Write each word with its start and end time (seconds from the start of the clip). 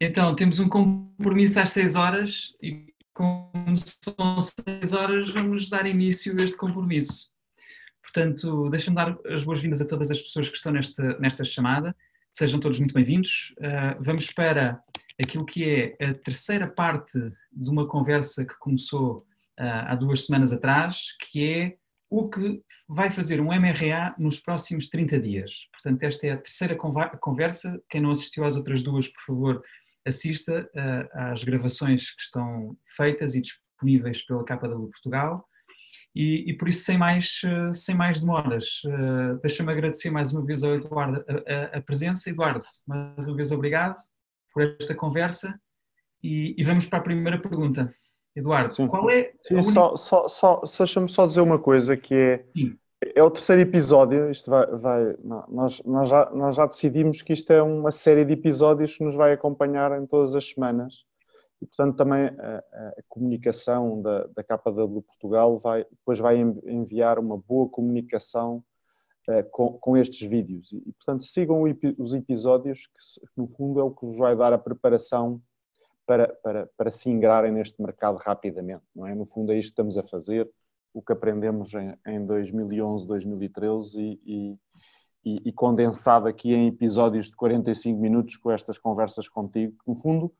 Então, 0.00 0.34
temos 0.34 0.58
um 0.58 0.68
compromisso 0.68 1.60
às 1.60 1.70
6 1.72 1.94
horas 1.94 2.52
e 2.62 2.92
como 3.12 3.50
são 3.76 4.40
6 4.40 4.92
horas, 4.92 5.28
vamos 5.30 5.68
dar 5.68 5.86
início 5.86 6.38
a 6.38 6.42
este 6.42 6.56
compromisso. 6.56 7.30
Portanto, 8.02 8.68
deixa-me 8.70 8.96
dar 8.96 9.16
as 9.26 9.44
boas-vindas 9.44 9.80
a 9.80 9.86
todas 9.86 10.10
as 10.10 10.20
pessoas 10.20 10.48
que 10.48 10.56
estão 10.56 10.72
nesta, 10.72 11.18
nesta 11.18 11.44
chamada. 11.44 11.96
Sejam 12.32 12.58
todos 12.58 12.78
muito 12.78 12.92
bem-vindos. 12.92 13.54
Uh, 13.58 14.02
vamos 14.02 14.30
para 14.32 14.82
aquilo 15.22 15.46
que 15.46 15.64
é 15.98 16.04
a 16.04 16.14
terceira 16.14 16.66
parte 16.66 17.18
de 17.52 17.70
uma 17.70 17.86
conversa 17.86 18.44
que 18.44 18.58
começou 18.58 19.18
uh, 19.58 19.86
há 19.86 19.94
duas 19.94 20.26
semanas 20.26 20.52
atrás, 20.52 21.16
que 21.30 21.48
é 21.48 21.76
o 22.10 22.28
que 22.28 22.62
vai 22.88 23.10
fazer 23.10 23.40
um 23.40 23.52
MRA 23.52 24.14
nos 24.18 24.40
próximos 24.40 24.88
30 24.88 25.20
dias. 25.20 25.68
Portanto, 25.72 26.02
esta 26.02 26.26
é 26.26 26.30
a 26.32 26.36
terceira 26.36 26.76
conversa. 26.76 27.80
Quem 27.88 28.00
não 28.00 28.10
assistiu 28.10 28.44
às 28.44 28.56
outras 28.56 28.82
duas, 28.82 29.08
por 29.08 29.22
favor, 29.22 29.62
assista 30.06 30.68
uh, 30.74 31.18
às 31.32 31.42
gravações 31.42 32.14
que 32.14 32.22
estão 32.22 32.76
feitas 32.96 33.34
e 33.34 33.40
disponíveis 33.40 34.24
pela 34.24 34.44
KW 34.44 34.88
Portugal. 34.90 35.44
E, 36.14 36.50
e 36.50 36.56
por 36.56 36.68
isso, 36.68 36.84
sem 36.84 36.98
mais, 36.98 37.40
uh, 37.44 37.72
sem 37.72 37.94
mais 37.94 38.20
demoras, 38.20 38.82
uh, 38.84 39.40
deixa-me 39.40 39.72
agradecer 39.72 40.10
mais 40.10 40.32
uma 40.32 40.44
vez 40.44 40.62
ao 40.62 40.74
Eduardo 40.74 41.24
a, 41.28 41.52
a, 41.52 41.78
a, 41.78 41.80
presença. 41.80 42.30
Eduardo, 42.30 42.64
mais 42.86 43.26
uma 43.26 43.36
vez 43.36 43.52
obrigado 43.52 43.96
por 44.52 44.62
esta 44.62 44.94
conversa 44.94 45.58
e, 46.22 46.54
e 46.58 46.64
vamos 46.64 46.86
para 46.86 46.98
a 46.98 47.02
primeira 47.02 47.40
pergunta. 47.40 47.94
Eduardo, 48.36 48.70
Sim. 48.70 48.88
qual 48.88 49.08
é. 49.10 49.32
Sim, 49.42 49.54
única... 49.54 49.72
só, 49.72 49.96
só, 49.96 50.28
só, 50.28 50.62
deixa-me 50.78 51.08
só 51.08 51.26
dizer 51.26 51.40
uma 51.40 51.58
coisa 51.58 51.96
que 51.96 52.14
é. 52.14 52.44
Sim 52.56 52.76
é 53.14 53.22
o 53.22 53.30
terceiro 53.30 53.62
episódio. 53.62 54.30
Isto 54.30 54.50
vai, 54.50 54.66
vai 54.66 55.16
nós, 55.48 55.82
nós, 55.84 56.08
já, 56.08 56.30
nós 56.30 56.56
já 56.56 56.66
decidimos 56.66 57.22
que 57.22 57.32
isto 57.32 57.52
é 57.52 57.62
uma 57.62 57.90
série 57.90 58.24
de 58.24 58.32
episódios 58.32 58.96
que 58.96 59.04
nos 59.04 59.14
vai 59.14 59.32
acompanhar 59.32 60.00
em 60.00 60.06
todas 60.06 60.34
as 60.34 60.48
semanas. 60.48 61.04
E, 61.60 61.66
portanto, 61.66 61.96
também 61.96 62.26
a, 62.26 62.58
a 62.98 63.02
comunicação 63.08 64.02
da, 64.02 64.26
da 64.34 64.42
KW 64.42 65.02
Portugal 65.02 65.58
vai, 65.58 65.84
depois 65.84 66.18
vai 66.18 66.36
enviar 66.36 67.18
uma 67.18 67.38
boa 67.38 67.68
comunicação 67.68 68.62
uh, 69.28 69.50
com, 69.50 69.72
com 69.78 69.96
estes 69.96 70.28
vídeos. 70.28 70.72
E, 70.72 70.92
portanto, 70.92 71.24
sigam 71.24 71.62
os 71.98 72.14
episódios, 72.14 72.86
que 72.86 73.40
no 73.40 73.46
fundo 73.46 73.80
é 73.80 73.82
o 73.82 73.90
que 73.90 74.04
vos 74.04 74.18
vai 74.18 74.36
dar 74.36 74.52
a 74.52 74.58
preparação 74.58 75.40
para, 76.06 76.28
para, 76.42 76.68
para 76.76 76.90
se 76.90 77.08
ingrarem 77.08 77.52
neste 77.52 77.80
mercado 77.80 78.16
rapidamente. 78.18 78.84
Não 78.94 79.06
é? 79.06 79.14
No 79.14 79.24
fundo, 79.24 79.52
é 79.52 79.58
isto 79.58 79.68
que 79.68 79.72
estamos 79.72 79.96
a 79.96 80.02
fazer 80.02 80.50
o 80.94 81.02
que 81.02 81.12
aprendemos 81.12 81.74
em, 81.74 81.92
em 82.06 82.24
2011, 82.24 83.06
2013 83.06 84.00
e, 84.24 84.56
e, 85.24 85.48
e, 85.48 85.52
condensado 85.52 86.28
aqui 86.28 86.54
em 86.54 86.68
episódios 86.68 87.26
de 87.26 87.36
45 87.36 88.00
minutos 88.00 88.36
com 88.36 88.50
estas 88.50 88.78
conversas 88.78 89.28
contigo, 89.28 89.72
que 89.72 89.88
no 89.88 89.96
fundo 89.96 90.32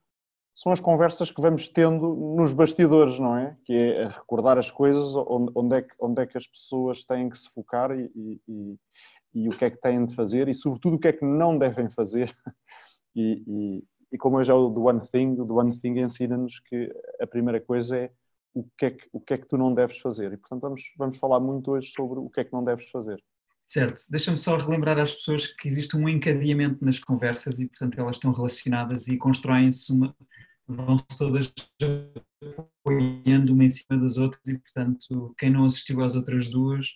são 0.54 0.70
as 0.70 0.78
conversas 0.78 1.32
que 1.32 1.42
vamos 1.42 1.68
tendo 1.68 2.14
nos 2.36 2.52
bastidores, 2.52 3.18
não 3.18 3.36
é? 3.36 3.56
Que 3.64 3.72
é 3.72 4.06
recordar 4.06 4.56
as 4.56 4.70
coisas, 4.70 5.16
onde, 5.16 5.50
onde, 5.54 5.76
é, 5.76 5.82
que, 5.82 5.94
onde 5.98 6.22
é 6.22 6.26
que 6.26 6.38
as 6.38 6.46
pessoas 6.46 7.04
têm 7.04 7.28
que 7.28 7.36
se 7.36 7.50
focar 7.50 7.90
e, 7.90 8.40
e, 8.46 8.78
e, 9.34 9.48
o 9.48 9.58
que 9.58 9.64
é 9.64 9.70
que 9.70 9.80
têm 9.80 10.06
de 10.06 10.14
fazer 10.14 10.48
e, 10.48 10.54
sobretudo, 10.54 10.94
o 10.94 10.98
que 11.00 11.08
é 11.08 11.12
que 11.12 11.24
não 11.24 11.58
devem 11.58 11.90
fazer. 11.90 12.32
E, 13.16 13.84
e 14.10 14.18
como 14.18 14.38
hoje 14.38 14.50
é 14.50 14.54
o 14.54 14.68
do 14.68 14.86
One 14.86 15.00
Thing, 15.08 15.40
o 15.40 15.44
do 15.44 15.54
One 15.56 15.76
Thing 15.78 16.00
ensina-nos 16.00 16.58
que 16.58 16.92
a 17.20 17.26
primeira 17.28 17.60
coisa 17.60 17.96
é 17.96 18.12
o 18.54 18.68
que 18.78 18.86
é 18.86 18.90
que, 18.92 19.08
o 19.12 19.20
que, 19.20 19.34
é 19.34 19.38
que 19.38 19.48
tu 19.48 19.58
não 19.58 19.74
deves 19.74 19.98
fazer. 19.98 20.32
E, 20.32 20.36
portanto, 20.36 20.60
vamos, 20.62 20.82
vamos 20.96 21.16
falar 21.18 21.40
muito 21.40 21.72
hoje 21.72 21.88
sobre 21.90 22.20
o 22.20 22.30
que 22.30 22.40
é 22.40 22.44
que 22.44 22.52
não 22.52 22.64
deves 22.64 22.88
fazer. 22.90 23.22
Certo. 23.66 24.02
Deixa-me 24.10 24.38
só 24.38 24.56
relembrar 24.56 24.98
às 24.98 25.12
pessoas 25.14 25.46
que 25.46 25.66
existe 25.66 25.96
um 25.96 26.08
encadeamento 26.08 26.84
nas 26.84 26.98
conversas 26.98 27.58
e, 27.58 27.66
portanto, 27.66 27.98
elas 27.98 28.16
estão 28.16 28.32
relacionadas 28.32 29.08
e 29.08 29.16
constroem-se 29.16 29.92
uma... 29.92 30.14
vão-se 30.68 31.06
todas 31.18 31.52
apoiando 32.86 33.52
uma 33.52 33.64
em 33.64 33.68
cima 33.68 33.98
das 34.00 34.18
outras 34.18 34.46
e, 34.46 34.58
portanto, 34.58 35.34
quem 35.38 35.50
não 35.50 35.64
assistiu 35.64 36.02
às 36.02 36.14
outras 36.14 36.48
duas, 36.48 36.86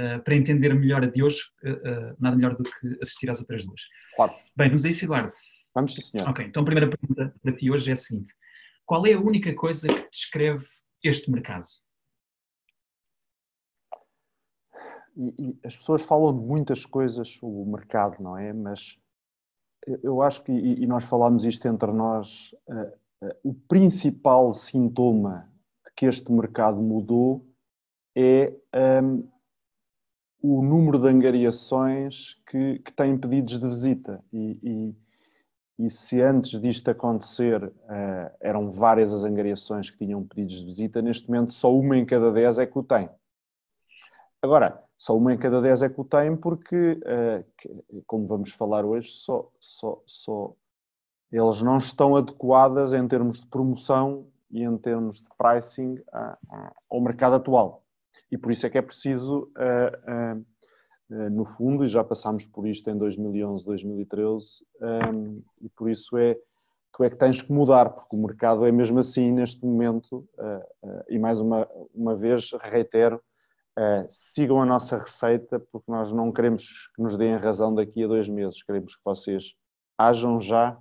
uh, 0.00 0.22
para 0.24 0.34
entender 0.34 0.74
melhor 0.74 1.04
a 1.04 1.06
de 1.06 1.22
hoje, 1.22 1.40
uh, 1.62 1.70
uh, 1.70 2.16
nada 2.18 2.34
melhor 2.34 2.56
do 2.56 2.64
que 2.64 2.98
assistir 3.02 3.30
às 3.30 3.40
outras 3.40 3.64
duas. 3.64 3.82
Claro. 4.16 4.32
Bem, 4.56 4.68
vamos 4.68 4.84
a 4.84 4.88
isso, 4.88 5.04
Eduardo. 5.04 5.32
Vamos, 5.74 5.94
sim, 5.94 6.00
senhor. 6.00 6.30
Ok, 6.30 6.44
então 6.46 6.62
a 6.62 6.66
primeira 6.66 6.88
pergunta 6.88 7.34
para 7.42 7.52
ti 7.52 7.70
hoje 7.70 7.90
é 7.90 7.92
a 7.92 7.96
seguinte. 7.96 8.32
Qual 8.86 9.06
é 9.06 9.12
a 9.12 9.20
única 9.20 9.54
coisa 9.54 9.86
que 9.88 10.10
descreve 10.10 10.64
este 11.08 11.30
mercado? 11.30 11.66
E, 15.16 15.34
e 15.38 15.58
as 15.64 15.76
pessoas 15.76 16.02
falam 16.02 16.38
de 16.38 16.44
muitas 16.44 16.84
coisas 16.84 17.38
o 17.42 17.64
mercado, 17.64 18.22
não 18.22 18.36
é? 18.36 18.52
Mas 18.52 18.98
eu 20.02 20.20
acho 20.20 20.42
que, 20.42 20.52
e, 20.52 20.82
e 20.82 20.86
nós 20.86 21.04
falámos 21.04 21.44
isto 21.44 21.66
entre 21.66 21.90
nós, 21.92 22.54
uh, 22.68 23.26
uh, 23.26 23.34
o 23.42 23.54
principal 23.54 24.52
sintoma 24.52 25.50
que 25.96 26.06
este 26.06 26.30
mercado 26.30 26.82
mudou 26.82 27.46
é 28.14 28.52
um, 29.02 29.28
o 30.42 30.62
número 30.62 30.98
de 30.98 31.08
angariações 31.08 32.34
que, 32.48 32.78
que 32.80 32.92
têm 32.92 33.16
pedidos 33.16 33.58
de 33.58 33.68
visita. 33.68 34.22
E, 34.32 34.94
e, 35.78 35.90
se 35.90 36.20
antes 36.22 36.60
disto 36.60 36.90
acontecer 36.90 37.62
uh, 37.62 38.36
eram 38.40 38.70
várias 38.70 39.12
as 39.12 39.24
angariações 39.24 39.90
que 39.90 39.98
tinham 39.98 40.24
pedidos 40.24 40.60
de 40.60 40.64
visita, 40.64 41.02
neste 41.02 41.28
momento 41.28 41.52
só 41.52 41.74
uma 41.74 41.96
em 41.96 42.04
cada 42.04 42.32
dez 42.32 42.58
é 42.58 42.66
que 42.66 42.78
o 42.78 42.82
tem. 42.82 43.10
Agora, 44.40 44.82
só 44.96 45.16
uma 45.16 45.34
em 45.34 45.38
cada 45.38 45.60
dez 45.60 45.82
é 45.82 45.88
que 45.88 46.00
o 46.00 46.04
tem 46.04 46.36
porque, 46.36 47.00
que, 47.58 48.02
como 48.06 48.26
vamos 48.26 48.52
falar 48.52 48.84
hoje, 48.84 49.10
só, 49.10 49.50
só, 49.58 50.02
só 50.06 50.54
eles 51.30 51.60
não 51.60 51.78
estão 51.78 52.16
adequadas 52.16 52.94
em 52.94 53.06
termos 53.06 53.40
de 53.40 53.46
promoção 53.46 54.26
e 54.50 54.62
em 54.62 54.78
termos 54.78 55.20
de 55.20 55.28
pricing 55.36 56.00
ao 56.88 57.00
mercado 57.00 57.36
atual. 57.36 57.84
E 58.30 58.38
por 58.38 58.52
isso 58.52 58.66
é 58.66 58.70
que 58.70 58.78
é 58.78 58.82
preciso 58.82 59.50
eh, 59.56 60.36
no 61.08 61.44
fundo, 61.44 61.84
e 61.84 61.88
já 61.88 62.02
passámos 62.02 62.46
por 62.46 62.66
isto 62.66 62.90
em 62.90 62.96
2011, 62.96 63.64
2013, 63.64 64.64
um, 64.80 65.42
e 65.60 65.68
por 65.68 65.88
isso 65.88 66.16
é 66.16 66.36
tu 66.92 67.04
é 67.04 67.10
que 67.10 67.16
tens 67.16 67.42
que 67.42 67.52
mudar, 67.52 67.90
porque 67.90 68.16
o 68.16 68.18
mercado 68.18 68.66
é 68.66 68.72
mesmo 68.72 68.98
assim 68.98 69.30
neste 69.30 69.64
momento, 69.64 70.26
uh, 70.38 70.88
uh, 70.88 71.04
e 71.10 71.18
mais 71.18 71.40
uma, 71.40 71.68
uma 71.94 72.14
vez 72.14 72.50
reitero, 72.62 73.22
sigam 74.08 74.62
a 74.62 74.64
nossa 74.64 74.96
receita, 74.96 75.60
porque 75.60 75.92
nós 75.92 76.10
não 76.10 76.32
queremos 76.32 76.88
que 76.96 77.02
nos 77.02 77.14
deem 77.14 77.36
razão 77.36 77.74
daqui 77.74 78.04
a 78.04 78.06
dois 78.06 78.26
meses, 78.26 78.62
queremos 78.62 78.96
que 78.96 79.02
vocês 79.04 79.54
ajam 79.98 80.40
já 80.40 80.78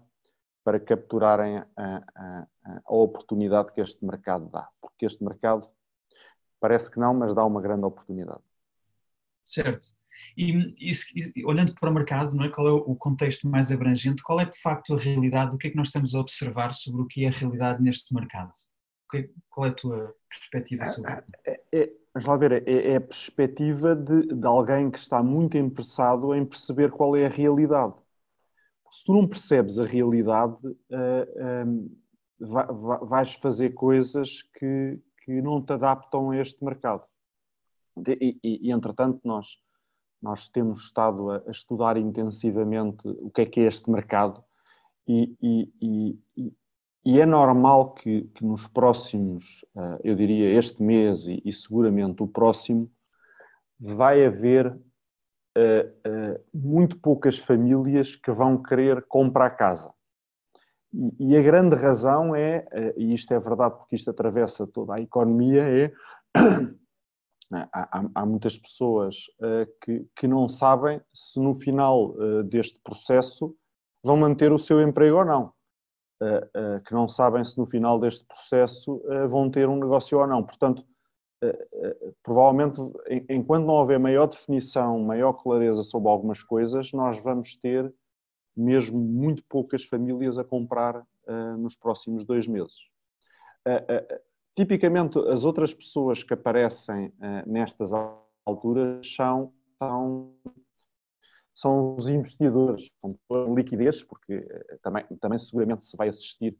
para 0.63 0.79
capturarem 0.79 1.57
a, 1.57 1.67
a, 2.15 2.47
a 2.85 2.95
oportunidade 2.95 3.73
que 3.73 3.81
este 3.81 4.03
mercado 4.05 4.49
dá, 4.49 4.69
porque 4.81 5.05
este 5.05 5.21
mercado 5.25 5.69
parece 6.57 6.89
que 6.89 6.97
não, 6.97 7.13
mas 7.13 7.33
dá 7.33 7.43
uma 7.45 7.61
grande 7.61 7.83
oportunidade. 7.83 8.41
Certo. 9.45 9.94
E, 10.37 10.75
e, 10.79 11.45
olhando 11.45 11.73
para 11.75 11.89
o 11.89 11.93
mercado, 11.93 12.35
não 12.35 12.43
é? 12.43 12.49
qual 12.49 12.67
é 12.67 12.71
o 12.71 12.95
contexto 12.95 13.47
mais 13.47 13.71
abrangente, 13.71 14.21
qual 14.21 14.39
é 14.39 14.45
de 14.45 14.59
facto 14.59 14.93
a 14.93 14.97
realidade, 14.97 15.55
o 15.55 15.57
que 15.57 15.67
é 15.67 15.69
que 15.69 15.77
nós 15.77 15.87
estamos 15.87 16.13
a 16.13 16.19
observar 16.19 16.73
sobre 16.73 17.01
o 17.01 17.07
que 17.07 17.23
é 17.23 17.29
a 17.29 17.31
realidade 17.31 17.81
neste 17.81 18.13
mercado? 18.13 18.51
É, 19.13 19.29
qual 19.49 19.67
é 19.67 19.69
a 19.69 19.73
tua 19.73 20.15
perspectiva 20.29 20.85
sobre 20.87 21.11
isso? 21.11 21.23
É, 21.45 21.61
é, 21.71 21.91
vamos 22.13 22.25
lá 22.25 22.35
ver, 22.35 22.67
é, 22.67 22.91
é 22.91 22.95
a 22.97 23.01
perspectiva 23.01 23.95
de, 23.95 24.27
de, 24.27 24.45
alguém 24.45 24.91
que 24.91 24.97
está 24.97 25.23
muito 25.23 25.57
interessado 25.57 26.33
em 26.35 26.45
perceber 26.45 26.91
qual 26.91 27.15
é 27.15 27.25
a 27.25 27.29
realidade. 27.29 27.93
Se 28.89 29.05
tu 29.05 29.13
não 29.13 29.27
percebes 29.27 29.79
a 29.79 29.85
realidade, 29.85 30.57
uh, 30.65 31.65
um, 31.65 31.97
vais 33.07 33.33
fazer 33.35 33.71
coisas 33.71 34.43
que, 34.57 34.99
que 35.23 35.41
não 35.41 35.61
te 35.61 35.73
adaptam 35.73 36.31
a 36.31 36.37
este 36.37 36.63
mercado. 36.63 37.03
E, 38.07 38.37
e, 38.43 38.67
e 38.67 38.71
entretanto, 38.71 39.21
nós 39.23 39.57
nós 40.25 40.47
temos 40.47 40.85
estado 40.85 41.29
a, 41.29 41.43
estudar 41.51 41.97
intensivamente 41.97 43.07
o 43.07 43.29
que 43.29 43.41
é 43.41 43.45
que 43.45 43.59
é 43.59 43.65
este 43.65 43.91
mercado 43.91 44.43
e, 45.07 45.35
e, 45.39 46.19
e, 46.35 46.53
e 47.05 47.21
é 47.21 47.25
normal 47.27 47.93
que, 47.93 48.23
que, 48.33 48.43
nos 48.43 48.65
próximos, 48.65 49.63
eh, 49.77 49.99
eu 50.03 50.15
diria 50.15 50.57
este 50.57 50.81
mês 50.81 51.27
e, 51.27 51.51
seguramente 51.53 52.23
o 52.23 52.27
próximo, 52.27 52.91
vai 53.79 54.25
haver 54.25 54.67
uh, 54.71 54.77
uh, 55.59 56.43
muito 56.51 56.97
poucas 56.97 57.37
famílias 57.37 58.15
que 58.15 58.31
vão 58.31 58.63
querer 58.63 59.03
comprar 59.03 59.51
casa. 59.51 59.93
E, 61.19 61.37
a 61.37 61.41
grande 61.43 61.75
razão 61.75 62.33
é, 62.33 62.65
e 62.97 63.13
isto 63.13 63.31
é 63.33 63.39
verdade 63.39 63.75
porque 63.77 63.95
isto 63.95 64.09
atravessa 64.09 64.65
toda 64.65 64.95
a 64.95 65.01
economia, 65.01 65.61
é? 65.61 65.93
Há, 67.51 68.09
há, 68.15 68.25
muitas 68.25 68.57
pessoas 68.57 69.27
uh, 69.39 69.67
que, 69.83 70.05
que 70.15 70.27
não 70.27 70.47
sabem 70.49 70.99
se 71.13 71.39
no 71.39 71.53
final 71.55 72.09
uh, 72.11 72.43
deste 72.43 72.79
processo 72.79 73.55
vão 74.03 74.17
manter 74.17 74.51
o 74.51 74.57
seu 74.57 74.81
emprego 74.81 75.17
ou 75.17 75.25
não. 75.25 75.53
Uh, 76.21 76.81
que 76.85 76.93
não 76.93 77.07
sabem 77.07 77.43
se 77.43 77.57
no 77.57 77.67
final 77.67 77.99
deste 77.99 78.25
processo 78.25 79.01
vão 79.27 79.49
ter 79.49 79.67
um 79.67 79.77
negócio 79.77 80.17
ou 80.17 80.25
não. 80.25 80.41
Portanto, 80.41 80.83
provavelmente, 82.23 82.81
enquanto 83.29 83.65
não 83.65 83.75
houver 83.75 83.99
maior 83.99 84.25
definição, 84.25 84.99
maior 84.99 85.33
clareza 85.33 85.83
sobre 85.83 86.09
algumas 86.09 86.41
coisas, 86.41 86.91
nós 86.93 87.21
vamos 87.21 87.55
ter 87.57 87.93
mesmo 88.55 88.97
muito 88.97 89.43
poucas 89.47 89.83
famílias 89.83 90.37
a 90.37 90.43
comprar 90.43 91.05
nos 91.59 91.75
próximos 91.75 92.23
dois 92.23 92.47
meses. 92.47 92.77
Tipicamente, 94.55 95.19
as 95.29 95.43
outras 95.43 95.73
pessoas 95.73 96.23
que 96.23 96.33
aparecem 96.33 97.11
nestas 97.45 97.91
alturas 98.45 99.05
são, 99.13 99.51
são, 99.77 100.33
são 101.53 101.95
os 101.95 102.07
investidores, 102.07 102.89
são 103.01 103.53
liquidez, 103.53 104.01
porque 104.01 104.47
também, 104.81 105.05
também 105.19 105.37
seguramente 105.37 105.83
se 105.83 105.97
vai 105.97 106.07
assistir 106.07 106.57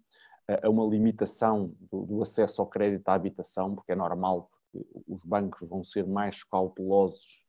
a 0.47 0.69
uma 0.69 0.85
limitação 0.85 1.73
do, 1.91 2.05
do, 2.05 2.21
acesso 2.21 2.61
ao 2.61 2.67
crédito 2.67 3.07
à 3.09 3.13
habitação, 3.13 3.73
porque 3.73 3.91
é 3.91 3.95
normal, 3.95 4.49
porque 4.71 4.87
os 5.07 5.23
bancos 5.23 5.67
vão 5.67 5.83
ser 5.83 6.05
mais 6.05 6.43
cautelosos 6.43 7.43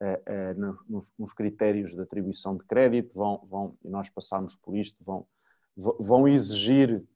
uh, 0.00 0.58
uh, 0.58 0.76
nos, 0.88 1.12
nos, 1.18 1.32
critérios 1.32 1.94
de 1.94 2.00
atribuição 2.00 2.56
de 2.56 2.64
crédito, 2.64 3.14
vão, 3.14 3.46
vão, 3.48 3.78
e 3.84 3.88
nós 3.88 4.10
passamos 4.10 4.56
por 4.56 4.76
isto, 4.76 5.02
vão, 5.04 5.26
vão 6.00 6.26
exigir 6.26 6.96
uh, 6.98 7.06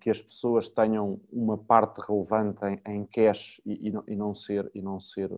que 0.00 0.10
as 0.10 0.20
pessoas 0.20 0.68
tenham 0.68 1.20
uma 1.30 1.56
parte 1.56 2.00
relevante 2.00 2.60
em, 2.86 3.04
cash 3.06 3.60
e, 3.64 3.90
não, 4.16 4.34
ser, 4.34 4.70
e 4.74 4.82
não 4.82 5.00
ser 5.00 5.30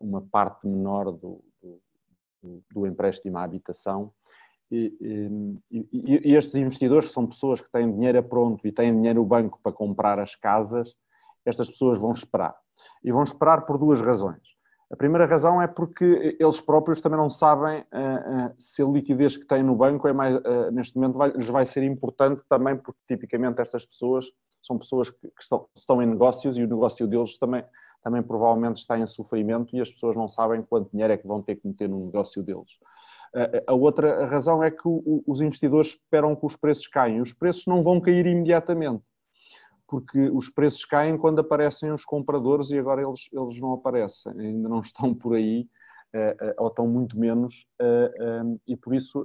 uma 0.00 0.20
parte 0.20 0.66
menor 0.66 1.12
do, 1.12 1.42
do, 1.62 2.62
do 2.72 2.86
empréstimo 2.86 3.38
à 3.38 3.42
habitação. 3.42 4.12
E, 4.70 4.96
e, 5.70 5.88
e, 5.92 6.34
estes 6.34 6.54
investidores 6.56 7.12
são 7.12 7.26
pessoas 7.26 7.60
que 7.60 7.70
têm 7.70 7.92
dinheiro 7.92 8.18
a 8.18 8.22
pronto 8.22 8.66
e 8.66 8.72
têm 8.72 8.94
dinheiro 8.94 9.20
no 9.20 9.26
banco 9.26 9.60
para 9.62 9.72
comprar 9.72 10.18
as 10.18 10.34
casas, 10.34 10.96
estas 11.44 11.70
pessoas 11.70 11.98
vão 11.98 12.12
esperar. 12.12 12.56
E 13.02 13.12
vão 13.12 13.22
esperar 13.22 13.64
por 13.64 13.78
duas 13.78 14.00
razões. 14.00 14.55
A 14.90 14.96
primeira 14.96 15.26
razão 15.26 15.60
é 15.60 15.66
porque 15.66 16.36
eles 16.38 16.60
próprios 16.60 17.00
também 17.00 17.18
não 17.18 17.28
sabem 17.28 17.80
uh, 17.80 17.82
uh, 17.82 18.54
se 18.56 18.80
a 18.80 18.86
liquidez 18.86 19.36
que 19.36 19.44
têm 19.44 19.62
no 19.62 19.74
banco 19.74 20.06
é 20.06 20.12
mais, 20.12 20.36
uh, 20.36 20.70
neste 20.70 20.96
momento 20.96 21.18
vai, 21.18 21.30
lhes 21.30 21.48
vai 21.48 21.66
ser 21.66 21.82
importante 21.82 22.42
também, 22.48 22.76
porque 22.76 23.00
tipicamente 23.08 23.60
estas 23.60 23.84
pessoas 23.84 24.26
são 24.62 24.78
pessoas 24.78 25.10
que, 25.10 25.28
que 25.28 25.42
estão, 25.42 25.66
estão, 25.74 26.00
em 26.00 26.06
negócios 26.06 26.56
e 26.56 26.62
o 26.62 26.68
negócio 26.68 27.04
deles 27.08 27.36
também, 27.36 27.64
também 28.00 28.22
provavelmente 28.22 28.76
está 28.76 28.96
em 28.96 29.06
sofrimento 29.08 29.74
e 29.74 29.80
as 29.80 29.90
pessoas 29.90 30.14
não 30.14 30.28
sabem 30.28 30.62
quanto 30.62 30.90
dinheiro 30.92 31.12
é 31.12 31.16
que 31.16 31.26
vão 31.26 31.42
ter 31.42 31.56
que 31.56 31.66
meter 31.66 31.88
no 31.88 32.06
negócio 32.06 32.42
deles. 32.42 32.78
A 33.66 33.74
outra 33.74 34.24
razão 34.26 34.62
é 34.62 34.70
que 34.70 34.80
os 35.26 35.40
investidores 35.42 35.88
esperam 35.88 36.34
que 36.34 36.46
os 36.46 36.56
preços 36.56 36.86
caiam. 36.86 37.20
Os 37.20 37.34
preços 37.34 37.66
não 37.66 37.82
vão 37.82 38.00
cair 38.00 38.24
imediatamente, 38.24 39.02
porque 39.86 40.28
os 40.30 40.50
preços 40.50 40.84
caem 40.84 41.16
quando 41.16 41.40
aparecem 41.40 41.92
os 41.92 42.04
compradores 42.04 42.70
e 42.70 42.78
agora 42.78 43.02
eles, 43.02 43.28
eles 43.32 43.60
não 43.60 43.72
aparecem, 43.72 44.32
ainda 44.38 44.68
não 44.68 44.80
estão 44.80 45.14
por 45.14 45.34
aí, 45.34 45.68
eh, 46.12 46.36
eh, 46.40 46.54
ou 46.58 46.68
estão 46.68 46.86
muito 46.86 47.18
menos, 47.18 47.66
eh, 47.78 48.42
e 48.66 48.76
por 48.76 48.94
isso 48.94 49.24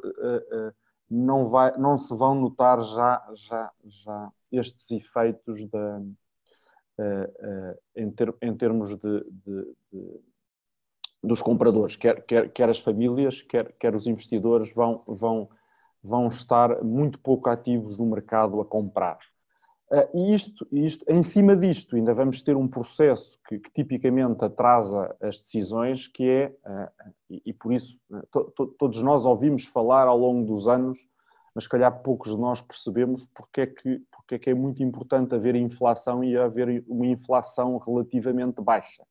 não, 1.10 1.48
vai, 1.48 1.78
não 1.78 1.98
se 1.98 2.16
vão 2.16 2.36
notar 2.36 2.84
já, 2.84 3.26
já, 3.34 3.72
já 3.86 4.32
estes 4.52 4.92
efeitos 4.92 5.66
da, 5.70 6.02
em, 7.96 8.12
ter, 8.12 8.34
em 8.42 8.56
termos 8.56 8.96
de, 8.96 9.26
de, 9.30 9.76
de 9.92 10.22
dos 11.24 11.42
compradores, 11.42 11.96
quer, 11.96 12.26
quer, 12.26 12.52
quer 12.52 12.70
as 12.70 12.80
famílias, 12.80 13.42
quer, 13.42 13.74
quer 13.74 13.94
os 13.94 14.08
investidores 14.08 14.74
vão, 14.74 15.04
vão, 15.06 15.50
vão 16.04 16.28
estar 16.28 16.84
muito 16.84 17.20
pouco 17.20 17.50
ativos 17.50 17.98
no 18.00 18.08
mercado 18.08 18.60
a 18.60 18.66
comprar. 18.66 19.20
Uh, 19.92 20.18
e 20.18 20.34
isto, 20.34 20.66
isto, 20.72 21.06
em 21.10 21.22
cima 21.22 21.54
disto, 21.54 21.98
ainda 21.98 22.14
vamos 22.14 22.42
ter 22.42 22.56
um 22.56 22.66
processo 22.66 23.38
que, 23.46 23.60
que 23.60 23.70
tipicamente 23.72 24.46
atrasa 24.46 25.14
as 25.22 25.38
decisões, 25.40 26.08
que 26.08 26.30
é, 26.30 26.56
uh, 26.66 27.12
e, 27.46 27.52
por 27.52 27.74
isso 27.74 28.00
to, 28.32 28.46
to, 28.56 28.68
todos 28.68 29.02
nós 29.04 29.26
ouvimos 29.26 29.66
falar 29.66 30.08
ao 30.08 30.18
longo 30.18 30.46
dos 30.46 30.66
anos, 30.66 30.98
mas 31.54 31.68
calhar 31.68 32.02
poucos 32.02 32.34
de 32.34 32.40
nós 32.40 32.62
percebemos 32.62 33.28
porque 33.36 33.62
é 33.62 33.68
que, 33.68 34.02
porque 34.10 34.36
é, 34.36 34.40
que 34.40 34.50
é 34.50 34.54
muito 34.54 34.82
importante 34.82 35.36
haver 35.36 35.56
inflação 35.56 36.24
e 36.24 36.38
haver 36.38 36.86
uma 36.88 37.08
inflação 37.08 37.78
relativamente 37.78 38.62
baixa. 38.62 39.04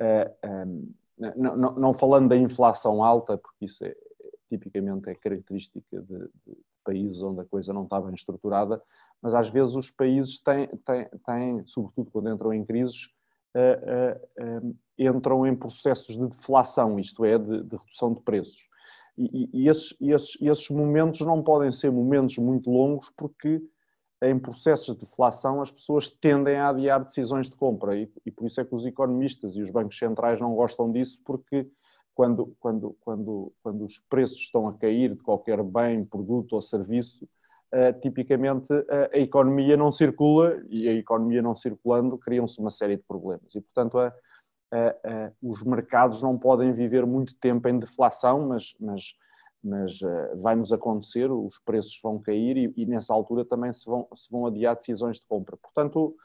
Um, 0.00 0.94
não, 1.36 1.56
não, 1.56 1.72
não, 1.74 1.92
falando 1.92 2.30
da 2.30 2.36
inflação 2.36 3.04
alta, 3.04 3.36
porque 3.36 3.66
isso 3.66 3.84
é, 3.84 3.94
tipicamente 4.48 5.10
é 5.10 5.14
característica 5.14 6.00
de, 6.00 6.18
de, 6.18 6.56
países 6.84 7.22
onde 7.22 7.40
a 7.40 7.44
coisa 7.44 7.72
não 7.72 7.84
está 7.84 8.00
bem 8.00 8.14
estruturada, 8.14 8.82
mas 9.22 9.34
às 9.34 9.48
vezes 9.48 9.74
os 9.74 9.90
países 9.90 10.38
têm, 10.38 10.66
têm, 10.84 11.08
têm 11.24 11.66
sobretudo 11.66 12.10
quando 12.10 12.30
entram 12.30 12.52
em 12.52 12.64
crises, 12.64 13.08
uh, 13.54 14.66
uh, 14.66 14.76
entram 14.98 15.46
em 15.46 15.54
processos 15.54 16.16
de 16.16 16.26
deflação, 16.28 16.98
isto 16.98 17.24
é, 17.24 17.38
de, 17.38 17.62
de 17.62 17.76
redução 17.76 18.12
de 18.12 18.20
preços. 18.22 18.68
E, 19.16 19.48
e 19.52 19.68
esses, 19.68 19.94
esses, 20.00 20.36
esses 20.40 20.70
momentos 20.70 21.20
não 21.20 21.42
podem 21.42 21.70
ser 21.70 21.90
momentos 21.90 22.38
muito 22.38 22.70
longos 22.70 23.12
porque 23.16 23.62
em 24.22 24.38
processos 24.38 24.94
de 24.94 25.00
deflação, 25.00 25.62
as 25.62 25.70
pessoas 25.70 26.10
tendem 26.10 26.56
a 26.56 26.68
adiar 26.68 27.02
decisões 27.02 27.48
de 27.48 27.56
compra 27.56 27.96
e, 27.96 28.10
e, 28.24 28.30
por 28.30 28.46
isso 28.46 28.60
é 28.60 28.64
que 28.64 28.74
os 28.74 28.84
economistas 28.84 29.56
e 29.56 29.62
os 29.62 29.70
bancos 29.70 29.96
centrais 29.96 30.38
não 30.40 30.54
gostam 30.54 30.92
disso, 30.92 31.22
porque 31.24 31.66
quando, 32.20 32.54
quando, 32.60 32.96
quando, 33.00 33.52
quando 33.62 33.82
os 33.82 33.98
preços 33.98 34.36
estão 34.40 34.68
a 34.68 34.74
cair 34.74 35.14
de 35.14 35.22
qualquer 35.22 35.62
bem, 35.62 36.04
produto 36.04 36.52
ou 36.52 36.60
serviço, 36.60 37.24
uh, 37.72 37.98
tipicamente 37.98 38.70
uh, 38.70 39.08
a 39.10 39.16
economia 39.16 39.74
não 39.74 39.90
circula 39.90 40.62
e 40.68 40.86
a 40.86 40.92
economia 40.92 41.40
não 41.40 41.54
circulando 41.54 42.18
criam-se 42.18 42.60
uma 42.60 42.68
série 42.68 42.96
de 42.98 43.02
problemas. 43.04 43.54
E, 43.54 43.60
portanto, 43.62 43.96
os 45.42 45.64
mercados 45.64 46.22
não 46.22 46.38
podem 46.38 46.70
viver 46.72 47.06
muito 47.06 47.34
tempo 47.40 47.66
em 47.68 47.78
deflação, 47.78 48.46
mas, 48.46 48.74
mas 48.78 49.14
mas 49.62 50.00
uh, 50.00 50.38
vai-nos 50.40 50.72
acontecer, 50.72 51.30
os 51.30 51.58
preços 51.58 51.98
vão 52.02 52.18
cair 52.18 52.56
e, 52.56 52.72
e, 52.78 52.86
nessa 52.86 53.12
altura 53.12 53.44
também 53.44 53.70
se 53.74 53.84
vão, 53.84 54.08
se 54.14 54.30
vão 54.30 54.46
adiar 54.46 54.74
decisões 54.74 55.18
de 55.18 55.26
compra. 55.26 55.54
Portanto, 55.58 56.16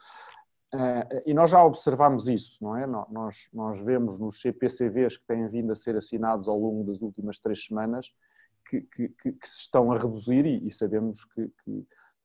e 1.24 1.34
nós 1.34 1.50
já 1.50 1.64
observamos 1.64 2.28
isso, 2.28 2.62
não 2.62 2.76
é? 2.76 2.86
Nós, 2.86 3.48
nós 3.52 3.78
vemos 3.78 4.18
nos 4.18 4.40
CPCVs 4.40 5.16
que 5.16 5.26
têm 5.26 5.48
vindo 5.48 5.72
a 5.72 5.74
ser 5.74 5.96
assinados 5.96 6.48
ao 6.48 6.58
longo 6.58 6.84
das 6.84 7.02
últimas 7.02 7.38
três 7.38 7.64
semanas 7.64 8.12
que, 8.68 8.80
que, 8.80 9.08
que, 9.08 9.32
que 9.32 9.48
se 9.48 9.62
estão 9.62 9.92
a 9.92 9.98
reduzir 9.98 10.44
e, 10.44 10.66
e 10.66 10.72
sabemos 10.72 11.24
que, 11.24 11.50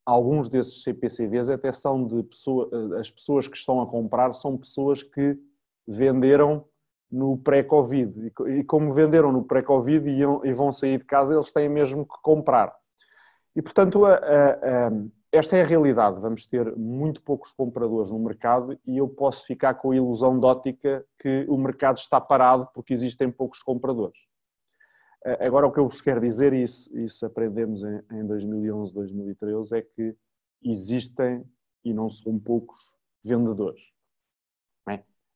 alguns 0.06 0.50
desses 0.50 0.84
CPCVs 0.84 1.50
até 1.50 1.72
são 1.72 2.06
de 2.06 2.24
pessoas, 2.24 2.70
eh, 2.72 3.00
as 3.00 3.10
pessoas 3.10 3.48
que 3.48 3.56
estão 3.56 3.82
a 3.82 3.88
comprar 3.88 4.34
são 4.34 4.58
pessoas 4.58 5.04
que 5.04 5.38
venderam 5.88 6.66
no 7.12 7.38
pré-Covid. 7.38 8.32
E 8.48 8.64
como 8.64 8.94
venderam 8.94 9.32
no 9.32 9.44
pré-Covid 9.44 10.10
e, 10.44 10.54
vão 10.54 10.72
sair 10.72 10.98
de 10.98 11.06
casa, 11.06 11.34
eles 11.34 11.52
têm 11.52 11.68
mesmo 11.68 12.06
que 12.06 12.22
comprar. 12.22 12.74
E, 13.56 13.62
portanto, 13.62 14.06
a, 14.06 14.16
a, 14.16 14.92
esta 15.32 15.58
é 15.58 15.62
a 15.62 15.66
realidade. 15.66 16.20
Vamos 16.20 16.46
ter 16.46 16.76
muito 16.76 17.22
poucos 17.22 17.52
compradores 17.54 18.12
no 18.12 18.20
mercado 18.20 18.78
e 18.86 18.98
eu 18.98 19.08
posso 19.08 19.46
ficar 19.46 19.76
com 19.76 19.92
a 19.92 19.96
ilusão 19.96 20.40
de 20.40 20.46
ótica 20.46 21.06
que 21.20 21.46
o 21.48 21.58
mercado 21.58 21.98
está 21.98 22.20
parado 22.20 22.68
porque 22.74 22.94
existem 22.94 23.32
poucos 23.32 23.64
compradores. 23.64 24.20
Agora, 25.40 25.68
o 25.68 25.72
que 25.72 25.80
eu 25.80 25.88
vos 25.88 26.02
quero 26.02 26.20
dizer, 26.20 26.52
e 26.52 26.64
isso, 26.64 26.98
isso 26.98 27.24
aprendemos 27.28 27.84
em, 27.84 28.02
em 28.12 28.26
2011, 28.26 28.92
2013, 28.92 29.78
é 29.78 29.82
que 29.84 30.16
existem, 30.64 31.46
e 31.86 31.94
não 31.94 32.10
são 32.10 32.40
poucos, 32.40 32.78
vendedores. 33.24 33.92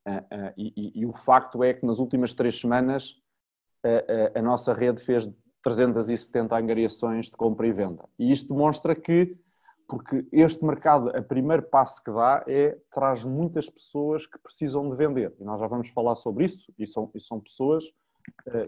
Uh, 0.06 0.10
uh, 0.10 0.52
e, 0.56 1.00
e, 1.00 1.04
o 1.04 1.12
facto 1.12 1.64
é 1.64 1.74
que 1.74 1.84
nas 1.84 1.98
últimas 1.98 2.32
três 2.32 2.60
semanas 2.60 3.10
uh, 3.84 4.38
a 4.38 4.40
nossa 4.40 4.72
rede 4.72 5.02
fez 5.02 5.28
370 5.64 6.56
angariações 6.56 7.26
de 7.26 7.32
compra 7.32 7.66
e 7.66 7.72
venda. 7.72 8.08
E 8.16 8.30
isto 8.30 8.54
demonstra 8.54 8.94
que, 8.94 9.36
porque 9.86 10.26
este 10.32 10.64
mercado, 10.64 11.10
a 11.16 11.22
primeiro 11.22 11.62
passo 11.62 12.02
que 12.02 12.10
dá 12.10 12.44
é 12.46 12.76
traz 12.92 13.24
muitas 13.24 13.68
pessoas 13.68 14.26
que 14.26 14.38
precisam 14.38 14.88
de 14.88 14.96
vender. 14.96 15.34
E 15.38 15.44
nós 15.44 15.60
já 15.60 15.66
vamos 15.66 15.88
falar 15.90 16.14
sobre 16.16 16.44
isso, 16.44 16.72
e 16.78 16.86
são, 16.86 17.10
e 17.14 17.20
são 17.20 17.40
pessoas 17.40 17.84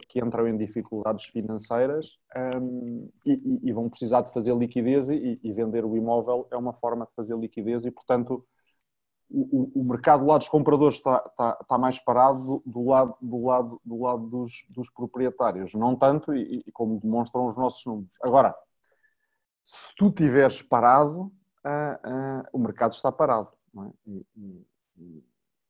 que 0.09 0.21
entram 0.25 0.47
em 0.47 0.57
dificuldades 0.57 1.25
financeiras 1.27 2.19
um, 2.61 3.09
e, 3.27 3.61
e, 3.65 3.73
vão 3.73 3.89
precisar 3.89 4.23
de 4.23 4.33
fazer 4.33 4.57
liquidez 4.57 5.09
e, 5.11 5.39
e 5.43 5.53
vender 5.53 5.85
o 5.85 5.97
imóvel 5.97 6.47
é 6.51 6.57
uma 6.57 6.73
forma 6.73 7.05
de 7.07 7.13
fazer 7.15 7.37
liquidez 7.37 7.85
e, 7.85 7.91
portanto, 7.91 8.45
o, 9.31 9.81
o, 9.81 9.85
mercado 9.85 10.21
do 10.21 10.27
lado 10.27 10.41
dos 10.41 10.49
compradores 10.49 10.97
está, 10.97 11.23
está, 11.27 11.59
está 11.61 11.77
mais 11.77 11.99
parado 11.99 12.63
do, 12.65 12.89
lado, 12.89 13.15
do 13.21 13.45
lado, 13.45 13.81
do 13.85 14.01
lado 14.01 14.27
dos, 14.27 14.65
dos 14.71 14.89
proprietários. 14.91 15.75
Não 15.75 15.95
tanto, 15.95 16.35
e, 16.35 16.63
e, 16.67 16.73
como 16.73 16.99
demonstram 16.99 17.47
os 17.47 17.57
nossos 17.57 17.85
números. 17.85 18.17
Agora, 18.23 18.55
se 19.69 19.95
tu 19.97 20.09
estiveres 20.09 20.63
parado, 20.63 21.21
uh, 21.21 21.29
uh, 21.29 22.43
o 22.55 22.59
mercado 22.59 22.95
está 22.95 23.13
parado. 23.13 23.51
É? 23.77 24.23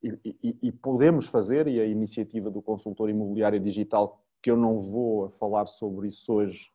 E, 0.00 0.56
e, 0.62 0.70
podemos 0.70 1.26
fazer, 1.26 1.66
e 1.66 1.80
a 1.80 1.84
iniciativa 1.84 2.48
do 2.48 2.62
consultor 2.62 3.10
imobiliário 3.10 3.58
digital, 3.58 4.22
que 4.40 4.52
eu 4.52 4.56
não 4.56 4.78
vou 4.78 5.30
falar 5.30 5.66
sobre 5.66 6.06
isso 6.06 6.32
hoje, 6.32 6.70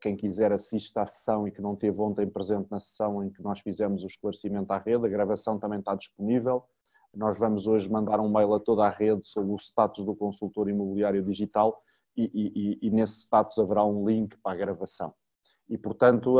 quem 0.00 0.16
quiser 0.16 0.52
assiste 0.52 0.98
à 0.98 1.06
sessão 1.06 1.46
e 1.46 1.52
que 1.52 1.62
não 1.62 1.76
teve 1.76 1.98
ontem 2.02 2.28
presente 2.28 2.68
na 2.68 2.80
sessão 2.80 3.22
em 3.22 3.30
que 3.30 3.40
nós 3.40 3.60
fizemos 3.60 4.02
o 4.02 4.06
esclarecimento 4.06 4.72
à 4.72 4.78
rede, 4.78 5.06
a 5.06 5.08
gravação 5.08 5.58
também 5.58 5.78
está 5.78 5.94
disponível. 5.94 6.64
Nós 7.14 7.38
vamos 7.38 7.68
hoje 7.68 7.88
mandar 7.88 8.18
um 8.18 8.30
mail 8.30 8.52
a 8.52 8.60
toda 8.60 8.84
a 8.84 8.90
rede 8.90 9.24
sobre 9.24 9.52
o 9.52 9.56
status 9.56 10.04
do 10.04 10.16
consultor 10.16 10.68
imobiliário 10.68 11.22
digital 11.22 11.80
e, 12.16 12.78
e, 12.82 12.88
e 12.88 12.90
nesse 12.90 13.20
status 13.20 13.58
haverá 13.58 13.84
um 13.84 14.06
link 14.06 14.36
para 14.42 14.52
a 14.52 14.56
gravação. 14.56 15.14
E, 15.68 15.76
portanto, 15.76 16.38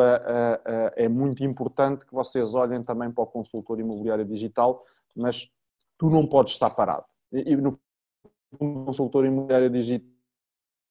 é 0.96 1.08
muito 1.08 1.44
importante 1.44 2.06
que 2.06 2.14
vocês 2.14 2.54
olhem 2.54 2.82
também 2.82 3.10
para 3.10 3.24
o 3.24 3.26
consultor 3.26 3.78
imobiliário 3.78 4.24
digital, 4.24 4.82
mas 5.14 5.50
tu 5.98 6.08
não 6.08 6.26
podes 6.26 6.54
estar 6.54 6.70
parado. 6.70 7.04
E, 7.32 7.54
no 7.56 7.72
fundo, 7.72 8.82
o 8.82 8.84
consultor 8.86 9.26
imobiliário 9.26 9.68
digital 9.68 10.08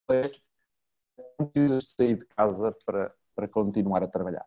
é 0.10 0.32
não 1.40 1.48
precisas 1.48 1.92
sair 1.92 2.18
de 2.18 2.26
casa 2.26 2.76
para, 2.86 3.14
para 3.36 3.48
continuar 3.48 4.04
a 4.04 4.08
trabalhar. 4.08 4.46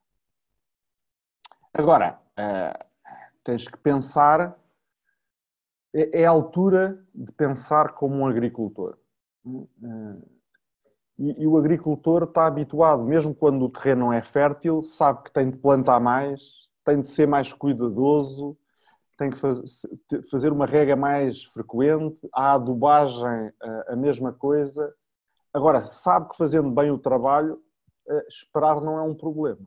Agora, 1.72 2.20
uh, 2.32 2.84
tens 3.44 3.68
que 3.68 3.76
pensar, 3.76 4.58
é, 5.94 6.22
é, 6.22 6.26
a 6.26 6.30
altura 6.30 7.04
de 7.14 7.30
pensar 7.32 7.92
como 7.94 8.16
um 8.16 8.26
agricultor. 8.26 8.98
E, 11.20 11.42
e, 11.42 11.46
o 11.46 11.58
agricultor 11.58 12.22
está 12.22 12.46
habituado, 12.46 13.04
mesmo 13.04 13.34
quando 13.34 13.62
o 13.62 13.68
terreno 13.68 14.06
não 14.06 14.12
é 14.12 14.22
fértil, 14.22 14.82
sabe 14.82 15.24
que 15.24 15.30
tem 15.30 15.50
de 15.50 15.58
plantar 15.58 16.00
mais, 16.00 16.66
tem 16.82 17.02
de 17.02 17.08
ser 17.08 17.28
mais 17.28 17.52
cuidadoso, 17.52 18.56
tem 19.18 19.30
que 19.30 19.36
fazer 20.30 20.50
uma 20.50 20.64
rega 20.64 20.96
mais 20.96 21.44
frequente, 21.44 22.18
a 22.32 22.54
adubagem 22.54 23.52
a 23.86 23.94
mesma 23.94 24.32
coisa. 24.32 24.94
Agora, 25.52 25.84
sabe 25.84 26.30
que 26.30 26.38
fazendo 26.38 26.70
bem 26.70 26.90
o 26.90 26.96
trabalho, 26.96 27.62
eh, 28.08 28.26
esperar 28.26 28.80
não 28.80 28.98
é 28.98 29.02
um 29.02 29.14
problema. 29.14 29.60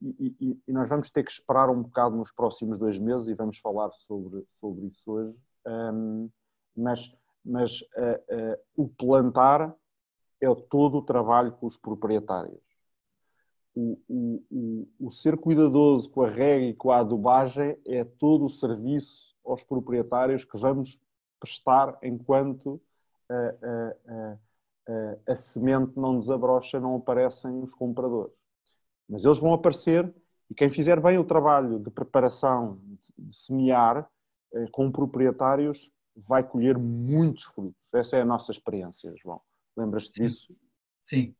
E, 0.00 0.36
e, 0.38 0.60
e, 0.68 0.72
nós 0.72 0.90
vamos 0.90 1.10
ter 1.10 1.24
que 1.24 1.30
esperar 1.30 1.70
um 1.70 1.82
bocado 1.82 2.14
nos 2.16 2.30
próximos 2.30 2.76
dois 2.76 2.98
meses 2.98 3.28
e 3.28 3.34
vamos 3.34 3.58
falar 3.58 3.90
sobre, 3.92 4.46
sobre 4.50 4.86
isso 4.88 5.10
hoje. 5.10 5.34
Um, 5.66 6.28
mas 6.76 7.10
mas 7.44 7.80
uh, 7.96 8.52
uh, 8.52 8.84
o 8.84 8.88
plantar 8.88 9.74
é 10.42 10.54
todo 10.68 10.98
o 10.98 11.02
trabalho 11.02 11.52
com 11.52 11.66
os 11.66 11.76
proprietários. 11.76 12.60
O, 13.74 13.98
o, 14.06 14.44
o, 14.50 14.88
o, 15.06 15.10
ser 15.10 15.38
cuidadoso 15.38 16.10
com 16.10 16.22
a 16.22 16.28
rega 16.28 16.66
e 16.66 16.74
com 16.74 16.90
a 16.90 16.98
adubagem 16.98 17.78
é 17.86 18.04
todo 18.04 18.44
o 18.44 18.48
serviço 18.48 19.34
aos 19.46 19.64
proprietários 19.64 20.44
que 20.44 20.58
vamos 20.58 21.00
prestar 21.40 21.96
enquanto 22.02 22.78
a, 23.30 23.34
a, 23.34 24.36
a, 24.92 25.32
a 25.32 25.36
semente 25.36 25.98
não 25.98 26.18
desabrocha, 26.18 26.78
não 26.78 26.96
aparecem 26.96 27.62
os 27.62 27.74
compradores. 27.74 28.34
Mas 29.08 29.24
eles 29.24 29.38
vão 29.38 29.54
aparecer 29.54 30.12
e 30.50 30.54
quem 30.54 30.68
fizer 30.68 31.00
bem 31.00 31.16
o 31.16 31.24
trabalho 31.24 31.78
de 31.78 31.90
preparação, 31.90 32.78
de 33.18 33.34
semear, 33.34 34.06
eh, 34.52 34.66
com 34.70 34.92
proprietários, 34.92 35.90
vai 36.14 36.46
colher 36.46 36.76
muitos 36.76 37.44
frutos. 37.44 37.88
Essa 37.94 38.18
é 38.18 38.20
a 38.20 38.24
nossa 38.26 38.52
experiência, 38.52 39.14
João. 39.16 39.40
Lembras-te 39.76 40.22
disso? 40.22 40.54
Sim. 41.02 41.34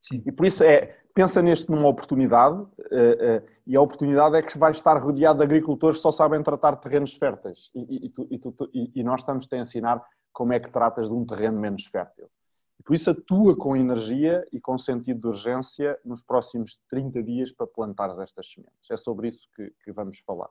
Sim. 0.00 0.22
E 0.24 0.32
por 0.32 0.46
isso 0.46 0.62
é, 0.62 0.98
pensa 1.14 1.42
neste 1.42 1.70
numa 1.70 1.88
oportunidade, 1.88 2.56
uh, 2.56 2.64
uh, 2.64 3.48
e 3.66 3.74
a 3.74 3.80
oportunidade 3.80 4.36
é 4.36 4.42
que 4.42 4.56
vai 4.56 4.70
estar 4.70 4.96
rodeado 4.98 5.38
de 5.38 5.44
agricultores 5.44 5.98
que 5.98 6.02
só 6.02 6.12
sabem 6.12 6.42
tratar 6.42 6.76
terrenos 6.76 7.14
férteis. 7.14 7.70
E, 7.74 8.06
e, 8.06 8.10
tu, 8.10 8.28
e, 8.30 8.38
tu, 8.38 8.70
e 8.72 9.02
nós 9.02 9.20
estamos 9.20 9.48
a 9.52 9.56
ensinar 9.56 10.02
como 10.32 10.52
é 10.52 10.60
que 10.60 10.70
tratas 10.70 11.08
de 11.08 11.14
um 11.14 11.24
terreno 11.24 11.58
menos 11.58 11.86
fértil. 11.86 12.30
E 12.78 12.82
por 12.82 12.94
isso 12.94 13.10
atua 13.10 13.56
com 13.56 13.74
energia 13.74 14.46
e 14.52 14.60
com 14.60 14.76
sentido 14.76 15.22
de 15.22 15.26
urgência 15.28 15.98
nos 16.04 16.22
próximos 16.22 16.78
30 16.90 17.22
dias 17.22 17.50
para 17.50 17.66
plantar 17.66 18.16
estas 18.20 18.52
sementes. 18.52 18.90
É 18.90 18.96
sobre 18.96 19.28
isso 19.28 19.48
que, 19.56 19.72
que 19.82 19.92
vamos 19.92 20.18
falar. 20.20 20.50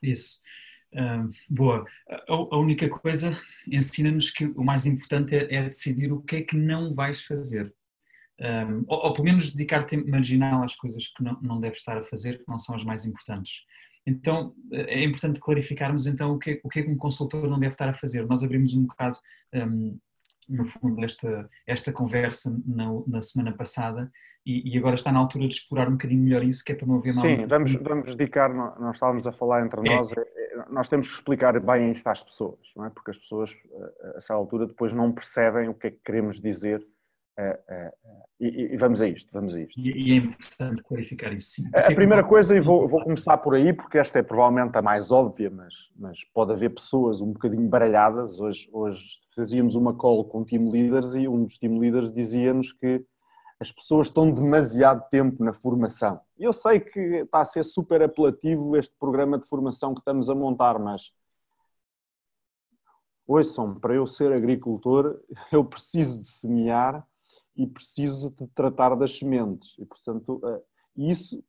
Isso. 0.00 0.40
Uh, 0.92 1.30
boa. 1.48 1.84
A, 2.08 2.32
a, 2.32 2.58
única 2.58 2.88
coisa 2.88 3.38
ensina-nos 3.70 4.30
que 4.30 4.46
o 4.46 4.64
mais 4.64 4.86
importante 4.86 5.34
é, 5.34 5.54
é, 5.54 5.62
decidir 5.64 6.12
o 6.12 6.22
que 6.22 6.36
é 6.36 6.42
que 6.42 6.56
não 6.56 6.94
vais 6.94 7.24
fazer. 7.24 7.74
Um, 8.40 8.84
ou, 8.86 9.06
ou, 9.06 9.12
pelo 9.12 9.24
menos 9.24 9.52
dedicar 9.52 9.84
tempo 9.84 10.10
marginal 10.10 10.62
às 10.62 10.74
coisas 10.76 11.08
que 11.08 11.22
não, 11.22 11.38
não 11.40 11.60
deves 11.60 11.78
estar 11.78 11.96
a 11.96 12.04
fazer, 12.04 12.38
que 12.38 12.48
não 12.48 12.58
são 12.58 12.74
as 12.74 12.84
mais 12.84 13.06
importantes. 13.06 13.62
Então 14.06 14.54
é 14.72 15.02
importante 15.02 15.40
clarificarmos 15.40 16.06
então 16.06 16.34
o 16.34 16.38
que, 16.38 16.60
o 16.62 16.68
que 16.68 16.80
é 16.80 16.82
que 16.82 16.90
um 16.90 16.96
consultor 16.96 17.48
não 17.48 17.58
deve 17.58 17.74
estar 17.74 17.88
a 17.88 17.94
fazer. 17.94 18.24
Nós 18.26 18.44
abrimos 18.44 18.72
um 18.72 18.82
bocado, 18.82 19.18
um, 19.52 19.98
no 20.48 20.64
fundo, 20.66 21.04
esta, 21.04 21.48
esta 21.66 21.92
conversa 21.92 22.56
na, 22.64 22.86
na 23.06 23.20
semana 23.20 23.52
passada 23.52 24.10
e, 24.46 24.74
e, 24.74 24.78
agora 24.78 24.94
está 24.94 25.10
na 25.10 25.18
altura 25.18 25.48
de 25.48 25.54
explorar 25.54 25.88
um 25.88 25.92
bocadinho 25.92 26.22
melhor 26.22 26.44
isso, 26.44 26.64
que 26.64 26.70
é 26.70 26.74
para 26.76 26.86
não 26.86 26.98
haver 26.98 27.12
mal. 27.12 27.32
Sim, 27.32 27.46
vamos, 27.46 27.72
vamos 27.74 28.14
dedicar, 28.14 28.48
nós 28.54 28.94
estávamos 28.94 29.26
a 29.26 29.32
falar 29.32 29.66
entre 29.66 29.80
é. 29.80 29.96
nós, 29.96 30.12
é, 30.12 30.20
nós 30.70 30.88
temos 30.88 31.08
que 31.08 31.14
explicar 31.14 31.58
bem 31.60 31.92
isto 31.92 32.06
às 32.06 32.22
pessoas, 32.22 32.60
não 32.76 32.86
é? 32.86 32.90
porque 32.90 33.10
as 33.10 33.18
pessoas, 33.18 33.54
a 34.02 34.18
essa 34.18 34.34
altura, 34.34 34.66
depois 34.66 34.92
não 34.92 35.12
percebem 35.12 35.68
o 35.68 35.74
que 35.74 35.88
é 35.88 35.90
que 35.90 36.00
queremos 36.04 36.40
dizer 36.40 36.86
é, 37.38 37.60
é, 37.68 37.92
e, 38.40 38.72
e, 38.72 38.76
vamos 38.78 39.02
a 39.02 39.06
isto, 39.06 39.28
vamos 39.30 39.54
a 39.54 39.60
isto. 39.60 39.78
E, 39.78 39.90
e 39.90 40.12
é 40.12 40.16
importante 40.16 40.82
clarificar 40.82 41.34
isso, 41.34 41.56
sim. 41.56 41.68
A, 41.74 41.94
primeira 41.94 42.24
coisa, 42.24 42.56
e 42.56 42.60
vou, 42.60 42.88
vou, 42.88 43.02
começar 43.02 43.36
por 43.36 43.54
aí, 43.54 43.74
porque 43.74 43.98
esta 43.98 44.18
é 44.18 44.22
provavelmente 44.22 44.74
a 44.76 44.80
mais 44.80 45.10
óbvia, 45.12 45.50
mas, 45.50 45.74
mas 45.94 46.24
pode 46.32 46.52
haver 46.52 46.70
pessoas 46.70 47.20
um 47.20 47.32
bocadinho 47.32 47.68
baralhadas. 47.68 48.40
Hoje, 48.40 48.68
hoje 48.72 49.18
fazíamos 49.34 49.74
uma 49.74 49.92
call 49.92 50.24
com 50.24 50.44
team 50.44 50.70
leaders 50.70 51.14
e 51.14 51.28
um 51.28 51.44
dos 51.44 51.58
team 51.58 51.78
leaders 51.78 52.10
dizia-nos 52.10 52.72
que 52.72 53.04
as 53.58 53.72
pessoas 53.72 54.08
estão 54.08 54.30
demasiado 54.30 55.08
tempo 55.08 55.42
na 55.42 55.52
formação. 55.52 56.20
Eu 56.38 56.52
sei 56.52 56.78
que 56.78 57.00
está 57.00 57.40
a 57.40 57.44
ser 57.44 57.64
super 57.64 58.02
apelativo 58.02 58.76
este 58.76 58.94
programa 58.98 59.38
de 59.38 59.48
formação 59.48 59.94
que 59.94 60.00
estamos 60.00 60.28
a 60.28 60.34
montar, 60.34 60.78
mas 60.78 61.12
ouçam, 63.26 63.74
para 63.74 63.94
eu 63.94 64.06
ser 64.06 64.32
agricultor, 64.32 65.20
eu 65.50 65.64
preciso 65.64 66.20
de 66.20 66.28
semear 66.28 67.06
e 67.56 67.66
preciso 67.66 68.30
de 68.30 68.46
tratar 68.48 68.94
das 68.94 69.18
sementes. 69.18 69.74
E, 69.78 69.86
portanto, 69.86 70.40
eh, 70.44 70.62
isso 70.96 71.42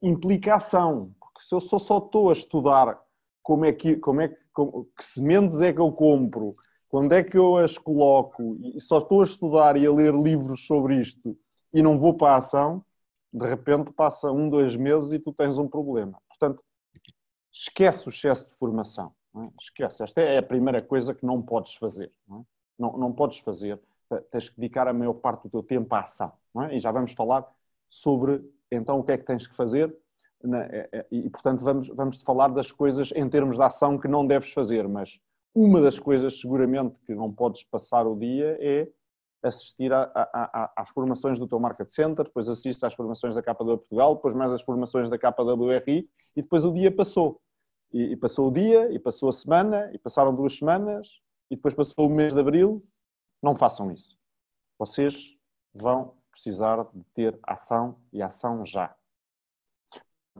implica 0.00 0.54
ação, 0.54 1.14
porque 1.20 1.42
se 1.42 1.54
eu 1.54 1.60
só, 1.60 1.76
estou 1.98 2.30
a 2.30 2.32
estudar 2.32 2.98
como 3.42 3.66
é 3.66 3.72
que, 3.72 3.96
como 3.96 4.22
é 4.22 4.28
que, 4.28 4.38
como, 4.52 4.88
que 4.96 5.04
sementes 5.04 5.60
é 5.60 5.72
que 5.72 5.80
eu 5.80 5.92
compro, 5.92 6.56
quando 6.88 7.12
é 7.12 7.22
que 7.22 7.36
eu 7.36 7.58
as 7.58 7.76
coloco, 7.76 8.56
e 8.62 8.80
só 8.80 8.98
estou 8.98 9.20
a 9.20 9.24
estudar 9.24 9.76
e 9.76 9.86
a 9.86 9.92
ler 9.92 10.14
livros 10.14 10.66
sobre 10.66 10.98
isto 11.00 11.38
e 11.72 11.82
não 11.82 11.96
vou 11.96 12.14
para 12.14 12.34
a 12.34 12.36
ação, 12.38 12.84
de 13.32 13.46
repente 13.46 13.92
passa 13.92 14.30
um, 14.30 14.48
dois 14.48 14.76
meses 14.76 15.12
e 15.12 15.18
tu 15.18 15.32
tens 15.32 15.58
um 15.58 15.68
problema. 15.68 16.20
Portanto, 16.28 16.62
esquece 17.52 18.08
o 18.08 18.10
excesso 18.10 18.50
de 18.50 18.56
formação. 18.56 19.12
É? 19.36 19.48
Esquece. 19.60 20.02
Esta 20.02 20.20
é 20.20 20.38
a 20.38 20.42
primeira 20.42 20.82
coisa 20.82 21.14
que 21.14 21.24
não 21.24 21.40
podes 21.40 21.74
fazer. 21.74 22.12
Não, 22.26 22.40
é? 22.40 22.42
não, 22.78 22.98
não, 22.98 23.12
podes 23.12 23.38
fazer. 23.38 23.80
Tens 24.30 24.48
que 24.48 24.60
dedicar 24.60 24.88
a 24.88 24.92
maior 24.92 25.14
parte 25.14 25.44
do 25.44 25.50
teu 25.50 25.62
tempo 25.62 25.94
à 25.94 26.00
ação. 26.00 26.32
É? 26.62 26.74
E 26.74 26.78
já 26.78 26.90
vamos 26.90 27.12
falar 27.12 27.46
sobre 27.88 28.42
então 28.70 28.98
o 28.98 29.04
que 29.04 29.12
é 29.12 29.18
que 29.18 29.24
tens 29.24 29.46
que 29.46 29.54
fazer. 29.54 29.94
É, 30.42 30.88
é, 30.92 31.06
e, 31.10 31.28
portanto, 31.28 31.62
vamos, 31.62 31.88
vamos 31.88 32.22
falar 32.22 32.48
das 32.48 32.72
coisas 32.72 33.12
em 33.14 33.28
termos 33.28 33.56
de 33.56 33.62
ação 33.62 33.98
que 33.98 34.08
não 34.08 34.26
deves 34.26 34.52
fazer. 34.52 34.88
Mas 34.88 35.20
uma 35.54 35.80
das 35.80 35.98
coisas, 35.98 36.40
seguramente, 36.40 36.96
que 37.06 37.14
não 37.14 37.32
podes 37.32 37.62
passar 37.62 38.06
o 38.06 38.16
dia 38.16 38.56
é 38.60 38.88
assistir 39.42 39.92
a, 39.92 40.02
a, 40.14 40.28
a, 40.32 40.72
às 40.76 40.90
formações 40.90 41.38
do 41.38 41.46
teu 41.46 41.58
Market 41.58 41.88
Center, 41.88 42.24
depois 42.24 42.48
assistes 42.48 42.82
às 42.84 42.94
formações 42.94 43.34
da 43.34 43.42
KW 43.42 43.78
Portugal, 43.78 44.14
depois 44.14 44.34
mais 44.34 44.52
as 44.52 44.62
formações 44.62 45.08
da 45.08 45.18
KWRI 45.18 46.08
e 46.36 46.42
depois 46.42 46.64
o 46.64 46.72
dia 46.72 46.94
passou. 46.94 47.40
E, 47.92 48.12
e, 48.12 48.16
passou 48.16 48.48
o 48.48 48.52
dia, 48.52 48.92
e 48.92 48.98
passou 48.98 49.28
a 49.28 49.32
semana, 49.32 49.90
e 49.92 49.98
passaram 49.98 50.34
duas 50.34 50.56
semanas, 50.56 51.20
e 51.50 51.56
depois 51.56 51.74
passou 51.74 52.06
o 52.06 52.10
mês 52.10 52.32
de 52.32 52.38
abril. 52.38 52.84
Não 53.42 53.56
façam 53.56 53.90
isso. 53.90 54.16
Vocês 54.78 55.36
vão 55.74 56.14
precisar 56.30 56.84
de 56.94 57.02
ter 57.14 57.38
ação 57.42 57.98
e 58.12 58.22
ação 58.22 58.64
já. 58.64 58.94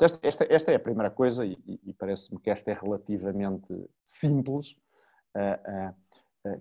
Esta, 0.00 0.18
esta, 0.22 0.46
esta 0.48 0.72
é 0.72 0.76
a 0.76 0.80
primeira 0.80 1.10
coisa, 1.10 1.44
e, 1.44 1.58
e 1.66 1.92
parece-me 1.92 2.40
que 2.40 2.50
esta 2.50 2.70
é 2.70 2.74
relativamente 2.74 3.90
simples. 4.04 4.76
Uh, 5.34 5.90
uh, 5.90 5.94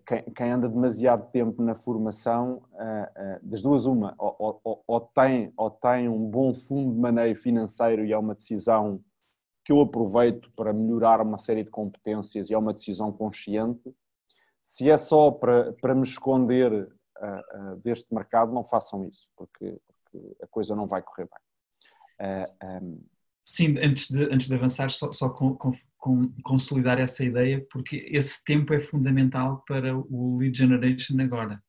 quem, 0.06 0.24
quem, 0.34 0.52
anda 0.52 0.68
demasiado 0.68 1.32
tempo 1.32 1.62
na 1.62 1.74
formação, 1.74 2.62
eh, 2.78 3.12
eh, 3.16 3.40
das 3.42 3.62
duas 3.62 3.86
uma, 3.86 4.14
ou, 4.18 4.60
ou, 4.64 4.84
ou, 4.86 5.02
tem, 5.02 5.54
ou 5.56 5.72
tem 5.72 6.10
um 6.10 6.30
bom 6.30 6.54
fundo 6.54 6.94
de 6.94 7.00
maneio 7.00 7.36
financeiro 7.36 8.04
e 8.04 8.12
é 8.12 8.18
uma 8.18 8.36
decisão 8.36 9.02
que 9.64 9.72
eu 9.72 9.80
aproveito 9.80 10.52
para 10.52 10.74
melhorar 10.74 11.22
uma 11.22 11.38
série 11.38 11.64
de 11.64 11.70
competências 11.70 12.50
e 12.50 12.54
é 12.54 12.58
uma 12.58 12.74
decisão 12.74 13.12
consciente. 13.12 13.96
Se 14.62 14.90
é 14.90 14.98
só 14.98 15.32
para, 15.32 15.72
para 15.74 15.96
me 15.96 16.04
esconder 16.04 16.90
deste 17.84 18.14
mercado, 18.14 18.54
não 18.54 18.64
façam 18.64 19.06
isso, 19.06 19.30
porque, 19.36 19.78
porque, 20.04 20.36
a 20.42 20.48
coisa 20.48 20.76
não 20.76 20.88
vai 20.88 21.02
correr 21.02 21.28
bem. 21.28 23.00
Sim, 23.52 23.80
antes 23.80 24.08
de, 24.08 24.24
antes 24.26 24.48
de 24.48 24.54
avançar, 24.54 24.92
só, 24.92 25.12
só 25.12 25.28
com, 25.28 25.56
com, 25.56 25.72
com, 25.98 26.32
consolidar 26.44 27.00
essa 27.00 27.26
ideia, 27.26 27.66
porque 27.72 28.08
esse 28.12 28.44
tempo 28.44 28.72
é 28.76 28.80
fundamental 28.80 29.64
para 29.68 29.98
o 29.98 30.38
lead 30.38 30.56
generation 30.56 31.20
agora. 31.20 31.60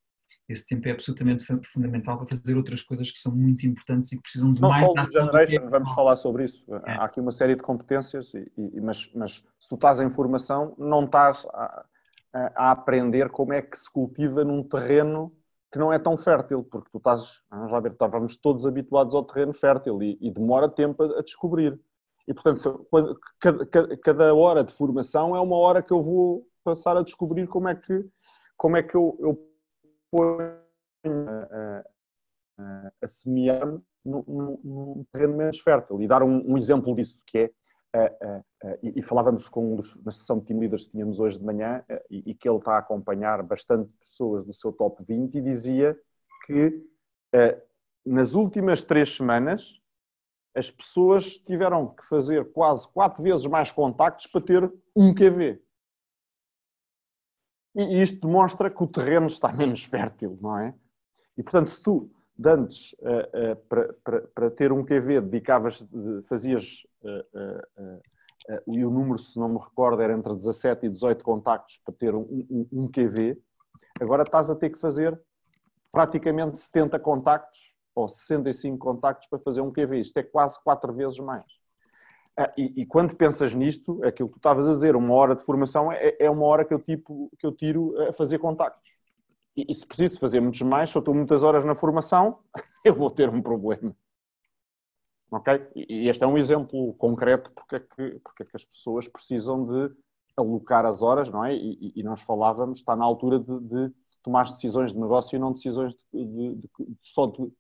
Esse 0.47 0.67
tempo 0.67 0.87
é 0.89 0.91
absolutamente 0.93 1.43
fundamental 1.73 2.19
para 2.19 2.37
fazer 2.37 2.55
outras 2.55 2.83
coisas 2.83 3.11
que 3.11 3.19
são 3.19 3.35
muito 3.35 3.67
importantes 3.67 4.13
e 4.13 4.17
que 4.17 4.23
precisam 4.23 4.53
de 4.53 4.61
Não 4.61 4.69
mais. 4.69 4.83
Não 4.83 4.89
só 4.89 5.01
lead 5.01 5.11
generation, 5.11 5.71
vamos 5.71 5.95
falar 5.95 6.17
sobre 6.17 6.45
isso. 6.45 6.67
É. 6.87 6.93
Há 6.93 7.05
aqui 7.05 7.19
uma 7.19 7.31
série 7.31 7.57
de 7.57 7.63
competências, 7.63 8.35
e, 8.35 8.53
e, 8.59 8.81
mas, 8.83 9.11
mas 9.15 9.43
se 9.59 9.69
tu 9.71 9.75
estás 9.77 10.01
em 10.01 10.11
formação, 10.11 10.75
não 10.77 11.07
estás 11.07 11.47
a, 11.55 11.87
a, 12.35 12.71
aprender 12.73 13.31
como 13.31 13.55
é 13.55 13.63
que 13.63 13.79
se 13.79 13.91
cultiva 13.91 14.45
num 14.45 14.63
terreno 14.63 15.35
que 15.71 15.79
não 15.79 15.93
é 15.93 15.99
tão 15.99 16.17
fértil, 16.17 16.65
porque 16.65 16.91
tu 16.91 16.99
estás, 16.99 17.43
vamos 17.49 17.71
lá 17.71 17.81
ver, 17.81 17.93
estávamos 17.93 18.37
todos 18.37 18.67
habituados 18.67 19.15
ao 19.15 19.25
terreno 19.25 19.53
fértil 19.53 20.03
e, 20.03 20.19
e 20.21 20.31
demora 20.31 20.69
tempo 20.69 21.03
a, 21.03 21.19
a, 21.19 21.23
descobrir. 21.23 21.79
E, 22.27 22.35
portanto, 22.35 22.87
quando, 22.91 23.19
cada, 23.39 23.97
cada, 23.99 24.35
hora 24.35 24.65
de 24.65 24.75
formação 24.75 25.35
é 25.35 25.41
uma 25.41 25.57
hora 25.57 25.83
que 25.83 25.93
eu 25.93 26.01
vou 26.01 26.47
passar 26.65 26.97
a 26.97 27.03
descobrir 27.03 27.47
como 27.47 27.69
é 27.69 27.75
que, 27.75 28.05
como 28.57 28.77
é 28.77 28.83
que 28.83 28.95
eu, 28.95 29.17
eu 29.21 29.51
ponho 30.11 30.41
a, 31.05 31.85
a, 32.59 32.93
a 33.03 33.09
semear-me 33.09 33.81
num, 34.05 35.05
terreno 35.13 35.37
menos 35.37 35.61
fértil. 35.61 36.03
E 36.03 36.09
dar 36.09 36.23
um, 36.23 36.53
um 36.53 36.57
exemplo 36.57 36.95
disso, 36.95 37.23
que 37.27 37.39
é 37.39 37.51
e, 38.83 39.01
e, 39.01 39.03
falávamos 39.03 39.49
com 39.49 39.73
um 39.73 39.77
dos, 39.77 39.97
na 40.05 40.13
sessão 40.13 40.39
de 40.39 40.47
team 40.47 40.61
leaders 40.61 40.85
que 40.85 40.93
tínhamos 40.93 41.19
hoje 41.19 41.39
de 41.39 41.45
manhã 41.45 41.85
e, 42.09 42.31
e, 42.31 42.35
que 42.35 42.49
ele 42.49 42.59
está 42.59 42.75
a 42.75 42.79
acompanhar 42.79 43.43
bastante 43.43 43.91
pessoas 43.99 44.45
do 44.45 44.53
seu 44.53 44.73
top 44.73 45.03
20 45.03 45.35
e 45.35 45.41
dizia 45.41 45.99
que 46.47 46.85
nas 48.07 48.35
últimas 48.35 48.83
três 48.83 49.17
semanas 49.17 49.81
as 50.55 50.71
pessoas 50.71 51.39
tiveram 51.39 51.89
que 51.95 52.05
fazer 52.07 52.53
quase 52.53 52.87
quatro 52.93 53.23
vezes 53.23 53.47
mais 53.47 53.71
contactos 53.71 54.27
para 54.27 54.41
ter 54.41 54.73
um 54.97 55.15
QV. 55.15 55.63
E 57.75 58.03
isto 58.03 58.27
demonstra 58.27 58.71
que 58.71 58.83
o 58.83 58.87
terreno 58.87 59.27
está 59.27 59.53
menos 59.55 59.85
fértil, 59.85 60.39
não 60.41 60.59
é? 60.59 60.75
E 61.37 61.43
portanto, 61.43 61.71
se 61.71 61.83
tu 61.83 62.11
antes, 62.49 62.93
uh, 63.01 63.53
uh, 63.53 64.23
para, 64.35 64.51
ter 64.51 64.73
um 64.73 64.85
QV, 64.85 65.21
dedicavas, 65.21 65.85
fazias, 66.29 66.87
uh, 67.03 68.01
e 68.67 68.85
o 68.85 68.91
número, 68.91 69.19
se 69.19 69.39
não 69.39 69.49
me 69.49 69.59
recordo, 69.59 70.03
era 70.03 70.13
entre 70.13 70.35
17 70.35 70.87
e 70.87 70.89
18 70.89 71.23
contactos 71.23 71.81
para 71.85 71.95
ter 71.95 72.15
um, 72.15 72.23
um, 72.51 72.67
um 72.73 72.89
QV, 72.89 73.41
agora 74.01 74.23
estás 74.23 74.51
a 74.51 74.57
ter 74.57 74.71
que 74.71 74.79
fazer 74.79 75.21
praticamente 75.93 76.59
70 76.59 76.99
contactos 76.99 77.75
ou 77.95 78.09
65 78.09 78.79
contactos 78.79 79.29
para 79.29 79.39
fazer 79.39 79.61
um 79.61 79.71
QV. 79.71 80.01
Isto 80.01 80.19
é 80.19 80.23
quase 80.23 80.59
quatro 80.63 80.93
vezes 80.93 81.19
mais. 81.19 81.45
E, 82.57 82.83
e, 82.83 82.87
quando 82.87 83.15
pensas 83.15 83.55
nisto, 83.55 84.03
aquilo 84.03 84.29
que 84.29 84.35
tu 84.35 84.39
estavas 84.39 84.69
a 84.69 84.73
dizer, 84.73 84.97
uma 84.97 85.15
hora 85.15 85.37
de 85.37 85.45
formação 85.45 85.93
é, 85.93 86.17
é 86.19 86.31
uma 86.31 86.47
hora 86.47 86.65
que 86.65 86.73
eu, 86.73 86.79
tipo, 86.79 87.31
que 87.39 87.47
eu 87.47 87.53
tiro 87.53 87.95
a 88.09 88.13
fazer 88.13 88.39
contactos. 88.39 89.00
E, 89.57 89.67
e 89.71 89.75
se 89.75 89.87
preciso 89.87 90.19
fazer 90.19 90.41
muitos 90.41 90.63
mais, 90.63 90.91
se 90.91 90.97
eu 90.97 91.01
estou 91.01 91.15
muitas 91.15 91.43
horas 91.43 91.65
na 91.65 91.75
formação, 91.75 92.39
eu 92.85 92.95
vou 92.95 93.11
ter 93.11 93.29
um 93.29 93.43
problema. 93.43 93.95
Ok? 95.31 95.71
E 95.77 96.09
este 96.09 96.25
é 96.25 96.27
um 96.27 96.37
exemplo 96.37 96.93
concreto 96.95 97.53
porque 97.53 97.77
é 97.77 97.81
que, 97.81 98.21
porque 98.21 98.43
é 98.43 98.47
que 98.47 98.57
as 98.57 98.65
pessoas 98.65 99.09
precisam 99.09 99.65
de 99.65 99.95
alocar 100.37 100.85
as 100.85 101.03
horas, 101.03 101.29
não 101.29 101.45
é? 101.45 101.55
E, 101.55 101.93
e 101.95 102.03
nós 102.03 102.21
falávamos, 102.21 102.79
está 102.79 102.97
na 102.97 103.05
altura 103.05 103.39
de, 103.39 103.61
de, 103.61 103.93
tomar 104.23 104.45
decisões 104.51 104.93
de 104.93 104.99
negócio 104.99 105.37
e 105.37 105.39
não 105.39 105.53
decisões 105.53 105.97
de, 106.13 106.55
de, 106.55 106.69
só 107.01 107.27
de, 107.27 107.51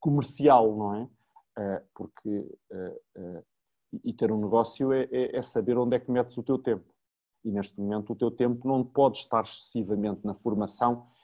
comercial, 0.00 0.76
não 0.76 0.94
é? 0.94 1.02
Uh, 1.58 1.84
porque 1.94 2.28
uh, 2.70 3.20
uh, 3.20 3.44
e 4.04 4.12
ter 4.12 4.30
um 4.30 4.40
negócio 4.40 4.92
é, 4.92 5.08
é, 5.10 5.36
é, 5.36 5.42
saber 5.42 5.78
onde 5.78 5.96
é 5.96 6.00
que 6.00 6.10
metes 6.10 6.36
o 6.36 6.42
teu 6.42 6.58
tempo. 6.58 6.84
E 7.44 7.50
neste 7.50 7.80
momento 7.80 8.12
o 8.12 8.16
teu 8.16 8.30
tempo 8.30 8.66
não 8.66 8.84
pode 8.84 9.18
estar 9.18 9.42
excessivamente 9.42 10.20
na 10.24 10.34
formação 10.34 11.06
eh, 11.06 11.17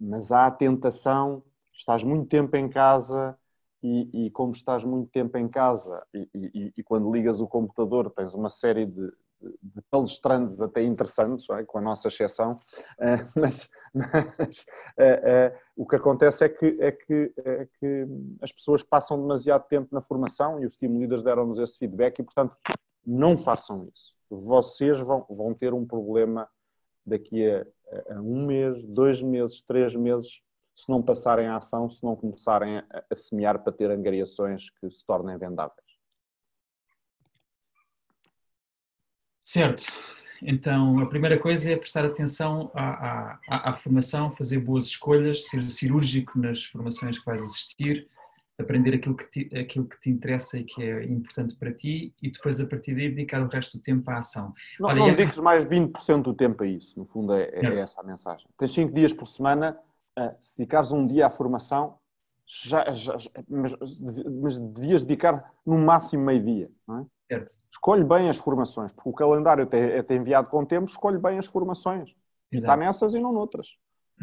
mas 0.00 0.30
há 0.32 0.46
a 0.46 0.50
tentação, 0.50 1.42
estás 1.72 2.04
muito 2.04 2.28
tempo 2.28 2.56
em 2.56 2.68
casa 2.68 3.36
e, 3.82 4.26
e 4.26 4.30
como 4.30 4.52
estás 4.52 4.84
muito 4.84 5.10
tempo 5.10 5.36
em 5.36 5.48
casa 5.48 6.06
e, 6.14 6.28
e, 6.34 6.72
e, 6.76 6.82
quando 6.82 7.12
ligas 7.12 7.40
o 7.40 7.48
computador 7.48 8.10
tens 8.10 8.34
uma 8.34 8.48
série 8.48 8.86
de, 8.86 9.12
de, 9.42 9.58
de 9.60 9.82
palestrantes 9.90 10.60
até 10.60 10.82
interessantes, 10.82 11.48
é? 11.50 11.64
com 11.64 11.78
a 11.78 11.80
nossa 11.80 12.08
exceção, 12.08 12.60
eh, 13.00 13.16
mas, 13.34 13.68
mas 13.92 14.58
uh, 14.60 15.58
o 15.76 15.86
que 15.86 15.96
acontece 15.96 16.44
é 16.44 16.48
que, 16.48 16.76
é, 16.80 16.92
que, 16.92 17.32
é 17.44 17.68
que 17.80 18.06
as 18.40 18.52
pessoas 18.52 18.82
passam 18.82 19.20
demasiado 19.20 19.66
tempo 19.66 19.88
na 19.92 20.00
formação 20.00 20.62
e 20.62 20.66
os 20.66 20.76
team 20.76 20.96
leaders 20.98 21.22
deram-nos 21.22 21.58
esse 21.58 21.76
feedback 21.76 22.20
e, 22.20 22.22
portanto, 22.22 22.56
não 23.04 23.36
façam 23.36 23.88
isso. 23.92 24.14
Vocês 24.30 25.00
vão, 25.00 25.26
vão 25.28 25.52
ter 25.52 25.74
um 25.74 25.84
problema 25.84 26.48
daqui 27.04 27.44
a 27.50 27.66
um 28.10 28.46
mês, 28.46 28.82
dois 28.84 29.22
meses, 29.22 29.62
três 29.62 29.94
meses, 29.94 30.42
se 30.74 30.90
não 30.90 31.02
passarem 31.02 31.46
a 31.46 31.56
ação, 31.56 31.88
se 31.88 32.02
não 32.02 32.16
começarem 32.16 32.78
a, 32.78 32.84
a 33.10 33.14
semear 33.14 33.62
para 33.62 33.72
ter 33.72 33.90
angariações 33.90 34.70
que 34.70 34.90
se 34.90 35.04
tornem 35.04 35.36
vendáveis. 35.38 35.92
Certo. 39.42 39.84
Então, 40.44 40.98
a 40.98 41.06
primeira 41.06 41.38
coisa 41.38 41.72
é 41.72 41.76
prestar 41.76 42.04
atenção 42.04 42.70
à, 42.74 43.38
à, 43.46 43.70
à, 43.70 43.72
formação, 43.74 44.32
fazer 44.32 44.58
boas 44.58 44.86
escolhas, 44.86 45.48
ser 45.48 45.70
cirúrgico 45.70 46.38
nas 46.38 46.64
formações 46.64 47.18
que 47.18 47.24
vais 47.24 47.42
assistir, 47.42 48.08
aprender 48.58 48.94
aquilo 48.94 49.16
que, 49.16 49.24
te, 49.30 49.58
aquilo 49.58 49.86
que 49.86 49.98
te 50.00 50.10
interessa 50.10 50.58
e 50.58 50.64
que 50.64 50.82
é 50.82 51.04
importante 51.04 51.56
para 51.56 51.72
ti 51.72 52.14
e 52.22 52.30
depois 52.30 52.60
a 52.60 52.66
partir 52.66 52.94
daí 52.94 53.08
dedicar 53.08 53.42
o 53.42 53.48
resto 53.48 53.78
do 53.78 53.82
tempo 53.82 54.08
à 54.10 54.18
ação. 54.18 54.54
Não, 54.78 54.88
Olha, 54.88 54.98
não 54.98 55.08
é... 55.08 55.14
dediques 55.14 55.38
mais 55.38 55.64
20% 55.64 56.22
do 56.22 56.34
tempo 56.34 56.62
a 56.62 56.66
isso, 56.66 56.98
no 56.98 57.04
fundo 57.04 57.34
é, 57.34 57.50
é 57.52 57.78
essa 57.78 58.00
a 58.00 58.04
mensagem. 58.04 58.46
Tens 58.58 58.72
5 58.72 58.92
dias 58.92 59.12
por 59.12 59.26
semana, 59.26 59.78
eh, 60.18 60.34
se 60.40 60.56
dedicares 60.56 60.92
um 60.92 61.06
dia 61.06 61.26
à 61.26 61.30
formação, 61.30 61.98
já, 62.46 62.90
já, 62.92 63.16
mas, 63.48 63.74
mas 64.40 64.58
devias 64.58 65.02
dedicar 65.02 65.52
no 65.64 65.78
máximo 65.78 66.24
meio 66.24 66.44
dia, 66.44 66.70
não 66.86 66.98
é? 66.98 67.06
Certo. 67.28 67.54
Escolhe 67.70 68.04
bem 68.04 68.28
as 68.28 68.36
formações, 68.36 68.92
porque 68.92 69.08
o 69.08 69.12
calendário 69.12 69.66
é 69.72 70.02
te 70.02 70.14
enviado 70.14 70.48
com 70.48 70.66
tempo, 70.66 70.86
escolhe 70.86 71.18
bem 71.18 71.38
as 71.38 71.46
formações. 71.46 72.14
Exato. 72.50 72.72
Está 72.72 72.76
nessas 72.76 73.14
e 73.14 73.20
não 73.20 73.32
noutras. 73.32 73.78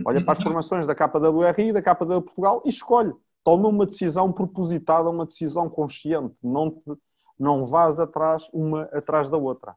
Olha 0.05 0.23
para 0.23 0.33
as 0.33 0.41
formações 0.43 0.85
da 0.85 0.93
KWRI 0.93 1.69
e 1.69 1.73
da 1.73 1.81
KW 1.81 2.21
Portugal 2.21 2.61
e 2.63 2.69
escolhe 2.69 3.13
toma 3.43 3.67
uma 3.67 3.85
decisão 3.85 4.31
propositada, 4.31 5.09
uma 5.09 5.25
decisão 5.25 5.69
consciente, 5.69 6.35
não, 6.43 6.71
te, 6.71 6.81
não 7.39 7.65
vás 7.65 7.99
atrás 7.99 8.49
uma 8.53 8.83
atrás 8.93 9.29
da 9.29 9.37
outra. 9.37 9.75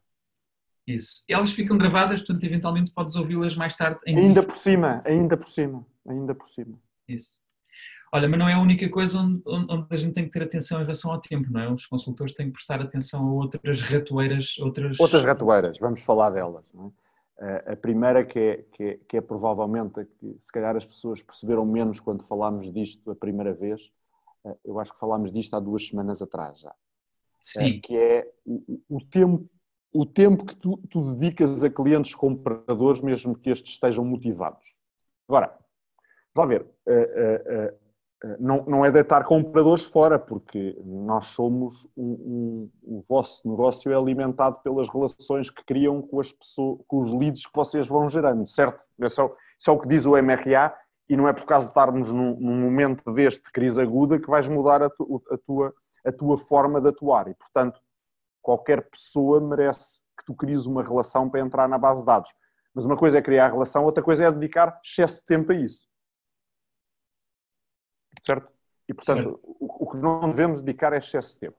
Isso. 0.85 1.23
Elas 1.29 1.51
ficam 1.51 1.77
gravadas, 1.77 2.21
portanto, 2.21 2.43
eventualmente 2.43 2.93
podes 2.93 3.15
ouvi-las 3.15 3.55
mais 3.55 3.75
tarde. 3.75 3.99
ainda 4.05 4.43
por 4.43 4.55
cima, 4.55 5.01
ainda 5.05 5.37
por 5.37 5.47
cima, 5.47 5.85
ainda 6.07 6.35
por 6.35 6.47
cima. 6.47 6.77
Isso. 7.07 7.41
Olha, 8.13 8.29
mas 8.29 8.37
não 8.37 8.47
é 8.47 8.53
a 8.53 8.59
única 8.59 8.87
coisa 8.89 9.17
onde, 9.17 9.41
onde, 9.47 9.87
a 9.89 9.97
gente 9.97 10.13
tem 10.13 10.25
que 10.25 10.29
ter 10.29 10.43
atenção 10.43 10.79
em 10.79 10.83
relação 10.83 11.11
ao 11.11 11.19
tempo, 11.19 11.51
não 11.51 11.59
é? 11.59 11.71
Os 11.71 11.87
consultores 11.87 12.35
têm 12.35 12.47
que 12.47 12.53
prestar 12.53 12.79
atenção 12.79 13.27
a 13.27 13.33
outras 13.33 13.81
ratoeiras, 13.81 14.55
outras... 14.59 14.99
Outras 14.99 15.23
ratoeiras, 15.23 15.79
vamos 15.79 16.03
falar 16.03 16.29
delas, 16.29 16.63
não 16.71 16.87
é? 16.87 17.02
A 17.67 17.75
primeira, 17.75 18.23
que 18.23 18.39
é, 18.39 18.57
que 18.71 18.83
é, 18.83 18.99
que 19.07 19.17
é 19.17 19.21
provavelmente 19.21 19.99
a 19.99 20.05
que 20.05 20.39
se 20.41 20.51
calhar 20.51 20.75
as 20.75 20.85
pessoas 20.85 21.21
perceberam 21.21 21.65
menos 21.65 21.99
quando 21.99 22.23
falámos 22.23 22.71
disto 22.71 23.09
a 23.11 23.15
primeira 23.15 23.53
vez, 23.53 23.91
eu 24.63 24.79
acho 24.79 24.93
que 24.93 24.99
falámos 24.99 25.31
disto 25.31 25.55
há 25.55 25.59
duas 25.59 25.87
semanas 25.87 26.21
atrás 26.21 26.59
já. 26.59 26.73
Sim. 27.39 27.81
Que 27.81 27.97
é 27.97 28.31
o, 28.45 28.79
o 28.87 29.01
tempo, 29.01 29.49
o 29.91 30.05
tempo 30.05 30.45
que 30.45 30.55
tu, 30.55 30.77
tu 30.89 31.15
dedicas 31.15 31.63
a 31.63 31.69
clientes 31.69 32.15
compradores, 32.15 33.01
mesmo 33.01 33.35
que 33.37 33.49
estes 33.49 33.73
estejam 33.73 34.05
motivados. 34.05 34.75
Agora, 35.27 35.57
vá 36.33 36.45
ver, 36.45 36.65
não, 38.39 38.63
não 38.65 38.85
é 38.85 38.91
deitar 38.91 39.25
compradores 39.25 39.85
fora, 39.85 40.17
porque 40.17 40.79
nós 40.85 41.27
somos 41.27 41.87
um, 41.95 42.69
um, 42.85 42.97
o 42.97 43.05
vosso 43.07 43.47
negócio 43.49 43.91
é 43.91 43.95
alimentado 43.95 44.59
pelas 44.63 44.87
relações 44.87 45.49
que 45.49 45.63
criam 45.65 46.01
com 46.01 46.21
as 46.21 46.31
pessoas, 46.31 46.79
com 46.87 46.97
os 46.99 47.11
leads 47.11 47.45
que 47.45 47.53
vocês 47.53 47.85
vão 47.85 48.07
gerando, 48.07 48.47
certo? 48.47 48.79
Isso 49.01 49.21
é, 49.21 49.31
isso 49.59 49.69
é 49.69 49.73
o 49.73 49.79
que 49.79 49.87
diz 49.89 50.05
o 50.05 50.15
MRA 50.15 50.73
e 51.09 51.17
não 51.17 51.27
é 51.27 51.33
por 51.33 51.45
causa 51.45 51.65
de 51.65 51.71
estarmos 51.71 52.11
num, 52.11 52.39
num 52.39 52.61
momento 52.61 53.11
deste 53.11 53.43
de 53.43 53.51
crise 53.51 53.81
aguda 53.81 54.17
que 54.17 54.29
vais 54.29 54.47
mudar 54.47 54.81
a, 54.81 54.89
tu, 54.89 55.21
a, 55.29 55.37
tua, 55.37 55.73
a 56.05 56.11
tua 56.11 56.37
forma 56.37 56.79
de 56.79 56.87
atuar 56.89 57.27
e, 57.27 57.33
portanto, 57.33 57.81
qualquer 58.41 58.89
pessoa 58.89 59.41
merece 59.41 59.99
que 60.17 60.23
tu 60.25 60.33
cries 60.33 60.65
uma 60.65 60.81
relação 60.81 61.29
para 61.29 61.41
entrar 61.41 61.67
na 61.67 61.77
base 61.77 61.99
de 61.99 62.05
dados. 62.05 62.33
Mas 62.73 62.85
uma 62.85 62.95
coisa 62.95 63.17
é 63.17 63.21
criar 63.21 63.47
a 63.47 63.51
relação, 63.51 63.83
outra 63.83 64.01
coisa 64.01 64.23
é 64.23 64.31
dedicar 64.31 64.79
excesso 64.81 65.19
de 65.19 65.25
tempo 65.25 65.51
a 65.51 65.55
isso 65.55 65.91
certo? 68.25 68.51
E, 68.87 68.93
portanto, 68.93 69.39
o, 69.43 69.85
o, 69.85 69.89
que 69.89 69.97
não 69.97 70.29
devemos 70.29 70.61
dedicar 70.61 70.93
é 70.93 70.97
excesso 70.97 71.33
de 71.33 71.39
tempo. 71.39 71.57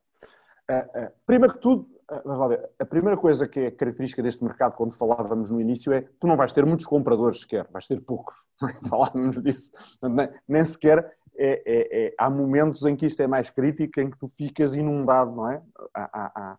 Uh, 0.70 1.06
uh, 1.06 1.12
primeiro 1.26 1.54
que 1.54 1.60
tudo, 1.60 1.88
uh, 2.10 2.48
ver, 2.48 2.70
a 2.78 2.84
primeira 2.84 3.16
coisa 3.16 3.46
que 3.46 3.60
é 3.60 3.70
característica 3.70 4.22
deste 4.22 4.42
mercado, 4.42 4.74
quando 4.74 4.94
falávamos 4.94 5.50
no 5.50 5.60
início, 5.60 5.92
é 5.92 6.02
tu 6.18 6.26
não 6.26 6.36
vais 6.36 6.52
ter 6.52 6.64
muitos 6.64 6.86
compradores 6.86 7.40
sequer, 7.40 7.66
vais 7.70 7.86
ter 7.86 8.00
poucos. 8.00 8.34
falávamos 8.88 9.42
disso. 9.42 9.72
Nem, 10.02 10.28
nem 10.46 10.64
sequer 10.64 11.16
é, 11.36 11.62
é, 11.66 12.06
é, 12.06 12.14
há 12.18 12.30
momentos 12.30 12.84
em 12.84 12.94
que 12.94 13.06
isto 13.06 13.20
é 13.20 13.26
mais 13.26 13.50
crítico, 13.50 14.00
em 14.00 14.10
que 14.10 14.18
tu 14.18 14.28
ficas 14.28 14.74
inundado, 14.74 15.32
não 15.32 15.50
é? 15.50 15.62
Há, 15.92 16.10
há, 16.12 16.32
há, 16.34 16.58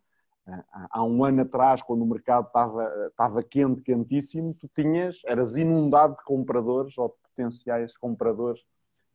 há 0.92 1.04
um 1.04 1.24
ano 1.24 1.42
atrás, 1.42 1.82
quando 1.82 2.04
o 2.04 2.08
mercado 2.08 2.48
estava, 2.48 3.08
estava 3.08 3.44
quente, 3.44 3.82
quentíssimo, 3.82 4.54
tu 4.54 4.70
tinhas, 4.76 5.22
eras 5.26 5.56
inundado 5.56 6.18
de 6.18 6.24
compradores 6.24 6.98
ou 6.98 7.08
de 7.08 7.16
potenciais 7.30 7.98
compradores 7.98 8.62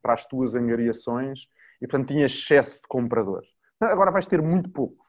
para 0.00 0.14
as 0.14 0.24
tuas 0.24 0.54
angariações 0.54 1.46
e, 1.80 1.86
portanto, 1.86 2.08
tinha 2.08 2.26
excesso 2.26 2.80
de 2.80 2.88
compradores. 2.88 3.48
Agora 3.80 4.10
vais 4.10 4.26
ter 4.26 4.42
muito 4.42 4.70
poucos. 4.70 5.08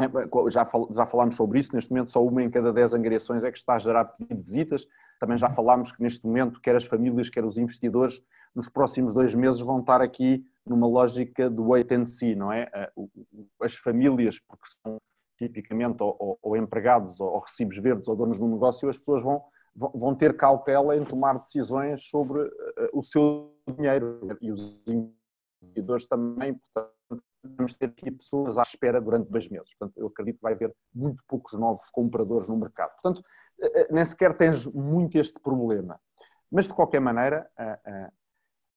É, 0.00 0.50
já, 0.50 0.64
fal, 0.64 0.88
já 0.92 1.06
falámos 1.06 1.36
sobre 1.36 1.60
isso, 1.60 1.74
neste 1.74 1.90
momento 1.90 2.10
só 2.10 2.24
uma 2.24 2.42
em 2.42 2.50
cada 2.50 2.72
dez 2.72 2.92
angariações 2.92 3.44
é 3.44 3.52
que 3.52 3.58
está 3.58 3.74
a 3.74 3.78
gerar 3.78 4.04
pedido 4.04 4.36
de 4.36 4.44
visitas. 4.44 4.86
Também 5.20 5.38
já 5.38 5.48
falámos 5.48 5.92
que 5.92 6.02
neste 6.02 6.26
momento, 6.26 6.60
quer 6.60 6.74
as 6.74 6.84
famílias, 6.84 7.28
quer 7.28 7.44
os 7.44 7.56
investidores, 7.56 8.20
nos 8.54 8.68
próximos 8.68 9.14
dois 9.14 9.34
meses 9.34 9.60
vão 9.60 9.80
estar 9.80 10.00
aqui 10.00 10.44
numa 10.66 10.86
lógica 10.86 11.48
do 11.48 11.68
wait 11.68 11.90
and 11.92 12.06
see, 12.06 12.34
não 12.34 12.52
é? 12.52 12.68
As 13.60 13.74
famílias, 13.74 14.38
porque 14.38 14.66
são 14.82 14.98
tipicamente 15.38 16.02
ou, 16.02 16.16
ou, 16.18 16.38
ou 16.42 16.56
empregados 16.56 17.20
ou, 17.20 17.28
ou, 17.32 17.40
recibos 17.40 17.76
verdes 17.78 18.08
ou 18.08 18.16
donos 18.16 18.38
do 18.38 18.46
negócio, 18.46 18.88
as 18.88 18.98
pessoas 18.98 19.22
vão, 19.22 19.42
vão 19.74 20.14
ter 20.14 20.36
cautela 20.36 20.96
em 20.96 21.04
tomar 21.04 21.38
decisões 21.38 22.08
sobre 22.08 22.42
uh, 22.42 22.50
o 22.92 23.02
seu 23.02 23.54
dinheiro 23.76 24.20
e 24.40 24.50
os 24.50 24.80
investidores 24.86 26.06
também, 26.06 26.54
portanto, 26.54 27.24
vamos 27.42 27.74
ter 27.74 27.86
aqui 27.86 28.10
pessoas 28.10 28.56
à 28.56 28.62
espera 28.62 29.00
durante 29.00 29.30
dois 29.30 29.48
meses. 29.48 29.74
Portanto, 29.74 29.98
eu 29.98 30.06
acredito 30.06 30.36
que 30.36 30.42
vai 30.42 30.52
haver 30.52 30.74
muito 30.94 31.22
poucos 31.26 31.52
novos 31.54 31.90
compradores 31.90 32.48
no 32.48 32.56
mercado. 32.56 32.92
Portanto, 33.00 33.18
uh, 33.18 33.94
nem 33.94 34.04
sequer 34.04 34.36
tens 34.36 34.66
muito 34.66 35.18
este 35.18 35.40
problema. 35.40 36.00
Mas, 36.50 36.68
de 36.68 36.74
qualquer 36.74 37.00
maneira, 37.00 37.50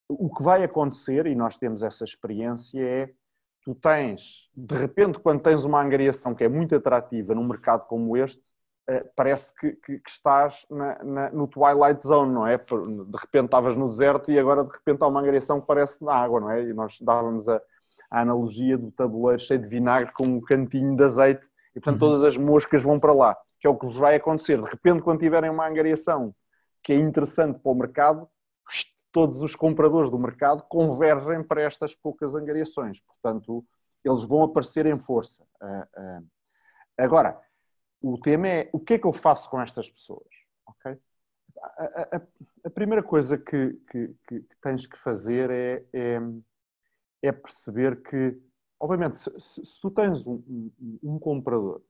o 0.09 0.33
que 0.33 0.41
vai 0.41 0.63
acontecer, 0.63 1.27
e 1.27 1.35
nós 1.35 1.57
temos 1.57 1.83
essa 1.83 2.03
experiência, 2.03 2.81
é 2.81 3.13
tu 3.61 3.75
tens, 3.75 4.49
de 4.55 4.75
repente, 4.75 5.19
quando 5.19 5.41
tens 5.41 5.65
uma 5.65 5.81
angariação 5.81 6.33
que 6.33 6.43
é 6.43 6.47
muito 6.47 6.73
atrativa 6.73 7.35
num 7.35 7.45
mercado 7.45 7.85
como 7.85 8.15
este, 8.15 8.41
eh, 8.41 8.56
parece 9.15 9.53
que, 9.55 9.71
que, 9.73 9.99
que 9.99 10.09
estás 10.09 10.65
na, 10.69 11.03
na, 11.03 11.29
no 11.31 11.47
Twilight 11.47 12.05
Zone, 12.07 12.33
não 12.33 12.47
é? 12.47 12.57
De 12.57 13.17
repente 13.17 13.45
estavas 13.45 13.75
no 13.75 13.89
deserto 13.89 14.31
e 14.31 14.39
agora 14.39 14.63
de 14.63 14.71
repente 14.71 15.01
há 15.01 15.07
uma 15.07 15.19
angariação 15.19 15.59
que 15.59 15.67
parece 15.67 16.03
na 16.03 16.13
água, 16.13 16.39
não 16.39 16.51
é? 16.51 16.63
E 16.63 16.73
nós 16.73 16.97
dávamos 17.01 17.49
a, 17.49 17.61
a 18.09 18.21
analogia 18.21 18.77
do 18.77 18.91
tabuleiro 18.91 19.41
cheio 19.41 19.59
de 19.59 19.67
vinagre 19.67 20.13
com 20.13 20.23
um 20.23 20.39
cantinho 20.39 20.95
de 20.95 21.03
azeite 21.03 21.45
e 21.75 21.79
portanto 21.79 22.01
uhum. 22.01 22.09
todas 22.09 22.23
as 22.23 22.37
moscas 22.37 22.81
vão 22.81 22.99
para 22.99 23.13
lá, 23.13 23.37
que 23.59 23.67
é 23.67 23.69
o 23.69 23.75
que 23.75 23.85
vos 23.85 23.97
vai 23.97 24.15
acontecer. 24.15 24.61
De 24.61 24.69
repente, 24.69 25.01
quando 25.01 25.19
tiverem 25.19 25.49
uma 25.49 25.67
angariação 25.67 26.33
que 26.81 26.93
é 26.93 26.95
interessante 26.95 27.59
para 27.59 27.71
o 27.71 27.75
mercado, 27.75 28.29
todos 29.11 29.41
os 29.41 29.55
compradores 29.55 30.09
do 30.09 30.19
mercado 30.19 30.63
convergem 30.69 31.43
para 31.43 31.61
estas 31.61 31.95
poucas 31.95 32.35
angariações. 32.35 33.01
Portanto, 33.01 33.65
eles 34.03 34.23
vão 34.23 34.43
aparecer 34.43 34.85
em 34.85 34.97
força. 34.99 35.43
Ah, 35.61 35.87
ah. 35.97 36.19
Agora, 36.99 37.39
o 38.01 38.17
tema 38.19 38.47
é 38.47 38.69
o 38.71 38.79
que 38.79 38.95
é 38.95 38.99
que 38.99 39.07
eu 39.07 39.13
faço 39.13 39.49
com 39.49 39.61
estas 39.61 39.89
pessoas? 39.89 40.27
Okay? 40.67 40.97
A, 41.59 42.17
a, 42.17 42.21
a, 42.65 42.69
primeira 42.69 43.01
coisa 43.01 43.37
que, 43.37 43.73
que, 43.89 44.15
que, 44.27 44.45
tens 44.61 44.85
que 44.85 44.97
fazer 44.97 45.49
é, 45.49 45.83
é, 45.91 46.19
é 47.23 47.31
perceber 47.31 48.01
que, 48.03 48.39
obviamente, 48.79 49.19
se, 49.19 49.65
se, 49.65 49.81
tu 49.81 49.89
tens 49.89 50.27
um, 50.27 50.41
um, 50.79 50.99
um 51.03 51.19
comprador 51.19 51.81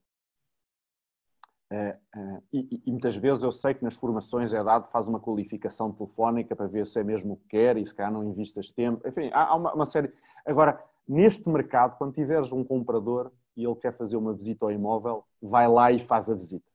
Uh, 1.69 1.91
uh, 2.17 2.43
e, 2.53 2.81
e, 2.85 2.91
muitas 2.91 3.17
vezes 3.17 3.43
eu 3.43 3.51
sei 3.51 3.73
que 3.73 3.83
nas 3.83 3.93
formações 3.93 4.53
é 4.53 4.63
dado, 4.63 4.89
faz 4.89 5.05
uma 5.09 5.19
qualificação 5.19 5.91
telefónica 5.91 6.55
para 6.55 6.65
ver 6.65 6.87
se 6.87 6.97
é 6.97 7.03
mesmo 7.03 7.33
o 7.33 7.37
que 7.37 7.49
quer 7.49 7.75
e 7.75 7.85
se 7.85 7.93
calhar 7.93 8.11
não 8.11 8.23
investas 8.23 8.71
tempo. 8.71 9.05
Enfim, 9.05 9.29
há, 9.33 9.47
há 9.47 9.55
uma, 9.55 9.73
uma, 9.73 9.85
série. 9.85 10.09
Agora, 10.45 10.81
neste 11.05 11.47
mercado, 11.49 11.97
quando 11.97 12.13
tiveres 12.13 12.53
um 12.53 12.63
comprador 12.63 13.33
e 13.57 13.65
ele 13.65 13.75
quer 13.75 13.91
fazer 13.97 14.15
uma 14.15 14.33
visita 14.33 14.65
ao 14.65 14.71
imóvel, 14.71 15.25
vai 15.41 15.67
lá 15.67 15.91
e 15.91 15.99
faz 15.99 16.29
a 16.29 16.35
visita. 16.35 16.71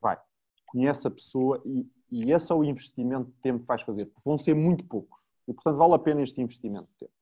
Vai. 0.00 0.18
Conhece 0.66 1.06
a 1.06 1.10
pessoa 1.10 1.62
e, 1.64 1.88
e 2.10 2.32
esse 2.32 2.52
é 2.52 2.54
o 2.54 2.64
investimento 2.64 3.30
de 3.30 3.38
tempo 3.38 3.60
que 3.60 3.66
vais 3.66 3.82
fazer. 3.82 4.10
Vão 4.24 4.36
ser 4.36 4.54
muito 4.54 4.84
poucos. 4.84 5.26
E, 5.46 5.54
portanto, 5.54 5.78
vale 5.78 5.94
a 5.94 5.98
pena 5.98 6.20
este 6.20 6.42
investimento 6.42 6.88
de 6.92 7.06
tempo. 7.06 7.12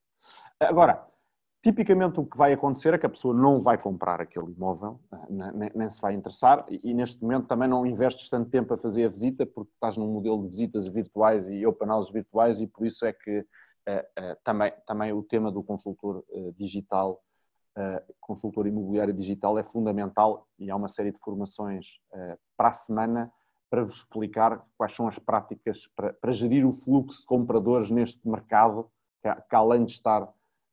Agora, 0.59 1.07
Tipicamente 1.67 2.17
o 2.19 2.25
que 2.25 2.37
vai 2.37 2.53
acontecer 2.53 2.93
é 2.93 2.97
que 2.97 3.05
a 3.05 3.09
pessoa 3.09 3.33
não 3.33 3.59
vai 3.59 3.77
comprar 3.77 4.21
aquele 4.21 4.53
imóvel, 4.53 5.01
eh, 5.11 5.71
nem, 5.75 5.89
se 5.89 5.99
vai 5.99 6.13
interessar, 6.13 6.65
e, 6.69 6.93
neste 6.93 7.21
momento 7.21 7.47
também 7.47 7.67
não 7.67 7.85
investes 7.85 8.29
tanto 8.29 8.49
tempo 8.49 8.73
a 8.73 8.77
fazer 8.77 9.03
a 9.03 9.09
visita, 9.09 9.45
porque 9.45 9.71
estás 9.73 9.97
num 9.97 10.07
modelo 10.07 10.43
de 10.43 10.49
visitas 10.49 10.87
virtuais 10.87 11.49
e 11.49 11.65
open 11.65 11.89
house 11.89 12.09
virtuais, 12.09 12.61
e 12.61 12.67
por 12.67 12.85
isso 12.85 13.05
é 13.05 13.11
que 13.11 13.45
eh, 13.85 14.07
eh, 14.15 14.37
também, 14.43 14.71
também 14.85 15.11
o 15.11 15.23
tema 15.23 15.51
do 15.51 15.61
consultor 15.63 16.23
digital, 16.55 17.21
consultor 18.19 18.67
imobiliário 18.67 19.13
digital, 19.13 19.57
é 19.57 19.63
fundamental 19.63 20.47
e 20.57 20.69
há 20.71 20.75
uma 20.75 20.87
série 20.87 21.11
de 21.11 21.19
formações 21.19 21.99
para 22.57 22.69
a 22.69 22.73
semana 22.73 23.31
para 23.69 23.83
vos 23.83 23.97
explicar 23.97 24.65
quais 24.77 24.95
são 24.95 25.07
as 25.07 25.19
práticas 25.19 25.87
para, 25.95 26.13
para 26.13 26.31
gerir 26.31 26.65
o 26.65 26.73
fluxo 26.73 27.21
de 27.21 27.25
compradores 27.25 27.91
neste 27.91 28.27
mercado, 28.27 28.89
que, 29.21 29.33
que 29.49 29.55
além 29.55 29.85
de 29.85 29.91
estar 29.91 30.27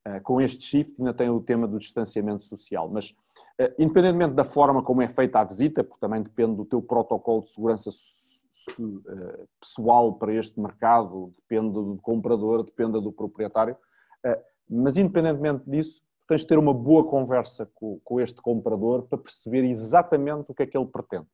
eh, 0.07 0.21
com 0.21 0.41
este 0.41 0.63
shift 0.63 0.95
ainda 0.99 1.15
tem 1.15 1.31
o 1.31 1.41
tema 1.41 1.67
do 1.67 1.79
distanciamento 1.79 2.43
social, 2.43 2.89
mas 2.89 3.15
eh, 3.59 3.75
independentemente 3.79 4.35
da 4.35 4.45
forma 4.45 4.83
como 4.83 5.01
é 5.01 5.09
feita 5.09 5.41
a 5.41 5.45
visita, 5.45 5.83
porque 5.83 6.01
também 6.01 6.23
depende 6.23 6.57
do 6.57 6.65
teu 6.67 6.83
protocolo 6.83 7.43
de 7.43 7.49
segurança 7.49 7.89
eh, 7.91 9.45
pessoal 9.59 10.13
para 10.15 10.35
este 10.35 10.61
mercado, 10.61 11.33
depende 11.37 11.73
do 11.73 11.99
comprador, 12.03 12.65
depende 12.65 13.01
do 13.01 13.13
proprietário, 13.13 13.77
mas 14.69 14.97
independentemente 14.97 15.69
disso, 15.69 16.03
tens 16.27 16.43
de 16.43 16.47
ter 16.47 16.59
uma 16.59 16.75
boa 16.75 17.05
conversa 17.07 17.71
com, 17.75 18.01
com 18.03 18.21
este 18.21 18.41
comprador 18.41 19.03
para 19.03 19.19
perceber 19.19 19.65
exatamente 19.65 20.51
o 20.51 20.55
que 20.55 20.63
é 20.63 20.67
que 20.67 20.77
ele 20.77 20.87
pretende. 20.87 21.27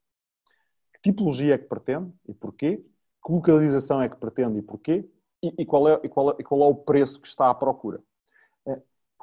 Que 0.94 1.10
tipologia 1.10 1.54
é 1.54 1.58
que 1.58 1.66
pretende 1.66 2.12
e 2.28 2.34
porquê? 2.34 2.84
Que 3.24 3.32
localização 3.32 4.02
é 4.02 4.08
que 4.08 4.16
pretende 4.16 4.58
e 4.58 4.62
porquê? 4.62 5.08
E, 5.42 5.54
e, 5.58 5.66
qual, 5.66 5.88
é, 5.88 6.00
e, 6.02 6.08
qual, 6.08 6.30
é, 6.30 6.34
e 6.38 6.44
qual 6.44 6.62
é 6.62 6.66
o 6.66 6.74
preço 6.74 7.20
que 7.20 7.28
está 7.28 7.48
à 7.48 7.54
procura? 7.54 8.00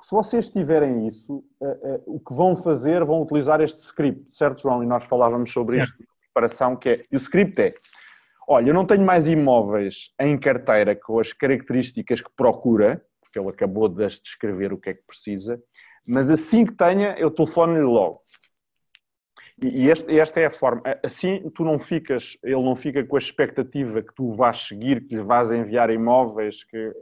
se 0.02 0.12
vocês 0.12 0.50
tiverem 0.50 1.08
isso, 1.08 1.44
uh, 1.60 1.68
uh, 1.68 2.04
o 2.16 2.20
que 2.20 2.34
vão 2.34 2.56
fazer, 2.56 3.04
vão 3.04 3.22
utilizar 3.22 3.62
este 3.62 3.80
script, 3.80 4.34
certo, 4.34 4.62
João? 4.62 4.84
E 4.84 4.86
nós 4.86 5.04
falávamos 5.06 5.52
sobre 5.52 5.80
isto 5.80 5.96
na 6.00 6.06
preparação, 6.34 6.76
que 6.76 6.90
é, 6.90 7.04
e 7.12 7.16
o 7.16 7.18
script 7.18 7.62
é, 7.62 7.74
olha, 8.48 8.70
eu 8.70 8.74
não 8.74 8.86
tenho 8.86 9.06
mais 9.06 9.28
imóveis 9.28 10.14
em 10.20 10.38
carteira 10.38 10.96
com 10.96 11.20
as 11.20 11.34
características 11.34 12.22
que 12.22 12.30
procura, 12.36 13.04
porque 13.38 13.40
ele 13.40 13.50
acabou 13.50 13.88
de 13.88 14.08
descrever 14.22 14.74
o 14.74 14.78
que 14.78 14.90
é 14.90 14.94
que 14.94 15.04
precisa, 15.06 15.62
mas 16.06 16.30
assim 16.32 16.66
que 16.66 16.74
tenha, 16.74 17.16
eu 17.18 17.30
telefono-lhe 17.30 17.82
logo. 17.82 18.22
E 19.60 19.90
esta 19.90 20.40
é 20.40 20.46
a 20.46 20.52
forma. 20.52 20.84
Assim, 21.04 21.50
tu 21.56 21.64
não 21.64 21.80
ficas, 21.80 22.38
ele 22.44 22.62
não 22.62 22.76
fica 22.76 23.04
com 23.04 23.16
a 23.16 23.20
expectativa 23.20 24.04
que 24.04 24.14
tu 24.14 24.34
vais 24.36 24.68
seguir, 24.68 25.08
que 25.08 25.16
lhe 25.16 25.24
vais 25.24 25.52
enviar 25.52 25.90
imóveis, 25.90 26.64
que 26.64 26.94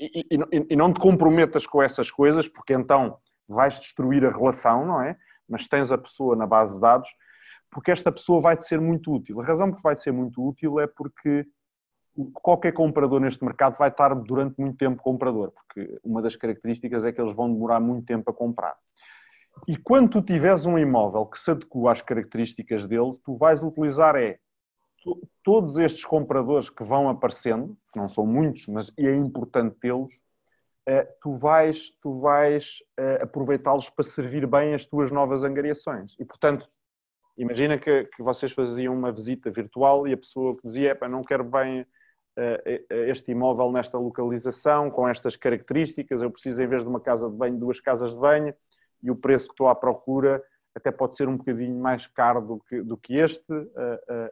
e, 0.00 0.24
e, 0.30 0.66
e, 0.70 0.76
não 0.76 0.92
te 0.92 1.00
comprometas 1.00 1.66
com 1.66 1.82
essas 1.82 2.10
coisas, 2.10 2.48
porque 2.48 2.72
então 2.72 3.18
vais 3.46 3.78
destruir 3.78 4.24
a 4.24 4.30
relação, 4.30 4.86
não 4.86 5.02
é? 5.02 5.16
Mas 5.48 5.68
tens 5.68 5.92
a 5.92 5.98
pessoa 5.98 6.34
na 6.34 6.46
base 6.46 6.74
de 6.74 6.80
dados, 6.80 7.08
porque 7.70 7.90
esta 7.90 8.10
pessoa 8.10 8.40
vai-te 8.40 8.66
ser 8.66 8.80
muito 8.80 9.12
útil. 9.12 9.40
A 9.40 9.44
razão 9.44 9.70
que 9.70 9.82
vai-te 9.82 10.02
ser 10.02 10.12
muito 10.12 10.42
útil 10.42 10.80
é 10.80 10.86
porque 10.86 11.46
qualquer 12.32 12.72
comprador 12.72 13.20
neste 13.20 13.44
mercado 13.44 13.76
vai 13.78 13.88
estar 13.88 14.14
durante 14.14 14.58
muito 14.60 14.76
tempo 14.76 15.02
comprador, 15.02 15.52
porque 15.52 15.98
uma 16.02 16.20
das 16.20 16.36
características 16.36 17.04
é 17.04 17.12
que 17.12 17.20
eles 17.20 17.34
vão 17.34 17.52
demorar 17.52 17.80
muito 17.80 18.06
tempo 18.06 18.30
a 18.30 18.34
comprar. 18.34 18.76
E 19.66 19.76
quando 19.76 20.10
tu 20.10 20.22
tiveres 20.22 20.66
um 20.66 20.78
imóvel 20.78 21.26
que 21.26 21.38
se 21.38 21.50
adequa 21.50 21.92
às 21.92 22.02
características 22.02 22.86
dele, 22.86 23.14
tu 23.24 23.36
vais 23.36 23.62
utilizar 23.62 24.16
é 24.16 24.38
todos 25.42 25.78
estes 25.78 26.04
compradores 26.04 26.68
que 26.68 26.84
vão 26.84 27.08
aparecendo, 27.08 27.76
que 27.92 27.98
não 27.98 28.08
são 28.08 28.26
muitos, 28.26 28.66
mas 28.66 28.92
é 28.98 29.14
importante 29.16 29.76
tê-los, 29.80 30.12
eh, 30.86 31.04
tu 31.22 31.36
vais, 31.36 31.92
tu 32.02 32.20
vais 32.20 32.82
eh, 32.96 33.20
aproveitá-los 33.22 33.88
para 33.90 34.04
servir 34.04 34.46
bem 34.46 34.74
as 34.74 34.86
tuas 34.86 35.10
novas 35.10 35.44
angariações. 35.44 36.14
E, 36.18 36.24
portanto, 36.24 36.68
imagina 37.36 37.78
que, 37.78 38.04
que 38.04 38.22
vocês 38.22 38.52
faziam 38.52 38.94
uma 38.94 39.12
visita 39.12 39.50
virtual 39.50 40.06
e 40.06 40.12
a 40.12 40.16
pessoa 40.16 40.56
que 40.56 40.66
dizia, 40.66 40.98
não 41.10 41.22
quero 41.22 41.44
bem 41.44 41.86
este 43.08 43.32
imóvel 43.32 43.72
nesta 43.72 43.98
localização, 43.98 44.90
com 44.90 45.08
estas 45.08 45.36
características, 45.36 46.22
eu 46.22 46.30
preciso, 46.30 46.62
em 46.62 46.66
vez 46.66 46.82
de 46.82 46.88
uma 46.88 47.00
casa 47.00 47.28
de 47.28 47.36
banho, 47.36 47.58
duas 47.58 47.80
casas 47.80 48.14
de 48.14 48.20
banho, 48.20 48.54
e 49.02 49.10
o 49.10 49.16
preço 49.16 49.46
que 49.46 49.54
estou 49.54 49.68
à 49.68 49.74
procura 49.74 50.42
até 50.74 50.90
pode 50.90 51.16
ser 51.16 51.28
um 51.28 51.36
bocadinho 51.36 51.78
mais 51.78 52.06
caro 52.06 52.40
do 52.40 52.60
que, 52.60 52.82
do 52.82 52.96
que 52.96 53.16
este, 53.16 53.52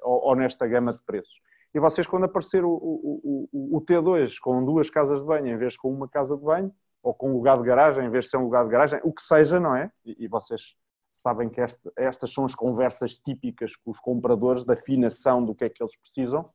ou, 0.03 0.35
nesta 0.37 0.67
gama 0.67 0.93
de 0.93 1.01
preços. 1.05 1.41
E 1.75 1.81
vocês, 1.81 2.07
quando 2.07 2.25
aparecer 2.25 2.65
o, 2.65 2.71
o, 2.71 3.49
o, 3.53 3.77
o, 3.77 3.81
T2 3.83 4.39
com 4.41 4.65
duas 4.65 4.89
casas 4.89 5.21
de 5.21 5.27
banho 5.27 5.49
em 5.49 5.57
vez 5.57 5.75
de 5.75 5.79
com 5.79 5.93
uma 5.93 6.09
casa 6.09 6.37
de 6.37 6.43
banho, 6.43 6.73
ou 7.03 7.13
com 7.13 7.31
um 7.31 7.35
lugar 7.35 7.59
de 7.59 7.65
garagem 7.65 8.07
em 8.07 8.11
vez 8.11 8.25
de 8.25 8.31
ser 8.31 8.37
um 8.39 8.45
lugar 8.45 8.65
de 8.65 8.71
garagem, 8.71 9.01
o 9.05 9.13
que 9.13 9.23
seja, 9.23 9.61
não 9.61 9.75
é? 9.75 9.91
E, 10.05 10.25
e 10.25 10.29
vocês 10.29 10.75
sabem 11.11 11.49
que 11.49 11.61
esta, 11.61 11.93
estas 11.97 12.33
são 12.33 12.45
as 12.45 12.55
conversas 12.55 13.17
típicas 13.19 13.77
com 13.77 13.91
os 13.91 14.01
compradores 14.01 14.65
da 14.65 14.75
afinação 14.75 15.45
do 15.45 15.55
que 15.55 15.65
é 15.65 15.69
que 15.69 15.83
eles 15.83 15.97
precisam. 15.97 16.49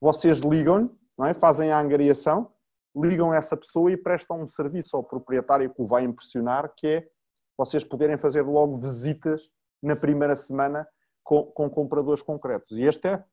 Vocês 0.00 0.38
ligam, 0.38 0.90
não 1.16 1.26
é? 1.26 1.34
fazem 1.34 1.72
a 1.72 1.80
angariação, 1.80 2.52
ligam 2.94 3.32
essa 3.32 3.56
pessoa 3.56 3.90
e 3.90 3.96
prestam 3.96 4.42
um 4.42 4.46
serviço 4.46 4.96
ao 4.96 5.04
proprietário 5.04 5.72
que 5.72 5.82
o 5.82 5.86
vai 5.86 6.04
impressionar, 6.04 6.72
que 6.76 6.86
é 6.86 7.08
vocês 7.56 7.84
poderem 7.84 8.16
fazer 8.16 8.42
logo 8.42 8.76
visitas 8.76 9.50
na 9.82 9.96
primeira 9.96 10.36
semana 10.36 10.86
com, 11.22 11.44
com 11.44 11.68
compradores 11.70 12.22
concretos. 12.22 12.76
E 12.76 12.82
este 12.82 13.08
é, 13.08 13.24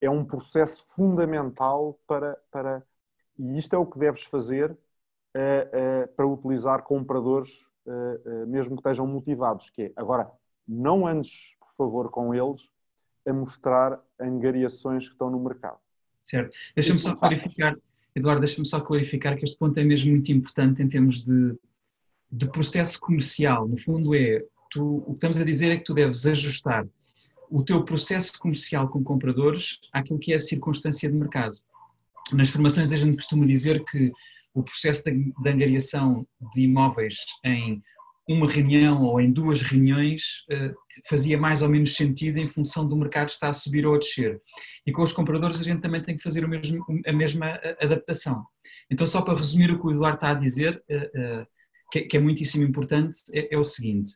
é 0.00 0.10
um 0.10 0.24
processo 0.24 0.84
fundamental 0.94 1.98
para, 2.06 2.38
para. 2.50 2.82
E 3.38 3.58
isto 3.58 3.74
é 3.74 3.78
o 3.78 3.86
que 3.86 3.98
deves 3.98 4.24
fazer 4.24 4.70
uh, 4.72 4.76
uh, 4.76 6.08
para 6.14 6.26
utilizar 6.26 6.82
compradores 6.82 7.50
mesmo 8.46 8.76
que 8.76 8.80
estejam 8.80 9.06
motivados, 9.06 9.70
que 9.70 9.82
é, 9.84 9.92
agora, 9.96 10.30
não 10.66 11.06
andes, 11.06 11.56
por 11.58 11.72
favor, 11.72 12.10
com 12.10 12.34
eles 12.34 12.70
a 13.26 13.32
mostrar 13.32 13.98
angariações 14.20 15.06
que 15.06 15.14
estão 15.14 15.30
no 15.30 15.40
mercado. 15.40 15.78
Certo. 16.28 16.54
Deixa-me 16.74 17.00
só 17.00 17.14
clarificar, 17.14 17.74
Eduardo, 18.14 18.42
deixa-me 18.42 18.66
só 18.66 18.80
clarificar 18.80 19.36
que 19.36 19.44
este 19.44 19.56
ponto 19.56 19.78
é 19.78 19.84
mesmo 19.84 20.10
muito 20.10 20.30
importante 20.30 20.82
em 20.82 20.88
termos 20.88 21.22
de, 21.24 21.54
de 22.30 22.46
processo 22.50 23.00
comercial. 23.00 23.66
No 23.66 23.78
fundo 23.78 24.14
é, 24.14 24.44
tu, 24.70 24.98
o 25.06 25.12
que 25.12 25.14
estamos 25.14 25.38
a 25.38 25.44
dizer 25.44 25.70
é 25.70 25.78
que 25.78 25.84
tu 25.84 25.94
deves 25.94 26.26
ajustar 26.26 26.86
o 27.50 27.62
teu 27.62 27.82
processo 27.82 28.38
comercial 28.38 28.88
com 28.88 29.02
compradores 29.02 29.78
àquilo 29.90 30.18
que 30.18 30.34
é 30.34 30.36
a 30.36 30.40
circunstância 30.40 31.10
de 31.10 31.16
mercado. 31.16 31.56
Nas 32.30 32.50
formações 32.50 32.92
a 32.92 32.96
gente 32.98 33.16
costuma 33.16 33.46
dizer 33.46 33.82
que 33.86 34.12
o 34.52 34.62
processo 34.62 35.04
de, 35.04 35.32
de 35.32 35.48
angariação 35.48 36.26
de 36.52 36.62
imóveis 36.62 37.16
em 37.42 37.82
uma 38.28 38.46
reunião 38.46 39.02
ou 39.02 39.20
em 39.20 39.32
duas 39.32 39.62
reuniões 39.62 40.44
uh, 40.50 40.74
fazia 41.08 41.38
mais 41.38 41.62
ou 41.62 41.68
menos 41.68 41.96
sentido 41.96 42.38
em 42.38 42.46
função 42.46 42.86
do 42.86 42.96
mercado 42.96 43.30
estar 43.30 43.48
a 43.48 43.52
subir 43.52 43.86
ou 43.86 43.94
a 43.94 43.98
descer. 43.98 44.40
E 44.86 44.92
com 44.92 45.02
os 45.02 45.12
compradores 45.12 45.60
a 45.60 45.64
gente 45.64 45.80
também 45.80 46.02
tem 46.02 46.16
que 46.16 46.22
fazer 46.22 46.46
mesmo, 46.46 46.84
a 47.06 47.12
mesma 47.12 47.58
adaptação. 47.80 48.44
Então, 48.90 49.06
só 49.06 49.22
para 49.22 49.36
resumir 49.36 49.70
o 49.70 49.78
que 49.78 49.86
o 49.86 49.90
Eduardo 49.90 50.16
está 50.16 50.30
a 50.30 50.34
dizer, 50.34 50.82
uh, 50.90 51.46
que, 51.90 52.16
é 52.16 52.20
muitíssimo 52.20 52.64
importante, 52.64 53.18
é, 53.32 53.54
é, 53.54 53.58
o 53.58 53.64
seguinte: 53.64 54.10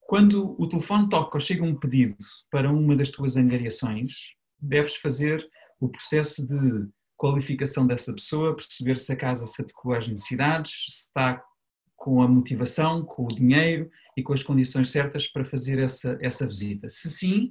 quando 0.00 0.56
o 0.60 0.68
telefone 0.68 1.08
toca 1.08 1.36
ou 1.36 1.40
chega 1.40 1.64
um 1.64 1.74
pedido 1.74 2.16
para 2.50 2.70
uma 2.70 2.96
das 2.96 3.10
tuas 3.10 3.36
angariações, 3.36 4.34
deves 4.58 4.96
fazer 4.96 5.48
o 5.80 5.88
processo 5.88 6.46
de 6.46 6.88
qualificação 7.16 7.86
dessa 7.86 8.12
pessoa, 8.12 8.56
perceber 8.56 8.98
se 8.98 9.12
a 9.12 9.16
casa 9.16 9.46
se 9.46 9.62
adequa 9.62 9.98
às 9.98 10.08
necessidades, 10.08 10.72
se 10.88 11.02
está 11.06 11.42
com 12.00 12.22
a 12.22 12.26
motivação, 12.26 13.04
com 13.04 13.26
o 13.26 13.34
dinheiro 13.34 13.90
e 14.16 14.22
com 14.22 14.32
as 14.32 14.42
condições 14.42 14.88
certas 14.90 15.28
para 15.28 15.44
fazer 15.44 15.78
essa, 15.78 16.18
essa 16.22 16.46
visita. 16.46 16.88
Se 16.88 17.10
sim, 17.10 17.50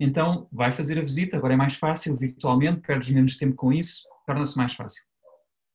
então 0.00 0.48
vai 0.50 0.72
fazer 0.72 0.98
a 0.98 1.02
visita, 1.02 1.36
agora 1.36 1.52
é 1.52 1.56
mais 1.56 1.74
fácil 1.74 2.16
virtualmente, 2.16 2.80
perdes 2.80 3.10
menos 3.10 3.36
tempo 3.36 3.54
com 3.54 3.70
isso, 3.70 4.08
torna-se 4.26 4.56
mais 4.56 4.72
fácil. 4.72 5.04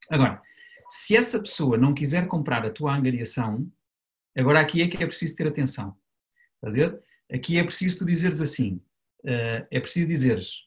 Agora, 0.09 0.41
se 0.89 1.15
essa 1.15 1.39
pessoa 1.39 1.77
não 1.77 1.93
quiser 1.93 2.25
comprar 2.27 2.65
a 2.65 2.71
tua 2.71 2.95
angariação, 2.95 3.71
agora 4.35 4.59
aqui 4.59 4.81
é 4.81 4.87
que 4.87 5.03
é 5.03 5.05
preciso 5.05 5.35
ter 5.35 5.47
atenção. 5.47 5.95
Estás? 6.55 6.99
Aqui 7.31 7.59
é 7.59 7.63
preciso 7.63 7.99
tu 7.99 8.05
dizeres 8.05 8.41
assim, 8.41 8.81
uh, 9.23 9.67
é 9.69 9.79
preciso 9.79 10.07
dizeres, 10.07 10.61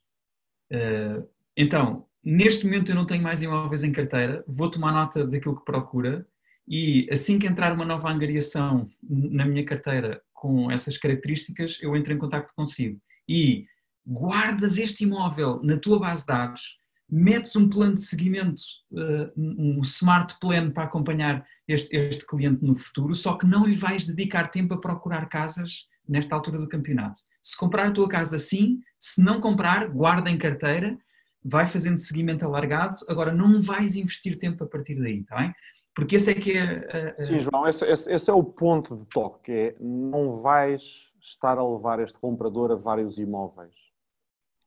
uh, 0.72 1.28
então, 1.56 2.06
neste 2.22 2.64
momento 2.64 2.92
eu 2.92 2.94
não 2.94 3.06
tenho 3.06 3.22
mais 3.22 3.42
imóveis 3.42 3.82
em 3.82 3.90
carteira, 3.90 4.44
vou 4.46 4.70
tomar 4.70 4.92
nota 4.92 5.26
daquilo 5.26 5.58
que 5.58 5.64
procura 5.64 6.22
e 6.68 7.08
assim 7.10 7.38
que 7.38 7.46
entrar 7.46 7.72
uma 7.72 7.84
nova 7.84 8.10
angariação 8.10 8.88
na 9.02 9.46
minha 9.46 9.64
carteira 9.64 10.20
com 10.34 10.70
essas 10.70 10.98
características, 10.98 11.78
eu 11.80 11.96
entro 11.96 12.12
em 12.12 12.18
contato 12.18 12.52
consigo. 12.54 13.00
E 13.26 13.66
guardas 14.06 14.78
este 14.78 15.04
imóvel 15.04 15.60
na 15.62 15.78
tua 15.78 15.98
base 15.98 16.22
de 16.22 16.28
dados, 16.28 16.78
metes 17.10 17.56
um 17.56 17.68
plano 17.68 17.94
de 17.94 18.02
seguimento, 18.02 18.62
eh, 18.94 19.32
um 19.36 19.80
smart 19.80 20.38
plan 20.40 20.70
para 20.70 20.84
acompanhar 20.84 21.46
este, 21.66 21.96
este 21.96 22.26
cliente 22.26 22.62
no 22.62 22.74
futuro, 22.74 23.14
só 23.14 23.34
que 23.34 23.46
não 23.46 23.66
lhe 23.66 23.74
vais 23.74 24.06
dedicar 24.06 24.48
tempo 24.48 24.74
a 24.74 24.80
procurar 24.80 25.26
casas 25.28 25.86
nesta 26.06 26.34
altura 26.34 26.58
do 26.58 26.68
campeonato. 26.68 27.20
Se 27.42 27.56
comprar 27.56 27.86
a 27.86 27.92
tua 27.92 28.08
casa 28.08 28.38
sim, 28.38 28.80
se 28.98 29.22
não 29.22 29.40
comprar, 29.40 29.88
guarda 29.88 30.30
em 30.30 30.36
carteira, 30.36 30.98
vai 31.42 31.66
fazendo 31.66 31.98
seguimento 31.98 32.44
alargado, 32.44 32.96
agora 33.08 33.32
não 33.32 33.62
vais 33.62 33.96
investir 33.96 34.38
tempo 34.38 34.64
a 34.64 34.66
partir 34.66 34.96
daí, 34.96 35.20
está 35.20 35.36
bem? 35.36 35.54
Porque 35.98 36.14
esse 36.14 36.30
é 36.30 36.34
que 36.34 36.56
é. 36.56 37.12
Sim, 37.18 37.40
João, 37.40 37.66
esse, 37.66 37.84
esse, 37.84 38.12
esse, 38.12 38.30
é 38.30 38.32
o 38.32 38.44
ponto 38.44 38.96
de 38.96 39.04
toque: 39.06 39.50
é 39.50 39.76
não 39.80 40.36
vais 40.36 41.08
estar 41.20 41.58
a 41.58 41.68
levar 41.68 41.98
este 41.98 42.16
comprador 42.20 42.70
a 42.70 42.76
vários 42.76 43.18
imóveis. 43.18 43.74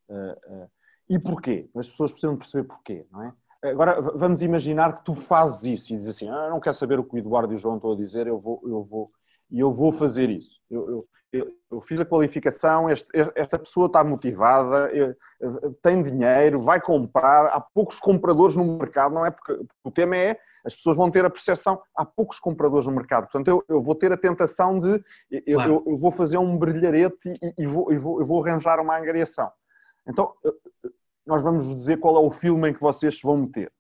Uh, 0.10 0.64
uh, 0.64 0.72
e 1.10 1.18
porquê? 1.18 1.70
As 1.74 1.90
pessoas 1.90 2.12
precisam 2.12 2.36
perceber 2.36 2.68
porquê, 2.68 3.08
não 3.10 3.24
é? 3.24 3.34
Agora 3.64 4.02
vamos 4.02 4.42
imaginar 4.42 4.94
que 4.98 5.06
tu 5.06 5.16
fazes 5.16 5.64
isso 5.64 5.94
e 5.94 5.96
dizes 5.96 6.18
assim: 6.18 6.28
ah, 6.28 6.50
não 6.50 6.60
quero 6.60 6.76
saber 6.76 7.00
o 7.00 7.04
que 7.06 7.16
o 7.16 7.18
Eduardo 7.18 7.54
e 7.54 7.56
o 7.56 7.60
João 7.60 7.78
estão 7.78 7.94
a 7.94 7.96
dizer, 7.96 8.28
eu 8.28 8.38
vou, 8.38 8.62
eu 8.66 8.84
vou, 8.84 9.10
eu 9.50 9.72
vou 9.72 9.94
fazer 9.94 10.30
isso. 10.30 10.60
Eu, 10.70 10.90
eu, 10.90 11.08
eu, 11.32 11.82
fiz 11.82 12.00
a 12.00 12.06
qualificação, 12.06 12.88
esta 12.90 13.58
pessoa 13.58 13.88
está 13.88 14.04
motivada, 14.04 14.92
tem 15.82 16.04
dinheiro, 16.04 16.60
vai 16.60 16.82
comprar, 16.82 17.48
há 17.48 17.62
poucos 17.62 18.00
compradores 18.00 18.56
no 18.56 18.78
mercado, 18.78 19.14
não 19.14 19.26
é? 19.26 19.32
Porque 19.32 19.58
o 19.84 19.92
tema 19.92 20.18
é 20.18 20.38
as 20.64 20.76
pessoas 20.76 20.96
vão 20.96 21.10
ter 21.10 21.26
a 21.26 21.30
percepção, 21.30 21.82
há 21.96 22.06
poucos 22.06 22.40
compradores 22.40 22.86
no 22.86 22.94
mercado, 22.94 23.24
portanto 23.24 23.48
eu, 23.48 23.64
eu 23.68 23.82
vou 23.82 23.96
ter 23.96 24.12
a 24.12 24.18
tentação 24.18 24.80
de, 24.80 25.04
eu, 25.32 25.56
claro. 25.56 25.84
eu, 25.86 25.92
eu 25.94 25.98
vou 25.98 26.12
fazer 26.12 26.38
um 26.38 26.58
brilharete 26.58 27.18
e, 27.26 27.54
e, 27.58 27.66
vou, 27.66 27.88
vou, 27.98 28.24
vou 28.24 28.46
arranjar 28.46 28.80
uma 28.80 28.98
angariação. 28.98 29.52
Então, 30.08 30.34
nós 31.26 31.44
vamos 31.44 31.76
dizer 31.76 31.98
qual 31.98 32.16
é 32.16 32.20
o 32.20 32.32
filme 32.32 32.70
em 32.70 32.74
que 32.74 32.82
vocês 32.82 33.16
se 33.16 33.24
vão 33.24 33.38
meter. 33.38 33.72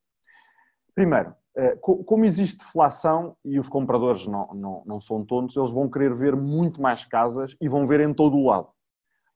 Primeiro, 0.95 1.29
eh, 1.29 1.35
como 1.81 2.25
existe 2.25 2.59
deflação 2.59 3.35
e 3.43 3.59
os 3.59 3.67
compradores 3.67 4.25
não, 4.25 4.53
não, 4.53 4.83
não 4.85 5.01
são 5.01 5.25
tontos, 5.25 5.57
eles 5.57 5.71
vão 5.71 5.89
querer 5.89 6.13
ver 6.13 6.35
muito 6.35 6.81
mais 6.81 7.03
casas 7.03 7.55
e 7.59 7.67
vão 7.67 7.85
ver 7.85 7.99
em 7.99 8.13
todo 8.13 8.37
o 8.37 8.45
lado. 8.45 8.69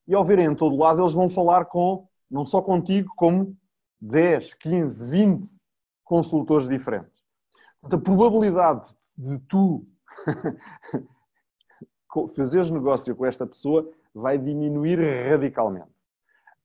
E 0.07 0.13
ao 0.13 0.23
verem 0.23 0.45
em 0.45 0.55
todo 0.55 0.75
o 0.75 0.79
lado, 0.79 1.01
eles 1.01 1.13
vão 1.13 1.29
falar 1.29 1.65
com, 1.65 2.07
não 2.29 2.45
só 2.45 2.61
contigo, 2.61 3.11
como 3.15 3.57
10, 3.99 4.53
15, 4.53 5.03
20 5.03 5.51
consultores 6.03 6.69
diferentes. 6.69 7.23
Portanto, 7.81 7.99
a 7.99 8.03
probabilidade 8.03 8.95
de 9.17 9.39
tu 9.39 9.85
fazeres 12.35 12.69
negócio 12.69 13.15
com 13.15 13.25
esta 13.25 13.45
pessoa 13.45 13.89
vai 14.13 14.37
diminuir 14.37 14.99
radicalmente. 15.29 15.89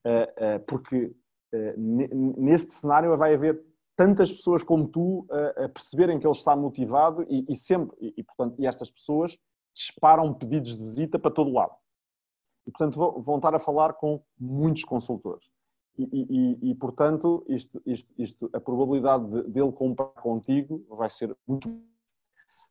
Eh, 0.03 0.33
eh, 0.37 0.59
porque 0.59 1.11
eh, 1.51 1.75
neste 1.77 2.73
cenário 2.73 3.15
vai 3.17 3.33
haver 3.33 3.61
tantas 3.95 4.31
pessoas 4.31 4.63
como 4.63 4.87
tu 4.87 5.27
a 5.57 5.69
perceberem 5.69 6.19
que 6.19 6.25
ele 6.25 6.35
está 6.35 6.55
motivado 6.55 7.25
e, 7.29 7.45
e 7.49 7.55
sempre, 7.55 7.95
e, 7.99 8.13
e, 8.17 8.23
portanto, 8.23 8.55
e 8.59 8.65
estas 8.65 8.89
pessoas 8.89 9.37
disparam 9.73 10.33
pedidos 10.33 10.77
de 10.77 10.83
visita 10.83 11.19
para 11.19 11.31
todo 11.31 11.51
lado. 11.51 11.73
E, 12.65 12.71
portanto, 12.71 13.21
vão 13.21 13.37
estar 13.37 13.53
a 13.55 13.59
falar 13.59 13.93
com 13.93 14.21
muitos 14.39 14.83
consultores. 14.83 15.49
E, 15.97 16.03
e, 16.13 16.71
e, 16.71 16.75
portanto, 16.75 17.45
isto, 17.47 17.81
isto, 17.85 18.13
isto, 18.17 18.49
a 18.53 18.59
probabilidade 18.59 19.25
de, 19.25 19.43
dele 19.49 19.71
comprar 19.71 20.07
contigo 20.21 20.85
vai 20.89 21.09
ser 21.09 21.35
muito. 21.45 21.69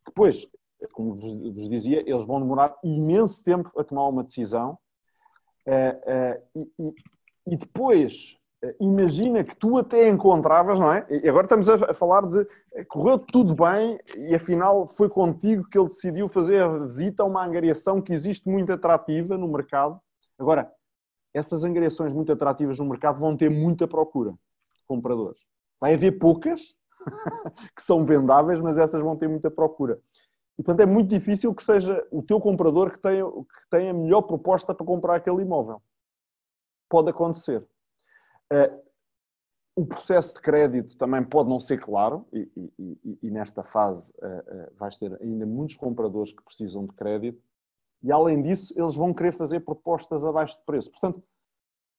Depois, 0.07 0.47
como 0.93 1.15
vos, 1.15 1.35
vos, 1.35 1.69
dizia, 1.69 2.01
eles 2.09 2.27
vão 2.27 2.41
demorar 2.41 2.77
imenso 2.83 3.43
tempo 3.45 3.71
a 3.79 3.85
tomar 3.85 4.09
uma 4.09 4.25
decisão. 4.25 4.79
Uh, 5.67 6.57
uh, 6.57 6.69
e, 6.79 7.53
e, 7.53 7.57
depois, 7.57 8.37
imagina 8.79 9.43
que 9.43 9.57
tu 9.57 9.79
até 9.79 10.09
encontravas, 10.09 10.79
não 10.79 10.93
é? 10.93 11.07
E 11.09 11.29
agora 11.29 11.47
estamos 11.47 11.69
a, 11.69 11.95
falar 11.95 12.27
de 12.27 12.47
correu 12.89 13.19
tudo 13.19 13.55
bem 13.55 13.99
e 14.17 14.35
afinal 14.35 14.87
foi 14.87 15.09
contigo 15.09 15.67
que 15.69 15.79
ele 15.79 15.89
decidiu 15.89 16.29
fazer 16.29 16.63
a 16.63 16.79
visita 16.79 17.23
a 17.23 17.27
uma 17.27 17.45
angariação 17.45 18.03
que 18.03 18.13
existe 18.13 18.49
muito 18.49 18.73
atrativa 18.73 19.37
no 19.39 19.49
mercado. 19.49 19.99
Agora, 20.39 20.71
essas 21.33 21.65
angariações 21.65 22.13
muito 22.13 22.33
atrativas 22.33 22.79
no 22.79 22.85
mercado 22.85 23.19
vão 23.19 23.37
ter 23.37 23.49
muita 23.49 23.89
procura 23.89 24.33
de 24.33 24.85
compradores. 24.87 25.41
Vai 25.81 25.95
haver 25.95 26.19
poucas 26.19 26.75
que 27.75 27.83
são 27.83 28.05
vendáveis, 28.05 28.61
mas 28.61 28.77
essas 28.77 29.01
vão 29.01 29.17
ter 29.17 29.29
muita 29.29 29.51
procura. 29.51 29.99
E, 30.59 30.63
portanto, 30.63 30.81
é 30.81 30.87
muito 30.87 31.09
difícil 31.09 31.55
que 31.55 31.63
seja 31.63 32.07
o 32.11 32.23
teu 32.23 32.39
comprador 32.39 32.91
que 32.91 32.99
tenha, 32.99 33.25
que 33.25 33.71
tenha 33.71 33.93
a 33.93 33.95
melhor 33.95 34.23
proposta 34.23 34.75
para 34.75 34.85
comprar 34.85 35.17
aquele 35.17 35.41
imóvel. 35.41 35.81
Pode 36.89 37.09
acontecer. 37.09 37.67
Uh, 38.53 38.91
o 39.77 39.87
processo 39.87 40.35
de 40.35 40.41
crédito 40.41 40.97
também 40.97 41.23
pode 41.25 41.49
não 41.49 41.61
ser 41.61 41.79
claro, 41.79 42.27
e, 42.33 42.51
e, 42.79 43.19
e, 43.23 43.31
nesta 43.31 43.63
fase 43.63 44.13
uh, 44.19 44.27
uh, 44.27 44.77
vais 44.77 44.97
ter 44.97 45.17
ainda 45.23 45.47
muitos 45.47 45.77
compradores 45.77 46.33
que 46.33 46.43
precisam 46.43 46.85
de 46.87 46.93
crédito, 46.95 47.41
e 48.03 48.11
além 48.11 48.43
disso, 48.43 48.75
eles 48.77 48.95
vão 48.95 49.13
querer 49.13 49.33
fazer 49.33 49.61
propostas 49.61 50.25
abaixo 50.25 50.59
de 50.59 50.65
preço. 50.65 50.91
Portanto, 50.91 51.23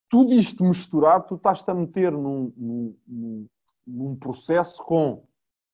tudo 0.09 0.33
isto 0.33 0.63
misturado, 0.63 1.27
tu 1.27 1.35
estás-te 1.35 1.69
a 1.69 1.73
meter 1.73 2.11
num, 2.11 2.51
num, 2.57 3.47
num, 3.87 4.15
processo 4.15 4.83
com 4.83 5.23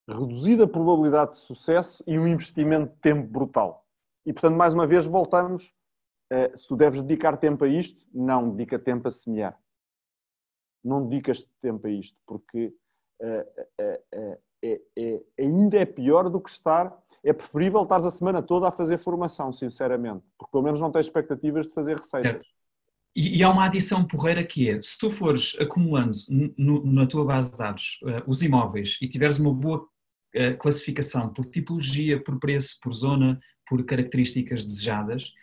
reduzida 0.07 0.67
probabilidade 0.67 1.31
de 1.31 1.37
sucesso 1.39 2.03
e 2.05 2.19
um 2.19 2.27
investimento 2.27 2.93
de 2.93 2.99
tempo 2.99 3.27
brutal. 3.27 3.85
E, 4.25 4.33
portanto, 4.33 4.55
mais 4.55 4.73
uma 4.73 4.85
vez, 4.85 5.05
voltamos. 5.05 5.73
Eh, 6.29 6.51
se 6.55 6.67
tu 6.67 6.75
deves 6.75 7.01
dedicar 7.01 7.37
tempo 7.37 7.63
a 7.63 7.67
isto, 7.67 8.05
não 8.13 8.49
dedica 8.49 8.77
tempo 8.77 9.07
a 9.07 9.11
semear. 9.11 9.57
Não 10.83 11.07
dedicas 11.07 11.43
tempo 11.61 11.87
a 11.87 11.89
isto, 11.89 12.17
porque 12.25 12.73
é, 13.21 13.47
é, 13.79 14.01
é, 14.63 15.21
ainda 15.39 15.77
é 15.77 15.85
pior 15.85 16.29
do 16.29 16.39
que 16.39 16.49
estar 16.49 16.97
é 17.23 17.33
preferível 17.33 17.83
estar 17.83 17.97
a 17.97 18.11
semana 18.11 18.41
toda 18.41 18.67
a 18.67 18.71
fazer 18.71 18.97
formação, 18.97 19.51
sinceramente, 19.51 20.23
porque 20.37 20.51
pelo 20.51 20.63
menos 20.63 20.79
não 20.79 20.91
tens 20.91 21.07
expectativas 21.07 21.67
de 21.67 21.73
fazer 21.73 21.97
receitas. 21.97 22.43
E, 23.15 23.39
e, 23.39 23.43
há 23.43 23.49
uma 23.49 23.65
adição 23.65 24.05
porreira 24.05 24.43
que 24.45 24.69
é, 24.69 24.81
se 24.81 24.97
tu 24.97 25.09
fores 25.09 25.57
acumulando 25.59 26.15
no, 26.57 26.85
na 26.85 27.07
tua 27.07 27.25
base 27.25 27.51
de 27.51 27.57
dados 27.57 27.99
uh, 28.03 28.29
os 28.29 28.43
imóveis 28.43 28.97
e 29.01 29.07
tiveres 29.07 29.39
uma 29.39 29.51
boa 29.51 29.79
uh, 29.79 30.57
classificação 30.59 31.33
por 31.33 31.43
tipologia, 31.45 32.23
por 32.23 32.39
preço, 32.39 32.77
por 32.81 32.93
zona, 32.93 33.39
por 33.67 33.83
características 33.83 34.63
desejadas. 34.65 35.33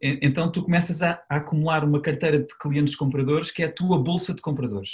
Então 0.00 0.50
tu 0.50 0.62
começas 0.62 1.02
a, 1.02 1.22
a, 1.28 1.36
acumular 1.36 1.84
uma 1.84 2.00
carteira 2.00 2.38
de 2.38 2.58
clientes 2.58 2.94
compradores 2.94 3.50
que 3.50 3.62
é 3.62 3.66
a 3.66 3.72
tua 3.72 4.02
bolsa 4.02 4.34
de 4.34 4.40
compradores. 4.40 4.90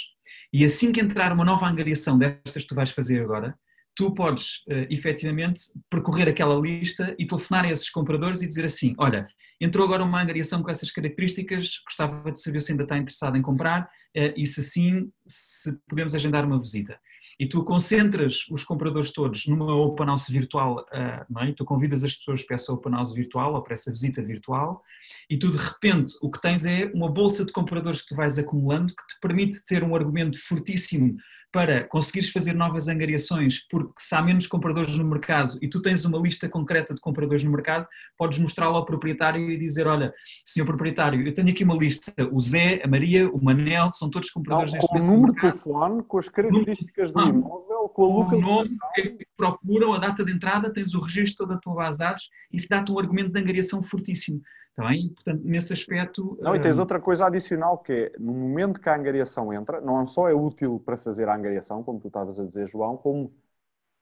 E 0.51 0.65
assim 0.65 0.91
que 0.91 1.01
entrar 1.01 1.31
uma 1.31 1.45
nova 1.45 1.67
angariação 1.67 2.17
destas 2.17 2.63
que 2.63 2.69
tu 2.69 2.75
vais 2.75 2.91
fazer 2.91 3.21
agora, 3.21 3.57
tu 3.95 4.13
podes 4.13 4.63
uh, 4.67 4.87
efetivamente 4.89 5.61
percorrer 5.89 6.27
aquela 6.27 6.59
lista 6.59 7.15
e 7.17 7.25
telefonar 7.25 7.65
a 7.65 7.71
esses 7.71 7.89
compradores 7.89 8.41
e 8.41 8.47
dizer 8.47 8.65
assim: 8.65 8.93
Olha, 8.97 9.27
entrou 9.61 9.85
agora 9.85 10.03
uma 10.03 10.21
angariação 10.21 10.61
com 10.61 10.69
essas 10.69 10.91
características, 10.91 11.79
gostava 11.85 12.31
de 12.31 12.41
saber 12.41 12.61
se 12.61 12.71
ainda 12.71 12.83
está 12.83 12.97
interessado 12.97 13.37
em 13.37 13.41
comprar 13.41 13.83
uh, 13.83 14.33
e 14.35 14.45
se 14.45 14.63
sim, 14.63 15.11
se 15.27 15.77
podemos 15.87 16.13
agendar 16.15 16.45
uma 16.45 16.59
visita 16.59 16.99
e 17.39 17.47
tu 17.47 17.63
concentras 17.63 18.45
os 18.49 18.63
compradores 18.63 19.11
todos 19.11 19.45
numa 19.47 19.75
open 19.75 20.07
house 20.07 20.29
virtual, 20.29 20.79
uh, 20.79 21.25
não 21.29 21.41
é? 21.41 21.51
tu 21.51 21.65
convidas 21.65 22.03
as 22.03 22.15
pessoas 22.15 22.43
para 22.43 22.55
essa 22.55 22.71
open 22.71 22.93
house 22.93 23.13
virtual 23.13 23.55
ou 23.55 23.61
para 23.61 23.73
essa 23.73 23.91
visita 23.91 24.21
virtual 24.21 24.83
e 25.29 25.37
tu 25.37 25.49
de 25.49 25.57
repente 25.57 26.13
o 26.21 26.29
que 26.29 26.41
tens 26.41 26.65
é 26.65 26.85
uma 26.93 27.09
bolsa 27.09 27.45
de 27.45 27.51
compradores 27.51 28.01
que 28.01 28.09
tu 28.09 28.15
vais 28.15 28.39
acumulando 28.39 28.93
que 28.95 29.07
te 29.07 29.19
permite 29.19 29.63
ter 29.65 29.83
um 29.83 29.95
argumento 29.95 30.39
fortíssimo 30.39 31.17
para 31.55 31.85
conseguires 31.85 32.31
fazer 32.31 32.51
novas 32.51 32.89
angariações, 32.89 33.65
porque 33.69 33.93
se 33.97 34.13
há 34.13 34.21
menos 34.21 34.45
compradores 34.45 34.97
no 34.97 35.05
mercado 35.05 35.57
e 35.61 35.69
tu 35.69 35.81
tens 35.81 36.03
uma 36.03 36.17
lista 36.17 36.49
concreta 36.49 36.93
de 36.93 36.99
compradores 36.99 37.45
no 37.45 37.51
mercado, 37.51 37.87
podes 38.17 38.39
mostrá-la 38.39 38.75
ao 38.75 38.83
proprietário 38.85 39.49
e 39.49 39.57
dizer: 39.57 39.87
Olha, 39.87 40.13
senhor 40.43 40.65
proprietário, 40.65 41.25
eu 41.25 41.33
tenho 41.33 41.47
aqui 41.47 41.63
uma 41.63 41.77
lista, 41.77 42.11
o 42.29 42.41
Zé, 42.41 42.81
a 42.83 42.87
Maria, 42.89 43.29
o 43.29 43.41
Manel, 43.41 43.89
são 43.89 44.09
todos 44.09 44.29
compradores 44.31 44.73
Não, 44.73 44.81
Com 44.81 44.99
o 44.99 45.03
número 45.03 45.33
de 45.33 45.39
telefone, 45.39 46.03
com 46.03 46.17
as 46.17 46.27
características 46.27 47.13
do 47.13 47.21
imóvel, 47.21 47.87
com 47.87 48.03
a 48.03 48.07
localização. 48.07 48.51
O 48.51 48.57
nome 48.57 48.77
que 48.93 49.27
procuram, 49.37 49.93
a 49.93 49.97
data 49.97 50.25
de 50.25 50.33
entrada, 50.33 50.73
tens 50.73 50.93
o 50.93 50.99
registro 50.99 51.47
da 51.47 51.55
tua 51.55 51.73
base 51.73 51.97
de 51.97 52.03
dados, 52.03 52.29
isso 52.51 52.67
dá-te 52.69 52.91
um 52.91 52.99
argumento 52.99 53.31
de 53.31 53.39
angariação 53.39 53.81
fortíssimo. 53.81 54.41
Está 54.77 54.89
bem? 54.89 55.07
Portanto, 55.07 55.41
nesse 55.45 55.71
aspecto. 55.71 56.37
Não, 56.41 56.53
e 56.53 56.61
tens 56.61 56.75
uh... 56.75 56.81
outra 56.81 56.99
coisa 56.99 57.25
adicional 57.25 57.77
que 57.77 57.93
é, 57.93 58.11
no 58.19 58.33
momento 58.33 58.81
que 58.81 58.89
a 58.89 58.95
angariação 58.95 59.53
entra, 59.53 59.79
não 59.79 60.05
só 60.05 60.27
é 60.27 60.33
útil 60.33 60.81
para 60.85 60.97
fazer 60.97 61.29
a 61.29 61.35
angariação, 61.35 61.81
como 61.81 61.97
tu 62.01 62.07
estavas 62.07 62.37
a 62.41 62.45
dizer, 62.45 62.67
João, 62.67 62.97
como 62.97 63.33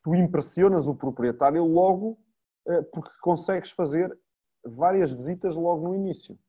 tu 0.01 0.15
impressionas 0.15 0.87
o 0.87 0.95
proprietário 0.95 1.63
logo, 1.63 2.17
uh, 2.65 2.83
porque 2.91 3.11
consegues 3.21 3.69
fazer 3.69 4.17
várias 4.65 5.13
visitas 5.13 5.55
logo 5.55 5.87
no 5.87 5.95
início. 5.95 6.39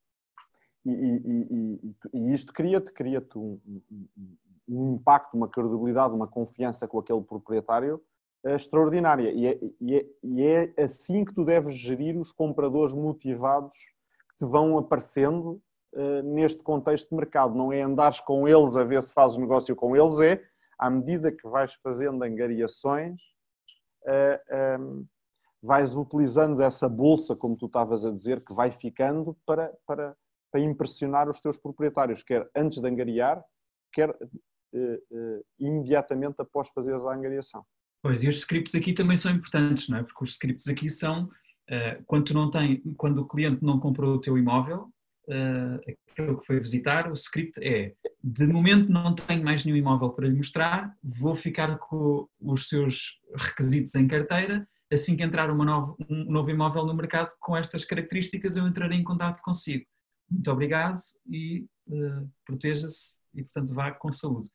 E, 0.86 0.90
e, 0.90 1.80
e, 2.14 2.18
e 2.18 2.32
isto 2.32 2.50
cria-te 2.50 2.92
cria, 2.92 3.20
-te, 3.20 3.36
um, 3.36 3.60
um, 3.66 4.36
um, 4.66 4.94
impacto, 4.94 5.36
uma 5.36 5.48
credibilidade, 5.48 6.14
uma 6.14 6.26
confiança 6.26 6.88
com 6.88 6.98
aquele 6.98 7.20
proprietário 7.20 8.02
uh, 8.42 8.48
extraordinária. 8.56 9.30
E 9.30 9.48
é, 9.48 9.60
e, 9.78 9.96
é, 9.96 10.06
e 10.22 10.42
é 10.46 10.82
assim 10.82 11.26
que 11.26 11.34
tu 11.34 11.44
deves 11.44 11.74
gerir 11.74 12.18
os 12.18 12.32
compradores 12.32 12.94
motivados 12.94 13.92
que 14.38 14.46
vão 14.46 14.76
aparecendo 14.78 15.62
uh, 15.94 16.22
neste 16.22 16.62
contexto 16.62 17.08
de 17.10 17.16
mercado. 17.16 17.54
Não 17.54 17.72
é 17.72 17.82
andares 17.82 18.20
com 18.20 18.46
eles 18.46 18.76
a 18.76 18.84
ver 18.84 19.02
se 19.02 19.12
fazes 19.12 19.36
negócio 19.36 19.74
com 19.74 19.96
eles, 19.96 20.18
é 20.20 20.42
à 20.78 20.90
medida 20.90 21.30
que 21.30 21.48
vais 21.48 21.74
fazendo 21.74 22.22
angariações, 22.22 23.20
uh, 24.04 24.08
eh, 24.08 24.76
um, 24.78 24.98
ehm, 24.98 25.04
vais 25.62 25.96
utilizando 25.96 26.60
essa 26.60 26.88
bolsa, 26.88 27.36
como 27.36 27.56
tu 27.56 27.66
estavas 27.66 28.04
a 28.04 28.10
dizer, 28.10 28.44
que 28.44 28.52
vai 28.52 28.70
ficando 28.72 29.36
para, 29.46 29.72
para, 29.86 30.16
para 30.52 30.60
impressionar 30.60 31.28
os 31.28 31.40
teus 31.40 31.56
proprietários, 31.56 32.22
quer 32.22 32.50
antes 32.56 32.80
de 32.80 32.88
angariar, 32.88 33.42
quer 33.92 34.10
uh, 34.10 35.44
imediatamente 35.58 36.36
após 36.40 36.68
fazeres 36.68 37.06
a 37.06 37.14
angariação. 37.14 37.64
Pois, 38.02 38.22
e 38.22 38.28
os 38.28 38.36
scripts 38.36 38.74
aqui 38.74 38.92
também 38.92 39.16
são 39.16 39.32
importantes, 39.32 39.88
não 39.88 39.98
é? 39.98 40.02
Porque 40.02 40.22
os 40.22 40.32
scripts 40.32 40.68
aqui 40.68 40.90
são 40.90 41.30
quando, 42.06 42.34
não 42.34 42.50
tem, 42.50 42.80
quando 42.96 43.18
o 43.18 43.28
cliente 43.28 43.64
não 43.64 43.80
comprou 43.80 44.14
o 44.14 44.20
teu 44.20 44.36
imóvel, 44.36 44.92
uh, 45.28 45.80
aquele 46.10 46.36
que 46.36 46.46
foi 46.46 46.60
visitar, 46.60 47.10
o 47.10 47.14
script 47.14 47.58
é: 47.62 47.94
de 48.22 48.46
momento 48.46 48.90
não 48.90 49.14
tenho 49.14 49.42
mais 49.42 49.64
nenhum 49.64 49.78
imóvel 49.78 50.10
para 50.10 50.28
lhe 50.28 50.36
mostrar, 50.36 50.94
vou 51.02 51.34
ficar 51.34 51.78
com 51.78 52.28
os 52.40 52.68
seus 52.68 53.20
requisitos 53.34 53.94
em 53.94 54.06
carteira. 54.06 54.66
Assim 54.92 55.16
que 55.16 55.22
entrar 55.24 55.50
novo, 55.50 55.96
um 56.08 56.24
novo 56.30 56.50
imóvel 56.50 56.84
no 56.84 56.94
mercado 56.94 57.32
com 57.40 57.56
estas 57.56 57.84
características, 57.84 58.54
eu 58.54 58.66
entrarei 58.68 58.98
em 58.98 59.02
contato 59.02 59.42
consigo. 59.42 59.84
Muito 60.30 60.50
obrigado 60.50 61.00
e 61.26 61.66
uh, 61.88 62.30
proteja-se 62.44 63.16
e, 63.34 63.42
portanto, 63.42 63.74
vá 63.74 63.90
com 63.90 64.12
saúde. 64.12 64.48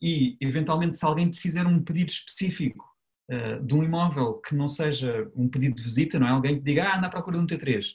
E, 0.00 0.36
eventualmente, 0.40 0.96
se 0.96 1.04
alguém 1.04 1.28
te 1.28 1.40
fizer 1.40 1.66
um 1.66 1.82
pedido 1.82 2.10
específico 2.10 2.86
uh, 3.30 3.64
de 3.64 3.74
um 3.74 3.82
imóvel 3.82 4.34
que 4.34 4.54
não 4.54 4.68
seja 4.68 5.30
um 5.34 5.48
pedido 5.48 5.76
de 5.76 5.82
visita, 5.82 6.18
não 6.18 6.26
é? 6.26 6.30
Alguém 6.30 6.56
que 6.56 6.64
diga, 6.64 6.84
ah, 6.84 6.98
anda 6.98 7.06
à 7.06 7.10
procura 7.10 7.36
de 7.38 7.42
um 7.42 7.46
T3. 7.46 7.92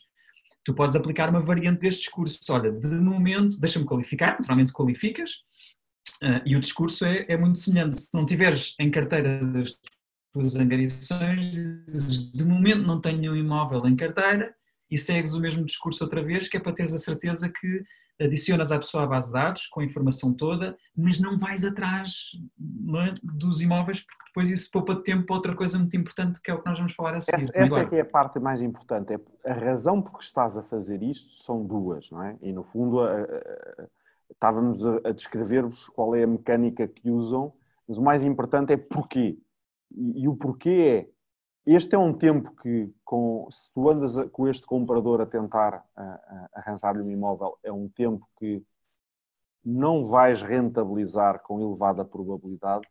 Tu 0.66 0.74
podes 0.74 0.96
aplicar 0.96 1.30
uma 1.30 1.42
variante 1.42 1.82
deste 1.82 2.04
discurso. 2.04 2.40
Olha, 2.50 2.72
de 2.72 2.88
momento, 2.96 3.60
deixa-me 3.60 3.86
qualificar, 3.86 4.32
naturalmente 4.32 4.72
qualificas, 4.72 5.44
uh, 6.22 6.42
e 6.46 6.56
o 6.56 6.60
discurso 6.60 7.06
é, 7.06 7.26
é 7.28 7.38
muito 7.38 7.60
semelhante. 7.60 8.02
Se 8.02 8.10
não 8.14 8.26
tiveres 8.26 8.76
em 8.80 8.90
carteira 8.90 9.44
das 9.46 9.78
tuas 10.34 10.56
angariações, 10.56 12.32
de 12.32 12.44
momento 12.44 12.88
não 12.88 13.00
tenho 13.00 13.20
nenhum 13.20 13.36
imóvel 13.36 13.86
em 13.88 13.96
carteira, 13.96 14.54
e 14.90 14.98
segues 14.98 15.34
o 15.34 15.40
mesmo 15.40 15.66
discurso 15.66 16.04
outra 16.04 16.24
vez, 16.24 16.48
que 16.48 16.58
é 16.58 16.60
para 16.60 16.74
teres 16.74 16.94
a 16.94 17.00
certeza 17.00 17.50
que 17.50 17.84
adicionas 18.20 18.72
à 18.72 18.78
pessoa 18.78 19.04
a 19.04 19.08
base 19.08 19.28
de 19.28 19.34
dados 19.34 19.68
com 19.68 19.82
a 19.82 19.86
informação 19.86 20.34
toda, 20.34 20.78
mas 20.96 21.20
não 21.20 21.38
vais 21.38 21.64
atrás 21.64 22.32
não 22.58 23.02
é, 23.02 23.14
dos 23.24 23.62
imóveis, 23.62 24.02
porque 24.02 24.26
depois 24.28 24.50
isso 24.50 24.70
poupa 24.72 24.96
tempo 24.96 25.26
para 25.26 25.36
outra 25.36 25.56
coisa 25.56 25.78
muito 25.78 25.96
importante, 25.96 26.40
que 26.42 26.52
é 26.52 26.54
o 26.54 26.60
que 26.60 26.66
nós 26.66 26.78
vamos 26.78 26.94
falar 26.94 27.16
a 27.16 27.22
seguir. 27.22 27.44
Essa, 27.44 27.58
essa 27.58 27.80
é 27.80 27.86
que 27.86 27.96
é 27.96 28.02
a 28.02 28.06
parte 28.06 28.40
mais 28.40 28.62
importante. 28.62 29.14
É 29.14 29.52
a 29.52 29.54
razão 29.54 30.02
por 30.02 30.18
que 30.18 30.24
estás 30.24 30.58
a 30.58 30.64
fazer 30.64 31.02
isto 31.02 31.44
são 31.44 31.66
duas, 31.66 32.10
não 32.12 32.24
é? 32.24 32.38
E 32.42 32.52
no 32.52 32.64
fundo 32.64 33.00
a, 33.02 33.12
a, 33.12 33.88
estávamos 34.32 34.86
a, 34.86 35.02
a 35.06 35.12
descrever-vos 35.12 35.88
qual 35.90 36.16
é 36.16 36.24
a 36.24 36.28
mecânica 36.28 36.88
que 36.88 37.10
usam, 37.10 37.54
mas 37.88 37.98
o 37.98 38.04
mais 38.04 38.24
importante 38.24 38.74
é 38.74 38.78
porquê. 38.78 39.38
E, 39.92 40.24
e 40.24 40.28
o 40.28 40.36
porquê 40.36 41.08
é 41.10 41.14
este 41.66 41.96
é 41.96 41.98
um 41.98 42.14
tempo 42.14 42.54
que, 42.62 42.94
com, 43.14 43.48
se 43.52 43.72
tu 43.72 43.92
andas 43.92 44.16
com 44.32 44.48
este 44.48 44.66
comprador 44.66 45.22
a 45.22 45.26
tentar 45.28 45.86
arranjar-lhe 46.52 47.04
um 47.04 47.12
imóvel, 47.12 47.60
é 47.62 47.72
um 47.72 47.88
tempo 47.88 48.28
que 48.40 48.66
não 49.64 50.04
vais 50.04 50.42
rentabilizar 50.42 51.40
com 51.44 51.62
elevada 51.62 52.04
probabilidade. 52.04 52.88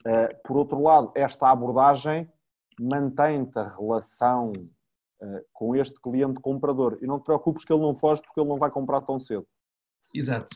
Uh, 0.00 0.28
por 0.46 0.58
outro 0.58 0.82
lado, 0.82 1.10
esta 1.14 1.50
abordagem 1.50 2.30
mantém-te 2.78 3.58
a 3.58 3.74
relação 3.78 4.52
uh, 4.52 5.40
com 5.54 5.74
este 5.74 5.98
cliente 6.02 6.38
comprador. 6.38 6.98
E 7.00 7.06
não 7.06 7.18
te 7.18 7.24
preocupes 7.24 7.64
que 7.64 7.72
ele 7.72 7.80
não 7.80 7.96
foge 7.96 8.20
porque 8.20 8.38
ele 8.38 8.50
não 8.50 8.58
vai 8.58 8.70
comprar 8.70 9.00
tão 9.00 9.18
cedo. 9.18 9.46
Exato. 10.14 10.54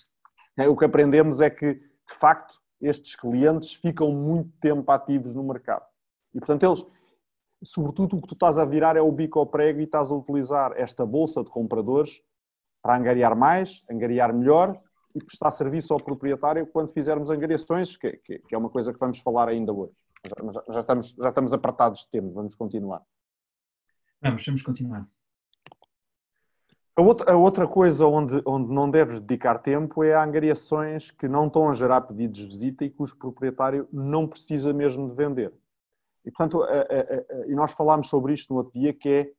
É, 0.58 0.68
o 0.68 0.76
que 0.76 0.84
aprendemos 0.84 1.40
é 1.40 1.48
que, 1.48 1.72
de 1.72 2.14
facto, 2.14 2.60
estes 2.82 3.16
clientes 3.16 3.72
ficam 3.72 4.12
muito 4.12 4.52
tempo 4.60 4.92
ativos 4.92 5.34
no 5.34 5.42
mercado. 5.42 5.86
E, 6.34 6.38
portanto, 6.38 6.64
eles 6.64 6.84
sobretudo 7.62 8.16
o 8.16 8.22
que 8.22 8.28
tu 8.28 8.34
estás 8.34 8.58
a 8.58 8.64
virar 8.64 8.96
é 8.96 9.02
o 9.02 9.12
bico 9.12 9.38
ao 9.38 9.46
prego 9.46 9.80
e 9.80 9.84
estás 9.84 10.10
a 10.10 10.14
utilizar 10.14 10.72
esta 10.76 11.04
bolsa 11.04 11.42
de 11.44 11.50
compradores 11.50 12.22
para 12.82 12.96
angariar 12.96 13.36
mais, 13.36 13.82
angariar 13.90 14.32
melhor 14.34 14.80
e 15.14 15.22
prestar 15.22 15.50
serviço 15.50 15.92
ao 15.92 16.02
proprietário 16.02 16.66
quando 16.66 16.92
fizermos 16.92 17.30
angariações, 17.30 17.96
que, 17.96 18.12
que, 18.18 18.38
que 18.38 18.54
é 18.54 18.58
uma 18.58 18.70
coisa 18.70 18.92
que 18.92 18.98
vamos 18.98 19.18
falar 19.18 19.48
ainda 19.48 19.72
hoje. 19.72 19.92
Já, 20.24 20.62
já, 20.74 20.80
estamos, 20.80 21.14
já 21.18 21.28
estamos 21.28 21.52
apertados 21.52 22.00
de 22.00 22.10
tempo, 22.10 22.32
vamos 22.32 22.54
continuar. 22.54 23.02
Vamos, 24.22 24.44
vamos 24.44 24.62
continuar. 24.62 25.06
A 26.96 27.02
outra, 27.02 27.32
a 27.32 27.36
outra 27.36 27.66
coisa 27.66 28.06
onde, 28.06 28.42
onde 28.44 28.72
não 28.72 28.90
deves 28.90 29.20
dedicar 29.20 29.58
tempo 29.58 30.04
é 30.04 30.14
a 30.14 30.22
angariações 30.22 31.10
que 31.10 31.26
não 31.28 31.46
estão 31.46 31.70
a 31.70 31.74
gerar 31.74 32.02
pedidos 32.02 32.40
de 32.40 32.46
visita 32.46 32.84
e 32.84 32.90
cujo 32.90 33.16
proprietário 33.16 33.88
não 33.92 34.28
precisa 34.28 34.72
mesmo 34.72 35.08
de 35.08 35.14
vender. 35.14 35.52
E, 36.24 36.30
portanto, 36.30 36.62
e 37.46 37.54
nós 37.54 37.72
falámos 37.72 38.08
sobre 38.08 38.34
isto 38.34 38.52
no 38.52 38.58
outro 38.58 38.78
dia, 38.78 38.92
que 38.92 39.08
é, 39.08 39.32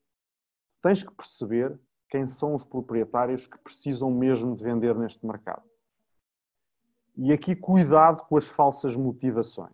tens 0.82 1.04
que 1.04 1.14
perceber 1.14 1.80
quem 2.10 2.28
são 2.28 2.54
os 2.54 2.66
proprietários 2.66 3.48
que 3.48 3.58
precisam 3.60 4.12
mesmo 4.12 4.56
de 4.56 4.64
vender 4.64 4.96
neste 4.96 5.26
mercado. 5.26 5.64
E 7.16 7.32
aqui 7.32 7.56
cuidado 7.56 8.24
com 8.28 8.38
as 8.38 8.48
falsas 8.48 8.96
motivações, 8.96 9.72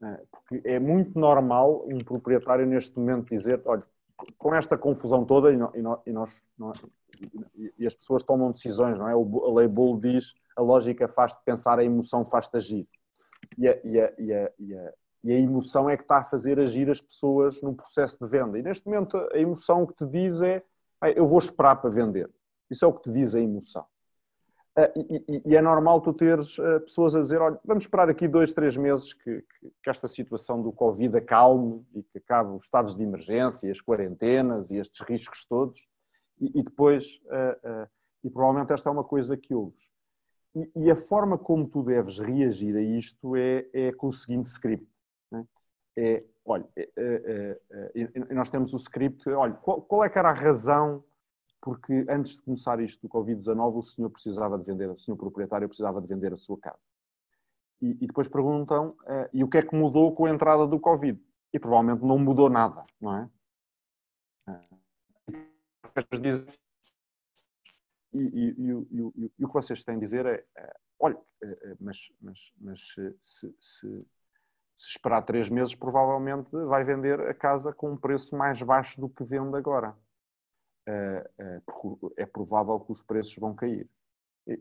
né? 0.00 0.20
porque 0.30 0.66
é 0.68 0.78
muito 0.78 1.18
normal 1.18 1.86
um 1.86 1.98
proprietário 1.98 2.66
neste 2.66 2.98
momento 2.98 3.28
dizer, 3.28 3.62
olha, 3.64 3.84
com 4.36 4.54
esta 4.54 4.76
confusão 4.76 5.24
toda, 5.24 5.52
e, 5.52 6.12
nós, 6.12 6.42
nós, 6.58 6.84
e 7.78 7.86
as 7.86 7.94
pessoas 7.94 8.22
tomam 8.22 8.50
decisões, 8.50 8.98
não 8.98 9.08
é? 9.08 9.12
A 9.12 9.54
lei 9.54 9.68
Bull 9.68 9.98
diz, 9.98 10.34
a 10.56 10.62
lógica 10.62 11.06
faz-te 11.06 11.40
pensar, 11.44 11.78
a 11.78 11.84
emoção 11.84 12.24
faz-te 12.24 12.56
agir. 12.56 12.88
E 13.56 13.68
a, 13.68 13.80
e, 13.84 14.00
a, 14.00 14.12
e, 14.18 14.32
a, 14.74 14.92
e, 15.28 15.34
a, 15.34 15.38
e 15.38 15.42
emoção 15.42 15.88
é 15.88 15.96
que 15.96 16.02
está 16.02 16.18
a 16.18 16.24
fazer 16.24 16.58
agir 16.58 16.90
as 16.90 17.00
pessoas 17.00 17.60
no 17.62 17.74
processo 17.74 18.18
de 18.22 18.30
venda. 18.30 18.58
E 18.58 18.62
neste 18.62 18.86
momento 18.86 19.16
a 19.32 19.38
emoção 19.38 19.86
que 19.86 19.94
te 19.94 20.06
diz 20.06 20.40
é 20.40 20.62
eu 21.14 21.26
vou 21.26 21.38
esperar 21.38 21.76
para 21.76 21.90
vender. 21.90 22.28
Isso 22.70 22.84
é 22.84 22.88
o 22.88 22.92
que 22.92 23.02
te 23.02 23.12
diz 23.12 23.34
a 23.34 23.40
emoção. 23.40 23.86
e, 24.96 25.42
e, 25.46 25.56
é 25.56 25.62
normal 25.62 26.00
tu 26.00 26.12
teres 26.12 26.56
pessoas 26.84 27.14
a 27.14 27.20
dizer, 27.20 27.40
olha, 27.40 27.58
vamos 27.64 27.84
esperar 27.84 28.08
aqui 28.08 28.26
dois, 28.28 28.52
três 28.52 28.76
meses 28.76 29.12
que, 29.12 29.42
que, 29.42 29.72
que 29.82 29.90
esta 29.90 30.08
situação 30.08 30.60
do 30.62 30.72
Covid 30.72 31.16
acalme 31.16 31.84
e 31.94 32.02
que 32.02 32.18
acabe 32.18 32.50
os 32.50 32.64
estados 32.64 32.94
de 32.96 33.02
emergência, 33.02 33.70
as 33.70 33.80
quarentenas 33.80 34.70
e 34.70 34.76
estes 34.76 35.00
riscos 35.00 35.44
todos, 35.44 35.88
e, 36.40 36.60
e 36.60 36.62
depois, 36.62 37.20
e 38.24 38.30
provavelmente 38.30 38.72
esta 38.72 38.88
é 38.88 38.92
uma 38.92 39.04
coisa 39.04 39.36
que 39.36 39.54
ouves. 39.54 39.88
E, 40.74 40.90
a 40.90 40.96
forma 40.96 41.38
como 41.38 41.68
tu 41.68 41.82
deves 41.82 42.18
reagir 42.18 42.74
a 42.76 42.80
isto 42.80 43.36
é, 43.36 43.66
é 43.72 43.92
com 43.92 44.08
o 44.08 44.12
seguinte 44.12 44.46
script. 44.46 44.86
Né? 45.30 45.44
É, 45.96 46.24
olha, 46.44 46.68
é, 46.76 46.90
é, 46.96 47.60
é, 47.94 48.34
nós 48.34 48.48
temos 48.50 48.72
o 48.72 48.76
script, 48.76 49.28
olha, 49.30 49.54
qual, 49.54 49.82
qual, 49.82 50.04
é 50.04 50.08
que 50.08 50.18
era 50.18 50.30
a 50.30 50.34
razão 50.34 51.04
porque 51.60 52.06
antes 52.08 52.32
de 52.32 52.42
começar 52.42 52.80
isto 52.80 53.06
do 53.06 53.12
Covid-19 53.12 53.76
o 53.76 53.82
senhor 53.82 54.10
precisava 54.10 54.58
de 54.58 54.64
vender, 54.64 54.88
o 54.88 54.96
senhor 54.96 55.16
proprietário 55.16 55.68
precisava 55.68 56.00
de 56.00 56.06
vender 56.06 56.32
a 56.32 56.36
sua 56.36 56.58
casa. 56.58 56.78
E, 57.80 57.90
e 58.00 58.06
depois 58.06 58.28
perguntam, 58.28 58.90
uh, 59.02 59.28
e 59.32 59.42
o 59.44 59.48
que 59.48 59.58
é 59.58 59.62
que 59.62 59.74
mudou 59.74 60.14
com 60.14 60.26
a 60.26 60.30
entrada 60.30 60.66
do 60.66 60.80
Covid? 60.80 61.20
E 61.52 61.58
provavelmente 61.58 62.04
não 62.04 62.18
mudou 62.18 62.48
nada, 62.48 62.84
não 63.00 63.16
é? 63.16 63.30
E, 68.14 68.18
e, 68.18 68.50
e, 68.58 69.32
e, 69.38 69.44
o 69.44 69.48
que 69.48 69.54
vocês 69.54 69.84
têm 69.84 69.96
a 69.96 70.00
dizer 70.00 70.26
é, 70.26 70.44
é 70.56 70.76
olha, 70.98 71.18
é, 71.42 71.76
mas, 71.80 72.10
mas, 72.20 72.52
mas 72.58 72.80
se, 72.80 73.16
se, 73.20 74.06
se, 74.78 74.90
esperar 74.90 75.22
três 75.22 75.50
meses, 75.50 75.74
provavelmente 75.74 76.50
vai 76.66 76.84
vender 76.84 77.20
a 77.20 77.34
casa 77.34 77.72
com 77.72 77.90
um 77.90 77.96
preço 77.96 78.36
mais 78.36 78.62
baixo 78.62 79.00
do 79.00 79.08
que 79.08 79.24
vende 79.24 79.56
agora. 79.56 79.94
É, 80.86 81.30
é, 81.38 81.60
é 82.18 82.26
provável 82.26 82.80
que 82.80 82.92
os 82.92 83.02
preços 83.02 83.34
vão 83.36 83.54
cair. 83.54 83.86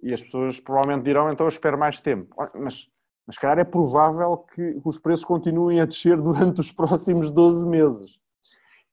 E 0.03 0.13
as 0.13 0.21
pessoas 0.21 0.59
provavelmente 0.59 1.05
dirão, 1.05 1.31
então 1.31 1.45
eu 1.45 1.49
espero 1.49 1.77
mais 1.77 1.99
tempo. 2.01 2.35
Mas, 2.55 2.89
mas 3.25 3.37
calhar 3.37 3.59
é 3.59 3.63
provável 3.63 4.37
que 4.37 4.81
os 4.83 4.97
preços 4.97 5.23
continuem 5.23 5.79
a 5.79 5.85
descer 5.85 6.17
durante 6.21 6.59
os 6.59 6.71
próximos 6.71 7.31
12 7.31 7.65
meses. 7.67 8.19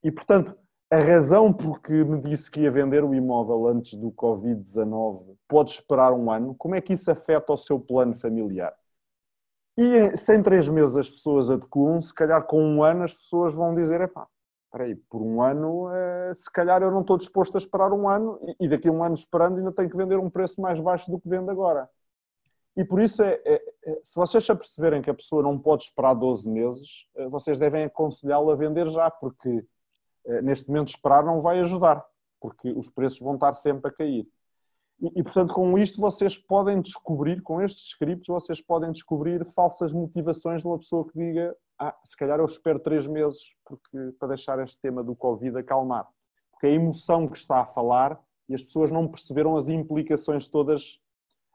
E, 0.02 0.12
portanto, 0.12 0.56
a 0.90 0.98
razão 0.98 1.52
por 1.52 1.80
que 1.80 2.04
me 2.04 2.20
disse 2.20 2.50
que 2.50 2.60
ia 2.60 2.70
vender 2.70 3.02
o 3.02 3.14
imóvel 3.14 3.66
antes 3.66 3.94
do 3.94 4.12
Covid-19 4.12 5.36
pode 5.48 5.72
esperar 5.72 6.12
um 6.12 6.30
ano, 6.30 6.54
como 6.54 6.74
é 6.74 6.80
que 6.80 6.92
isso 6.92 7.10
afeta 7.10 7.52
o 7.52 7.56
seu 7.56 7.80
plano 7.80 8.16
familiar? 8.16 8.72
E 9.76 10.16
se 10.16 10.36
em 10.36 10.42
três 10.42 10.68
meses 10.68 10.96
as 10.96 11.10
pessoas 11.10 11.50
adequam, 11.50 12.00
se 12.00 12.14
calhar 12.14 12.44
com 12.44 12.62
um 12.62 12.82
ano 12.82 13.02
as 13.02 13.14
pessoas 13.14 13.52
vão 13.52 13.74
dizer, 13.74 14.00
epá, 14.00 14.26
aí, 14.72 14.94
por 14.94 15.20
um 15.20 15.42
ano, 15.42 15.88
eh, 15.92 16.32
se 16.34 16.50
calhar 16.50 16.82
eu 16.82 16.90
não 16.90 17.00
estou 17.00 17.16
disposto 17.16 17.54
a 17.56 17.58
esperar 17.58 17.92
um 17.92 18.08
ano 18.08 18.38
e 18.60 18.68
daqui 18.68 18.88
a 18.88 18.92
um 18.92 19.02
ano 19.02 19.14
esperando 19.14 19.58
ainda 19.58 19.72
tenho 19.72 19.90
que 19.90 19.96
vender 19.96 20.18
um 20.18 20.30
preço 20.30 20.60
mais 20.60 20.80
baixo 20.80 21.10
do 21.10 21.20
que 21.20 21.28
vendo 21.28 21.50
agora. 21.50 21.88
E 22.76 22.84
por 22.84 23.00
isso, 23.00 23.22
é, 23.22 23.40
é, 23.44 23.62
é 23.84 24.00
se 24.02 24.16
vocês 24.16 24.44
se 24.44 24.50
aperceberem 24.50 25.00
que 25.00 25.10
a 25.10 25.14
pessoa 25.14 25.42
não 25.42 25.58
pode 25.58 25.84
esperar 25.84 26.14
12 26.14 26.48
meses, 26.48 27.06
eh, 27.16 27.28
vocês 27.28 27.58
devem 27.58 27.84
aconselhá-la 27.84 28.52
a 28.52 28.56
vender 28.56 28.88
já, 28.88 29.10
porque 29.10 29.64
eh, 30.26 30.42
neste 30.42 30.68
momento 30.68 30.88
esperar 30.88 31.24
não 31.24 31.40
vai 31.40 31.60
ajudar, 31.60 32.04
porque 32.40 32.72
os 32.72 32.90
preços 32.90 33.20
vão 33.20 33.34
estar 33.34 33.54
sempre 33.54 33.90
a 33.90 33.94
cair. 33.94 34.26
E, 35.00 35.22
portanto, 35.22 35.52
com 35.52 35.76
isto 35.76 36.00
vocês 36.00 36.38
podem 36.38 36.80
descobrir, 36.80 37.42
com 37.42 37.60
estes 37.60 37.88
scripts, 37.88 38.28
vocês 38.28 38.60
podem 38.60 38.92
descobrir 38.92 39.44
falsas 39.52 39.92
motivações 39.92 40.62
de 40.62 40.68
uma 40.68 40.78
pessoa 40.78 41.06
que 41.06 41.18
diga 41.18 41.54
ah, 41.78 41.94
se 42.04 42.16
calhar 42.16 42.38
eu 42.38 42.44
espero 42.44 42.78
três 42.78 43.06
meses 43.06 43.40
porque, 43.64 44.12
para 44.18 44.28
deixar 44.28 44.58
este 44.60 44.78
tema 44.80 45.02
do 45.02 45.14
Covid 45.14 45.58
acalmar. 45.58 46.08
Porque 46.50 46.68
a 46.68 46.70
emoção 46.70 47.28
que 47.28 47.36
está 47.36 47.60
a 47.60 47.66
falar 47.66 48.20
e 48.48 48.54
as 48.54 48.62
pessoas 48.62 48.90
não 48.90 49.08
perceberam 49.08 49.56
as 49.56 49.68
implicações 49.68 50.46
todas 50.46 51.00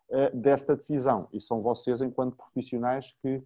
uh, 0.09 0.35
desta 0.35 0.75
decisão. 0.75 1.27
E 1.31 1.39
são 1.39 1.61
vocês, 1.61 2.01
enquanto 2.01 2.35
profissionais, 2.35 3.15
que 3.21 3.41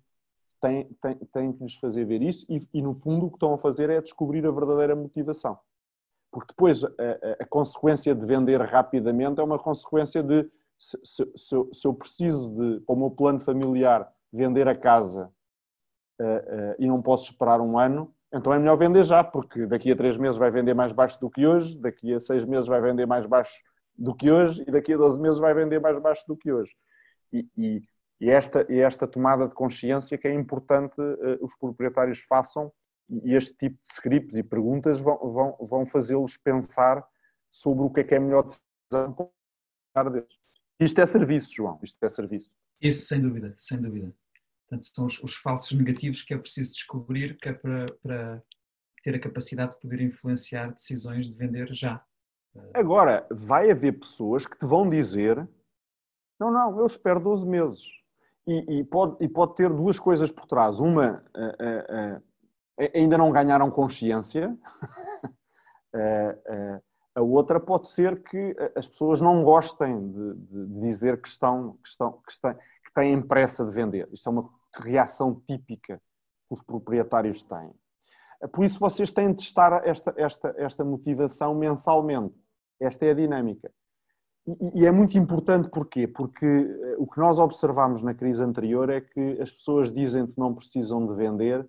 têm, 0.59 0.85
têm, 1.01 1.15
têm 1.31 1.53
que 1.53 1.63
lhes 1.63 1.75
fazer 1.75 2.05
ver 2.05 2.21
isso 2.21 2.45
e, 2.49 2.59
e, 2.73 2.81
no 2.81 2.95
fundo, 2.95 3.27
o 3.27 3.29
que 3.29 3.35
estão 3.35 3.53
a 3.53 3.57
fazer 3.57 3.89
é 3.89 4.01
descobrir 4.01 4.45
a 4.47 4.51
verdadeira 4.51 4.95
motivação. 4.95 5.59
Porque 6.33 6.47
depois 6.49 6.83
a, 6.83 6.89
a, 7.39 7.45
consequência 7.45 8.15
de 8.15 8.25
vender 8.25 8.59
rapidamente 8.59 9.39
é 9.39 9.43
uma 9.43 9.59
consequência 9.59 10.23
de 10.23 10.49
se, 10.79 10.99
se, 11.05 11.31
se, 11.71 11.87
eu 11.87 11.93
preciso 11.93 12.49
de, 12.49 12.79
para 12.81 12.95
o 12.95 12.97
meu 12.97 13.11
plano 13.11 13.39
familiar, 13.39 14.11
vender 14.31 14.67
a 14.67 14.75
casa 14.75 15.31
uh, 16.19 16.23
uh, 16.23 16.75
e 16.79 16.87
não 16.87 17.03
posso 17.03 17.31
esperar 17.31 17.61
um 17.61 17.77
ano, 17.77 18.11
então 18.33 18.51
é 18.51 18.57
melhor 18.57 18.75
vender 18.75 19.03
já, 19.03 19.23
porque 19.23 19.67
daqui 19.67 19.91
a 19.91 19.95
três 19.95 20.17
meses 20.17 20.35
vai 20.35 20.49
vender 20.49 20.73
mais 20.73 20.91
baixo 20.91 21.21
do 21.21 21.29
que 21.29 21.45
hoje, 21.45 21.77
daqui 21.77 22.11
a 22.11 22.19
seis 22.19 22.43
meses 22.45 22.65
vai 22.65 22.81
vender 22.81 23.05
mais 23.05 23.27
baixo 23.27 23.53
do 23.95 24.15
que 24.15 24.31
hoje 24.31 24.63
e 24.67 24.71
daqui 24.71 24.91
a 24.91 24.97
12 24.97 25.21
meses 25.21 25.39
vai 25.39 25.53
vender 25.53 25.79
mais 25.79 26.01
baixo 26.01 26.25
do 26.27 26.35
que 26.35 26.51
hoje. 26.51 26.75
E, 27.31 27.47
e, 27.55 27.81
e 28.19 28.29
esta, 28.31 28.65
e 28.67 28.79
esta 28.79 29.07
tomada 29.07 29.47
de 29.47 29.53
consciência 29.53 30.17
que 30.17 30.27
é 30.27 30.33
importante 30.33 30.99
uh, 30.99 31.45
os 31.45 31.55
proprietários 31.55 32.21
façam 32.27 32.71
e 33.09 33.33
este 33.33 33.53
tipo 33.55 33.77
de 33.83 33.89
scripts 33.91 34.37
e 34.37 34.43
perguntas 34.43 34.99
vão, 34.99 35.17
vão, 35.17 35.57
vão 35.59 35.85
fazê-los 35.85 36.37
pensar 36.37 37.05
sobre 37.49 37.83
o 37.83 37.89
que 37.89 38.01
é 38.01 38.03
que 38.03 38.15
é 38.15 38.19
melhor 38.19 38.43
decisão 38.43 39.31
deles. 40.11 40.39
Isto 40.79 41.01
é 41.01 41.05
serviço, 41.05 41.53
João, 41.55 41.79
isto 41.83 42.03
é 42.03 42.09
serviço. 42.09 42.55
Isso, 42.81 43.05
sem 43.05 43.21
dúvida, 43.21 43.55
sem 43.57 43.79
dúvida. 43.79 44.13
Portanto, 44.67 44.85
são 44.93 45.05
os, 45.05 45.21
os 45.23 45.35
falsos 45.35 45.71
negativos 45.77 46.23
que 46.23 46.33
é 46.33 46.37
preciso 46.37 46.73
descobrir 46.73 47.37
que 47.37 47.49
é 47.49 47.53
para, 47.53 47.93
para 48.01 48.43
ter 49.03 49.15
a 49.15 49.19
capacidade 49.19 49.75
de 49.75 49.79
poder 49.81 50.01
influenciar 50.01 50.71
decisões 50.71 51.29
de 51.29 51.37
vender 51.37 51.73
já. 51.73 52.03
Agora, 52.73 53.27
vai 53.31 53.69
haver 53.71 53.99
pessoas 53.99 54.45
que 54.45 54.57
te 54.57 54.65
vão 54.65 54.89
dizer 54.89 55.47
não, 56.39 56.51
não, 56.51 56.77
eu 56.77 56.85
espero 56.85 57.19
12 57.19 57.47
meses 57.47 57.81
e, 58.45 58.79
e, 58.79 58.83
pode, 58.83 59.23
e 59.23 59.29
pode 59.29 59.55
ter 59.55 59.69
duas 59.69 59.99
coisas 59.99 60.31
por 60.31 60.45
trás. 60.45 60.79
Uma, 60.79 61.23
uh, 61.35 62.17
uh, 62.17 62.17
uh, 62.17 62.23
ainda 62.93 63.17
não 63.17 63.31
ganharam 63.31 63.69
consciência. 63.69 64.57
a 67.15 67.21
outra 67.21 67.59
pode 67.59 67.87
ser 67.89 68.23
que 68.23 68.55
as 68.75 68.87
pessoas 68.87 69.21
não 69.21 69.43
gostem 69.43 70.11
de, 70.11 70.33
de 70.33 70.81
dizer 70.81 71.21
que, 71.21 71.27
estão, 71.27 71.77
que, 71.83 71.87
estão, 71.87 72.11
que, 72.13 72.31
estão, 72.31 72.53
que 72.53 72.93
têm 72.95 73.21
pressa 73.21 73.63
de 73.63 73.71
vender. 73.71 74.09
Isto 74.11 74.29
é 74.29 74.31
uma 74.31 74.49
reação 74.75 75.41
típica 75.47 75.97
que 75.97 76.53
os 76.53 76.61
proprietários 76.63 77.43
têm. 77.43 77.71
Por 78.51 78.65
isso, 78.65 78.79
vocês 78.79 79.11
têm 79.11 79.31
de 79.31 79.37
testar 79.37 79.87
esta, 79.87 80.13
esta, 80.17 80.53
esta 80.57 80.83
motivação 80.83 81.55
mensalmente. 81.55 82.35
Esta 82.79 83.05
é 83.05 83.11
a 83.11 83.13
dinâmica. 83.13 83.71
E 84.73 84.85
é 84.85 84.91
muito 84.91 85.17
importante 85.17 85.69
porquê? 85.69 86.05
Porque 86.05 86.45
o 86.97 87.07
que 87.07 87.17
nós 87.17 87.39
observamos 87.39 88.01
na 88.01 88.13
crise 88.13 88.43
anterior 88.43 88.89
é 88.89 88.99
que 88.99 89.41
as 89.41 89.51
pessoas 89.51 89.89
dizem 89.89 90.27
que 90.27 90.37
não 90.37 90.53
precisam 90.53 91.07
de 91.07 91.13
vender, 91.15 91.65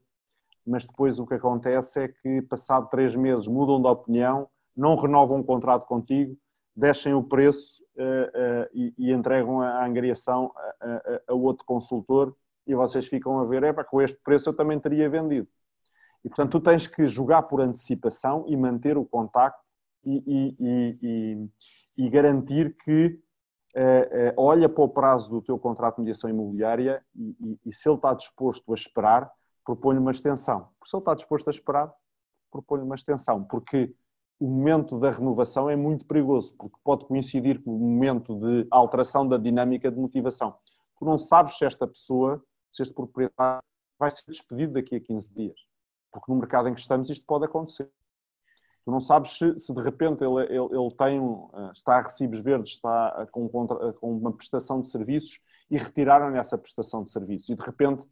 mas 0.67 0.87
depois 0.87 1.19
o 1.19 1.27
que 1.27 1.35
acontece 1.35 2.01
é 2.01 2.09
que, 2.09 2.43
passado 2.43 2.89
três 2.89 3.15
meses, 3.15 3.47
mudam 3.47 3.81
de 3.81 3.89
opinião, 3.89 4.49
não 4.77 4.97
renovam 4.97 5.41
o 5.41 5.45
contrato 5.45 5.87
contigo, 5.87 6.37
deixem 6.75 7.15
o 7.15 7.23
preço 7.23 7.83
uh, 7.97 8.03
uh, 8.03 8.69
e, 8.73 8.95
e, 8.99 9.13
entregam 9.13 9.61
a 9.61 9.85
angariação 9.85 10.53
a, 10.57 10.87
a, 10.87 11.21
a, 11.29 11.35
outro 11.35 11.65
consultor 11.65 12.35
e 12.67 12.75
vocês 12.75 13.07
ficam 13.07 13.39
a 13.39 13.45
ver, 13.45 13.63
é 13.63 13.73
para 13.73 13.85
com 13.85 14.01
este 14.01 14.19
preço 14.25 14.49
eu 14.49 14.57
também 14.57 14.79
teria 14.81 15.09
vendido. 15.09 15.47
E 16.25 16.29
portanto 16.29 16.53
tu 16.53 16.61
tens 16.61 16.87
que 16.87 17.07
jogar 17.07 17.43
por 17.43 17.61
antecipação 17.61 18.45
e 18.49 18.57
manter 18.57 18.97
o 18.97 19.05
contacto 19.05 19.63
e, 20.05 20.57
e, 20.59 21.49
e 21.97 22.11
garantir 22.11 22.77
que 22.77 23.21
uh, 23.77 24.35
olha 24.37 24.69
para 24.69 24.85
o 24.85 24.89
prazo 24.89 25.31
do 25.31 25.43
teu 25.43 25.59
contrato 25.59 25.97
de 25.97 26.03
mediação 26.03 26.29
imobiliária 26.29 27.05
e 27.65 27.73
se 27.73 27.89
ele 27.89 27.97
está 27.97 28.15
disposto 28.15 28.73
a 28.73 28.75
esperar, 28.75 29.31
propõe 29.65 29.99
uma 29.99 30.11
extensão. 30.11 30.69
Porque 30.79 30.91
se 30.91 30.97
ele 30.97 31.01
está 31.01 31.15
disposto 31.15 31.49
a 31.49 31.51
esperar, 31.51 31.93
propõe 32.51 32.81
uma 32.81 32.95
extensão. 32.95 33.43
Porque 33.45 33.95
o 34.39 34.49
momento 34.49 34.99
da 34.99 35.11
renovação 35.11 35.71
é 35.71 35.77
muito 35.77 36.05
perigoso, 36.05 36.55
porque 36.57 36.77
pode 36.85 37.05
coincidir 37.07 37.63
com 37.63 37.75
o 37.75 37.79
momento 37.79 38.39
de 38.39 38.67
alteração 38.71 39.27
da 39.27 39.37
dinâmica 39.37 39.91
de 39.91 39.99
motivação. 39.99 40.57
Tu 40.99 41.05
não 41.05 41.19
sabes 41.19 41.57
se 41.57 41.65
esta 41.65 41.87
pessoa, 41.87 42.45
se 42.71 42.83
este 42.83 42.95
proprietário 42.95 43.63
vai 43.99 44.11
ser 44.11 44.25
despedido 44.27 44.75
daqui 44.75 44.97
a 44.97 45.01
15 45.01 45.33
dias. 45.33 45.59
Porque 46.13 46.31
no 46.31 46.39
mercado 46.39 46.69
em 46.69 46.75
que 46.75 46.81
estamos 46.81 47.11
isto 47.11 47.25
pode 47.27 47.45
acontecer. 47.45 47.91
Tu 48.85 48.91
não 48.91 49.01
sabes 49.01 49.33
se, 49.39 49.59
se 49.59 49.73
de 49.73 49.81
repente 49.81 50.23
ele, 50.23 50.43
ele, 50.43 50.77
ele, 50.77 50.91
tem, 50.97 51.19
eh, 51.19 51.71
está 51.73 51.97
a 51.97 52.03
recibos 52.03 52.39
verdes, 52.41 52.73
está 52.73 53.27
com, 53.33 53.49
com 53.49 53.67
uma 54.03 54.31
prestação 54.31 54.81
de 54.81 54.89
serviços 54.89 55.41
e 55.71 55.79
retiraram-lhe 55.79 56.39
essa 56.39 56.59
prestação 56.59 57.03
de 57.03 57.11
serviços. 57.11 57.49
E 57.49 57.55
de 57.55 57.63
repente 57.63 58.07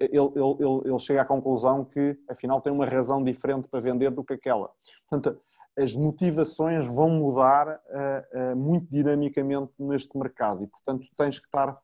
ele, 0.00 0.32
ele, 0.34 0.88
ele, 0.88 0.98
chega 0.98 1.22
à 1.22 1.24
conclusão 1.24 1.84
que 1.84 2.18
afinal 2.28 2.60
tem 2.60 2.72
uma 2.72 2.86
razão 2.86 3.22
diferente 3.22 3.68
para 3.68 3.80
vender 3.80 4.10
do 4.10 4.24
que 4.24 4.34
aquela. 4.34 4.70
Portanto, 5.08 5.40
as 5.78 5.94
motivações 5.94 6.86
vão 6.86 7.10
mudar 7.10 7.68
uh, 7.68 8.52
uh, 8.52 8.56
muito 8.56 8.86
dinamicamente 8.88 9.72
neste 9.78 10.16
mercado 10.16 10.64
e, 10.64 10.66
portanto, 10.66 11.06
tens 11.16 11.38
que 11.38 11.46
estar. 11.46 11.76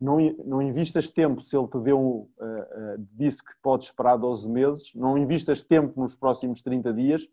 Não, 0.00 0.16
não 0.46 0.62
invistas 0.62 1.10
tempo 1.10 1.42
se 1.42 1.54
ele 1.54 1.68
te 1.68 1.78
deu, 1.78 2.00
uh, 2.00 3.06
disse 3.12 3.44
que 3.44 3.52
pode 3.62 3.84
esperar 3.84 4.16
12 4.16 4.48
meses, 4.48 4.94
não 4.94 5.18
invistas 5.18 5.62
tempo 5.62 6.00
nos 6.00 6.16
próximos 6.16 6.62
30 6.62 6.94
dias, 6.94 7.28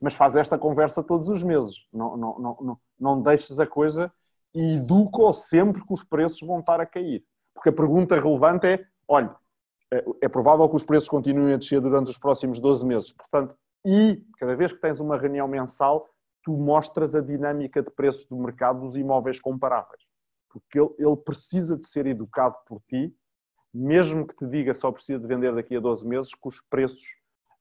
mas 0.00 0.14
faz 0.14 0.36
esta 0.36 0.56
conversa 0.56 1.02
todos 1.02 1.28
os 1.28 1.42
meses. 1.42 1.86
Não, 1.92 2.16
não, 2.16 2.38
não, 2.38 2.58
não, 2.60 2.78
não 3.00 3.22
deixes 3.22 3.58
a 3.58 3.66
coisa 3.66 4.12
e 4.54 4.74
educo 4.74 5.32
sempre 5.32 5.84
que 5.84 5.92
os 5.92 6.04
preços 6.04 6.46
vão 6.46 6.60
estar 6.60 6.80
a 6.80 6.86
cair. 6.86 7.24
Porque 7.54 7.70
a 7.70 7.72
pergunta 7.72 8.14
relevante 8.14 8.66
é, 8.66 8.84
olha, 9.08 9.34
é, 9.92 10.04
é 10.22 10.28
provável 10.28 10.68
que 10.68 10.76
os 10.76 10.82
preços 10.82 11.08
continuem 11.08 11.52
a 11.52 11.58
descer 11.58 11.80
durante 11.80 12.10
os 12.10 12.16
próximos 12.16 12.58
12 12.58 12.86
meses. 12.86 13.12
Portanto, 13.12 13.54
e 13.84 14.24
cada 14.38 14.56
vez 14.56 14.72
que 14.72 14.80
tens 14.80 15.00
uma 15.00 15.18
reunião 15.18 15.46
mensal, 15.46 16.08
tu 16.42 16.52
mostras 16.52 17.14
a 17.14 17.20
dinâmica 17.20 17.82
de 17.82 17.90
preços 17.90 18.26
do 18.26 18.36
mercado 18.36 18.80
dos 18.80 18.96
imóveis 18.96 19.38
comparáveis. 19.38 20.02
Porque 20.48 20.80
ele, 20.80 20.90
ele 20.98 21.16
precisa 21.16 21.76
de 21.76 21.86
ser 21.86 22.06
educado 22.06 22.56
por 22.66 22.80
ti, 22.88 23.14
mesmo 23.72 24.26
que 24.26 24.36
te 24.36 24.46
diga 24.46 24.74
só 24.74 24.90
precisa 24.90 25.18
de 25.18 25.26
vender 25.26 25.54
daqui 25.54 25.76
a 25.76 25.80
12 25.80 26.06
meses, 26.06 26.34
que 26.34 26.48
os 26.48 26.60
preços 26.62 27.04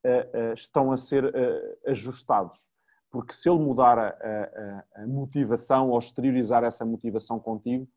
uh, 0.06 0.52
uh, 0.52 0.54
estão 0.54 0.92
a 0.92 0.98
ser 0.98 1.26
uh, 1.26 1.78
ajustados. 1.88 2.70
Porque 3.10 3.34
se 3.34 3.50
ele 3.50 3.60
mudar 3.60 4.00
a, 4.00 4.08
a, 4.10 5.04
a, 5.04 5.08
motivação 5.08 5.90
ou 5.90 6.00
exteriorizar 6.00 6.64
essa 6.64 6.86
motivação 6.86 7.40
contigo, 7.40 7.88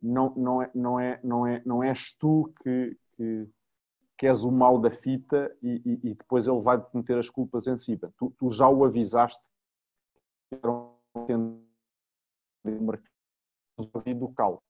não, 0.00 0.34
não, 0.34 0.62
é, 0.62 0.70
não, 0.74 1.00
é, 1.00 1.20
não, 1.22 1.46
é, 1.46 1.62
não 1.66 1.82
és 1.82 2.14
tu 2.18 2.52
que, 2.62 2.96
que, 3.16 3.46
que 4.24 4.28
és 4.28 4.42
o 4.42 4.50
mal 4.50 4.78
da 4.78 4.90
fita 4.90 5.54
e, 5.62 5.82
e, 5.84 6.08
e 6.08 6.14
depois 6.14 6.46
ele 6.46 6.58
vai 6.58 6.80
te 6.80 6.88
meter 6.94 7.18
as 7.18 7.28
culpas 7.28 7.66
em 7.66 7.76
cima. 7.76 8.10
Tu, 8.16 8.34
tu 8.38 8.48
já 8.48 8.66
o 8.66 8.82
avisaste 8.82 9.42
que 10.48 10.58
era 10.62 10.72
um 10.72 11.60
educá-lo. 14.06 14.62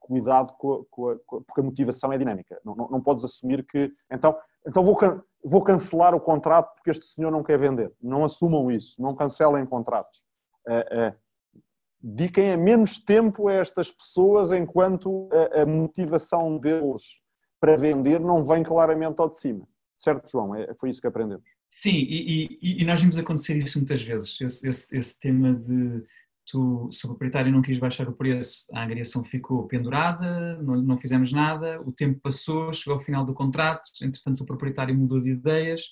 Cuidado 0.00 0.54
com 0.54 0.72
a, 0.72 0.84
com, 0.90 1.10
a, 1.10 1.16
porque 1.26 1.60
a 1.60 1.62
motivação 1.62 2.10
é 2.10 2.16
dinâmica. 2.16 2.58
Não, 2.64 2.74
não, 2.74 2.88
não, 2.88 3.02
podes 3.02 3.22
assumir 3.22 3.66
que. 3.66 3.92
Então, 4.10 4.34
então 4.66 4.82
vou, 4.82 4.96
vou 5.44 5.62
cancelar 5.62 6.14
o 6.14 6.20
contrato 6.20 6.72
porque 6.72 6.88
este 6.88 7.04
senhor 7.04 7.30
não 7.30 7.42
quer 7.42 7.58
vender. 7.58 7.92
Não 8.00 8.24
assumam 8.24 8.70
isso. 8.70 9.00
Não 9.02 9.14
cancelem 9.14 9.66
contratos. 9.66 10.24
Uh, 10.66 11.10
uh, 11.10 12.54
a 12.54 12.56
menos 12.56 12.98
tempo 12.98 13.48
a 13.48 13.52
estas 13.52 13.92
pessoas 13.92 14.52
enquanto 14.52 15.28
a, 15.30 15.60
a 15.60 15.66
motivação 15.66 16.56
deles 16.56 17.21
para 17.62 17.76
vender 17.76 18.18
não 18.18 18.42
vem 18.42 18.64
claramente 18.64 19.20
ao 19.20 19.30
de 19.30 19.38
cima. 19.38 19.68
Certo, 19.96 20.28
João? 20.28 20.52
É, 20.52 20.74
foi 20.74 20.90
isso 20.90 21.00
que 21.00 21.06
aprendemos. 21.06 21.44
Sim, 21.70 21.94
e, 21.94 22.58
e, 22.60 22.82
e 22.82 22.84
nós 22.84 23.00
vimos 23.00 23.16
acontecer 23.16 23.56
isso 23.56 23.78
muitas 23.78 24.02
vezes, 24.02 24.40
esse, 24.40 24.68
esse, 24.68 24.98
esse, 24.98 25.20
tema 25.20 25.54
de 25.54 26.02
tu, 26.44 26.90
se 26.90 27.06
o 27.06 27.10
proprietário 27.10 27.52
não 27.52 27.62
quis 27.62 27.78
baixar 27.78 28.08
o 28.08 28.12
preço, 28.12 28.66
a 28.74 28.82
angariação 28.82 29.22
ficou 29.22 29.68
pendurada, 29.68 30.60
não, 30.60 30.74
não 30.82 30.98
fizemos 30.98 31.32
nada, 31.32 31.80
o 31.82 31.92
tempo 31.92 32.18
passou, 32.20 32.72
chegou 32.72 32.94
ao 32.94 33.04
final 33.04 33.24
do 33.24 33.32
contrato, 33.32 33.82
entretanto 34.02 34.40
o 34.42 34.46
proprietário 34.46 34.94
mudou 34.94 35.20
de 35.20 35.30
ideias 35.30 35.84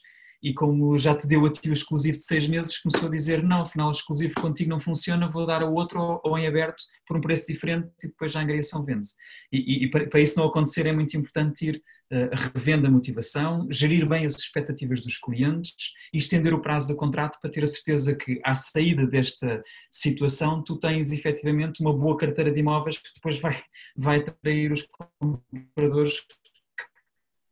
e 0.42 0.54
como 0.54 0.96
já 0.96 1.14
te 1.14 1.26
deu 1.26 1.44
a 1.44 1.50
ti 1.50 1.68
o 1.68 1.72
exclusivo 1.72 2.18
de 2.18 2.24
seis 2.24 2.46
meses, 2.46 2.78
começou 2.78 3.08
a 3.08 3.12
dizer 3.12 3.42
não, 3.42 3.62
afinal 3.62 3.88
o 3.88 3.92
exclusivo 3.92 4.34
contigo 4.34 4.70
não 4.70 4.80
funciona, 4.80 5.28
vou 5.28 5.46
dar 5.46 5.62
a 5.62 5.68
outro 5.68 6.20
ou, 6.24 6.38
em 6.38 6.46
aberto 6.46 6.82
por 7.06 7.16
um 7.16 7.20
preço 7.20 7.46
diferente 7.46 7.88
e 8.02 8.08
depois 8.08 8.32
já 8.32 8.40
a 8.40 8.42
angariação 8.42 8.84
vende-se. 8.84 9.14
E, 9.52 9.84
e, 9.84 9.90
para 9.90 10.20
isso 10.20 10.38
não 10.38 10.46
acontecer 10.46 10.86
é 10.86 10.92
muito 10.92 11.16
importante 11.16 11.68
ir 11.68 11.82
uh, 12.12 12.50
revendo 12.54 12.86
a 12.86 12.90
motivação, 12.90 13.66
gerir 13.70 14.08
bem 14.08 14.24
as 14.24 14.34
expectativas 14.36 15.02
dos 15.02 15.18
clientes 15.18 15.92
e 16.12 16.18
estender 16.18 16.54
o 16.54 16.62
prazo 16.62 16.88
do 16.88 16.96
contrato 16.96 17.38
para 17.40 17.50
ter 17.50 17.62
a 17.62 17.66
certeza 17.66 18.14
que 18.14 18.40
à 18.42 18.54
saída 18.54 19.06
desta 19.06 19.62
situação 19.90 20.62
tu 20.62 20.76
tens 20.78 21.12
efetivamente 21.12 21.80
uma 21.80 21.92
boa 21.92 22.16
carteira 22.16 22.50
de 22.50 22.60
imóveis 22.60 22.98
que 22.98 23.10
depois 23.14 23.38
vai, 23.38 23.62
vai 23.96 24.18
atrair 24.18 24.72
os 24.72 24.86
compradores 25.18 26.22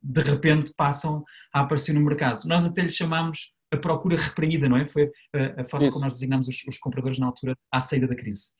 de 0.08 0.22
repente 0.22 0.72
passam 0.74 1.22
a 1.52 1.60
aparecer 1.60 1.92
no 1.92 2.00
mercado. 2.00 2.42
Nós 2.46 2.64
até 2.64 2.80
lhe 2.80 2.88
chamamos 2.88 3.52
a 3.70 3.76
procura 3.76 4.16
reprimida, 4.16 4.66
não 4.66 4.78
é? 4.78 4.86
Foi 4.86 5.12
a, 5.34 5.60
a 5.60 5.64
forma 5.64 5.86
Isso. 5.86 5.94
como 5.94 6.04
nós 6.06 6.14
designamos 6.14 6.48
os, 6.48 6.64
os, 6.66 6.78
compradores 6.78 7.18
na 7.18 7.26
altura 7.26 7.54
à 7.70 7.78
saída 7.78 8.08
da 8.08 8.16
crise. 8.16 8.52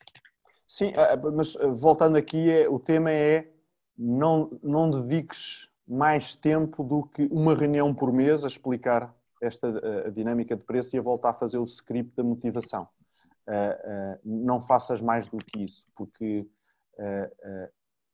Sim, 0.67 0.93
mas 1.35 1.57
eh, 1.57 1.67
voltando 1.69 2.17
aqui, 2.17 2.51
é, 2.51 2.69
o 2.69 2.79
tema 2.79 3.11
é 3.11 3.51
não, 3.97 4.51
não 4.63 4.91
dediques 4.91 5.71
mais 5.87 6.35
tempo 6.35 6.85
do 6.85 7.05
que 7.05 7.23
uma 7.31 7.55
reunião 7.55 7.95
por 7.95 8.13
mês 8.13 8.45
a 8.45 8.49
explicar 8.49 9.15
esta 9.41 10.07
a 10.07 10.11
dinâmica 10.11 10.55
de 10.55 10.63
preço 10.63 10.95
e 10.95 10.99
a 10.99 11.03
voltar 11.03 11.31
a 11.31 11.35
fazer 11.35 11.57
o 11.57 11.65
script 11.65 12.15
da 12.15 12.23
motivação. 12.23 12.87
Uh, 13.47 13.53
uh, 13.53 14.21
não 14.23 14.61
faças 14.61 15.01
mais 15.01 15.27
do 15.27 15.39
que 15.39 15.65
isso, 15.65 15.87
porque 15.97 16.47
uh, 16.99 17.69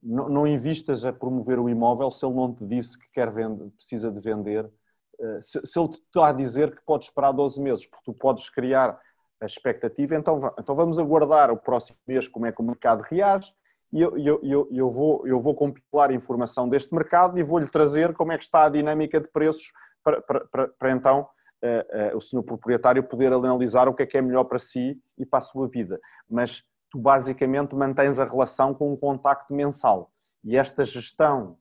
não, 0.04 0.28
não 0.28 0.46
invistas 0.46 1.04
a 1.04 1.12
promover 1.12 1.58
o 1.58 1.68
imóvel 1.68 2.10
se 2.10 2.24
ele 2.24 2.34
não 2.34 2.54
te 2.54 2.64
disse 2.64 2.98
que 2.98 3.10
quer 3.12 3.32
vender, 3.32 3.70
precisa 3.70 4.10
de 4.10 4.20
vender, 4.20 4.70
eh, 5.18 5.38
se, 5.40 5.64
se 5.64 5.78
ele 5.78 5.88
te 5.88 5.98
está 5.98 6.28
a 6.28 6.32
dizer 6.32 6.74
que 6.74 6.82
pode 6.84 7.04
esperar 7.04 7.32
12 7.32 7.60
meses, 7.60 7.86
porque 7.86 8.04
tu 8.04 8.12
podes 8.12 8.50
criar 8.50 8.98
a 9.40 9.46
expectativa, 9.46 10.14
então, 10.14 10.38
então 10.58 10.74
vamos 10.74 10.98
aguardar 10.98 11.50
o 11.50 11.56
próximo 11.56 11.98
mês 12.06 12.28
como 12.28 12.46
é 12.46 12.52
que 12.52 12.60
o 12.60 12.64
mercado 12.64 13.02
reage 13.02 13.52
e 13.92 14.00
eu, 14.00 14.18
eu, 14.18 14.40
eu, 14.42 14.68
eu, 14.72 14.90
vou, 14.90 15.26
eu 15.26 15.40
vou 15.40 15.54
compilar 15.54 16.10
informação 16.10 16.68
deste 16.68 16.92
mercado 16.92 17.38
e 17.38 17.42
vou-lhe 17.42 17.68
trazer 17.68 18.12
como 18.12 18.32
é 18.32 18.38
que 18.38 18.42
está 18.42 18.64
a 18.64 18.68
dinâmica 18.68 19.20
de 19.20 19.28
preços 19.28 19.72
para, 20.02 20.20
para, 20.20 20.40
para, 20.46 20.68
para 20.68 20.90
então 20.90 21.28
uh, 21.62 22.14
uh, 22.14 22.16
o 22.16 22.20
senhor 22.20 22.42
proprietário 22.42 23.04
poder 23.04 23.32
analisar 23.32 23.88
o 23.88 23.94
que 23.94 24.02
é 24.02 24.06
que 24.06 24.18
é 24.18 24.22
melhor 24.22 24.44
para 24.44 24.58
si 24.58 24.98
e 25.16 25.24
para 25.24 25.38
a 25.38 25.42
sua 25.42 25.68
vida. 25.68 26.00
Mas 26.28 26.64
tu 26.94 26.98
basicamente 27.00 27.74
mantens 27.74 28.20
a 28.20 28.24
relação 28.24 28.72
com 28.72 28.92
um 28.92 28.96
contacto 28.96 29.52
mensal. 29.52 30.12
E 30.44 30.56
esta 30.56 30.84
gestão 30.84 31.58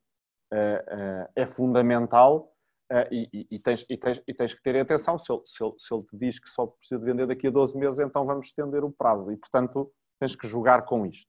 uh, 0.54 0.56
uh, 0.56 1.30
é 1.36 1.48
fundamental 1.48 2.54
uh, 2.92 3.08
e, 3.12 3.48
e, 3.50 3.58
tens, 3.58 3.84
e, 3.90 3.98
tens, 3.98 4.22
e, 4.28 4.32
tens, 4.32 4.54
que 4.54 4.62
ter 4.62 4.80
atenção. 4.80 5.18
Se 5.18 5.34
ele, 5.34 5.42
se, 5.44 5.64
ele, 5.64 5.74
se 5.80 5.92
ele, 5.92 6.04
te 6.04 6.18
diz 6.18 6.38
que 6.38 6.48
só 6.48 6.68
precisa 6.68 7.00
de 7.00 7.06
vender 7.06 7.26
daqui 7.26 7.48
a 7.48 7.50
12 7.50 7.76
meses, 7.80 8.00
então 8.00 8.28
vamos 8.28 8.46
estender 8.46 8.84
o 8.84 8.92
prazo. 8.92 9.32
E, 9.32 9.38
portanto, 9.38 9.92
tens 10.20 10.36
que 10.36 10.48
jogar 10.48 10.84
com 10.84 11.04
isto. 11.04 11.28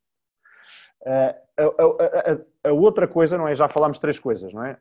A, 1.06 1.62
a, 1.62 2.66
a, 2.66 2.68
a, 2.68 2.72
outra 2.74 3.08
coisa, 3.08 3.38
não 3.38 3.48
é? 3.48 3.54
Já 3.54 3.70
falámos 3.70 3.98
três 3.98 4.18
coisas, 4.18 4.52
não 4.52 4.66
é? 4.66 4.78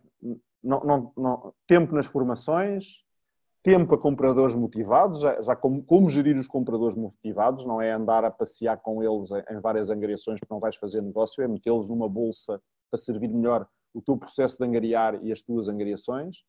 Não, 0.62 0.82
não, 0.82 1.14
não, 1.16 1.54
tempo 1.66 1.96
nas 1.96 2.08
formações, 2.08 3.06
tempo 3.64 3.96
a 3.96 3.98
compradores 3.98 4.54
motivados, 4.54 5.22
já, 5.22 5.42
já 5.42 5.56
como, 5.56 5.82
como, 5.82 6.10
gerir 6.10 6.36
os 6.38 6.48
compradores 6.48 6.98
motivados, 6.98 7.66
não 7.66 7.82
é 7.82 7.92
andar 7.92 8.26
a 8.26 8.30
passear 8.30 8.78
com 8.78 9.02
eles 9.02 9.30
em, 9.50 9.60
várias 9.62 9.90
angariações 9.90 10.42
que 10.42 10.52
não 10.52 10.60
vais 10.60 10.76
fazer 10.76 11.02
negócio, 11.02 11.42
é 11.42 11.48
metê-los 11.48 11.90
numa 11.90 12.10
bolsa 12.10 12.62
para 12.92 13.00
servir 13.00 13.30
melhor 13.30 13.66
o 13.94 14.02
teu 14.02 14.18
processo 14.18 14.58
de 14.58 14.66
angariar 14.66 15.18
e 15.24 15.32
as 15.32 15.42
tuas 15.42 15.70
angariações. 15.70 16.44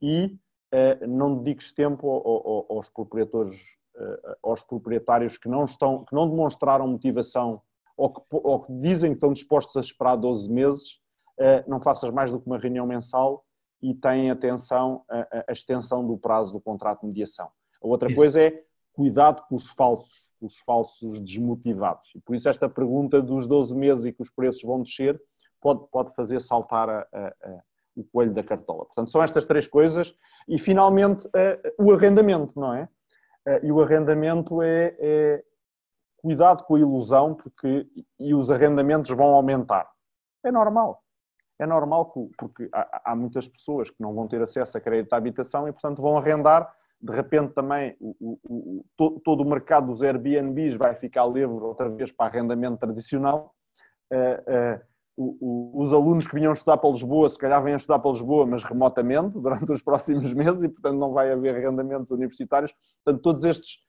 E 0.00 0.38
eh, 0.72 1.06
não 1.06 1.36
dediques 1.42 1.72
tempo 1.72 2.08
ao, 2.08 2.26
ao, 2.26 2.76
aos 2.76 2.88
proprietários, 2.88 3.78
eh, 3.96 4.36
aos 4.42 4.62
proprietários 4.62 5.36
que 5.36 5.48
não 5.48 5.64
estão, 5.64 6.04
que 6.04 6.14
não 6.14 6.28
demonstraram 6.30 6.86
motivação 6.86 7.60
ou 7.96 8.12
que, 8.12 8.22
ou 8.30 8.60
que 8.60 8.72
dizem 8.74 9.10
que 9.10 9.16
estão 9.16 9.32
dispostos 9.32 9.76
a 9.76 9.80
esperar 9.80 10.16
12 10.16 10.50
meses, 10.50 11.00
eh, 11.38 11.64
não 11.66 11.82
faças 11.82 12.10
mais 12.10 12.30
do 12.30 12.40
que 12.40 12.46
uma 12.46 12.58
reunião 12.58 12.86
mensal 12.86 13.44
e 13.82 13.94
têm 13.94 14.30
atenção 14.30 15.04
à, 15.08 15.52
extensão 15.52 16.06
do 16.06 16.18
prazo 16.18 16.52
do 16.52 16.60
contrato 16.60 17.00
de 17.00 17.06
mediação. 17.06 17.50
A 17.82 17.86
outra 17.86 18.10
isso. 18.10 18.20
coisa 18.20 18.42
é 18.42 18.62
cuidado 18.92 19.42
com 19.48 19.54
os 19.54 19.70
falsos, 19.70 20.32
com 20.38 20.46
os 20.46 20.58
falsos 20.58 21.20
desmotivados. 21.20 22.12
E 22.14 22.20
por 22.20 22.34
isso 22.34 22.48
esta 22.48 22.68
pergunta 22.68 23.22
dos 23.22 23.46
12 23.46 23.74
meses 23.74 24.04
e 24.04 24.12
que 24.12 24.22
os 24.22 24.30
preços 24.30 24.62
vão 24.62 24.82
descer 24.82 25.20
pode, 25.60 25.86
pode 25.90 26.14
fazer 26.14 26.40
saltar 26.40 26.88
a, 26.88 27.06
a, 27.12 27.62
o 27.96 28.04
coelho 28.04 28.32
da 28.32 28.42
cartola. 28.42 28.84
Portanto, 28.84 29.10
são 29.10 29.22
estas 29.22 29.46
três 29.46 29.66
coisas. 29.66 30.14
E 30.46 30.58
finalmente 30.58 31.26
o 31.78 31.92
arrendamento, 31.92 32.58
não 32.58 32.74
é? 32.74 32.88
E 33.62 33.72
o 33.72 33.80
arrendamento 33.80 34.60
é, 34.60 34.94
é 34.98 35.44
cuidado 36.18 36.64
com 36.64 36.74
a 36.74 36.80
ilusão 36.80 37.34
porque 37.34 37.86
e 38.18 38.34
os 38.34 38.50
arrendamentos 38.50 39.10
vão 39.10 39.34
aumentar. 39.34 39.90
É 40.44 40.52
normal 40.52 41.02
é 41.60 41.66
normal 41.66 42.06
porque 42.38 42.70
há, 42.72 43.14
muitas 43.14 43.46
pessoas 43.46 43.90
que 43.90 44.00
não 44.00 44.14
vão 44.14 44.26
ter 44.26 44.40
acesso 44.40 44.78
a 44.78 44.80
crédito 44.80 45.12
à 45.12 45.18
habitação 45.18 45.68
e, 45.68 45.72
portanto, 45.72 46.00
vão 46.00 46.16
arrendar. 46.16 46.74
De 46.98 47.12
repente, 47.12 47.52
também 47.52 47.94
o, 48.00 48.38
o, 48.48 48.84
o, 48.98 49.20
todo 49.20 49.42
o 49.42 49.48
mercado 49.48 49.88
dos 49.88 50.02
Airbnbs 50.02 50.74
vai 50.74 50.94
ficar 50.94 51.26
livre 51.26 51.62
outra 51.62 51.90
vez 51.90 52.10
para 52.10 52.26
arrendamento 52.26 52.78
tradicional. 52.78 53.54
Uh, 54.10 54.78
uh, 54.78 55.76
os 55.78 55.92
alunos 55.92 56.26
que 56.26 56.34
vinham 56.34 56.52
estudar 56.52 56.78
para 56.78 56.88
Lisboa, 56.88 57.28
se 57.28 57.36
calhar 57.36 57.62
vêm 57.62 57.74
estudar 57.74 57.98
para 57.98 58.10
Lisboa, 58.10 58.46
mas 58.46 58.64
remotamente, 58.64 59.36
durante 59.38 59.70
os 59.70 59.82
próximos 59.82 60.32
meses, 60.32 60.62
e, 60.62 60.68
portanto, 60.68 60.96
não 60.96 61.12
vai 61.12 61.30
haver 61.30 61.56
arrendamentos 61.56 62.10
universitários. 62.10 62.72
Portanto, 63.04 63.22
todos 63.22 63.44
estes 63.44 63.80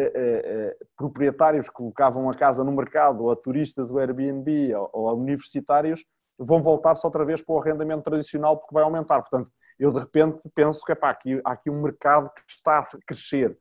uh, 0.00 0.86
proprietários 0.96 1.68
que 1.68 1.74
colocavam 1.74 2.30
a 2.30 2.34
casa 2.34 2.64
no 2.64 2.72
mercado, 2.72 3.24
ou 3.24 3.30
a 3.30 3.36
turistas 3.36 3.90
do 3.90 3.98
Airbnb, 3.98 4.74
ou, 4.74 4.90
ou 4.94 5.08
a 5.10 5.12
universitários, 5.12 6.06
vão 6.38 6.62
voltar-se 6.62 7.04
outra 7.06 7.24
vez 7.24 7.42
para 7.42 7.54
o 7.54 7.60
arrendamento 7.60 8.04
tradicional 8.04 8.56
porque 8.56 8.74
vai 8.74 8.82
aumentar. 8.82 9.20
Portanto, 9.20 9.50
eu 9.78 9.92
de 9.92 9.98
repente 9.98 10.40
penso 10.54 10.84
que 10.84 10.92
epá, 10.92 11.10
aqui, 11.10 11.40
há 11.44 11.52
aqui 11.52 11.70
um 11.70 11.82
mercado 11.82 12.30
que 12.30 12.42
está 12.48 12.78
a 12.78 12.84
crescer. 13.06 13.58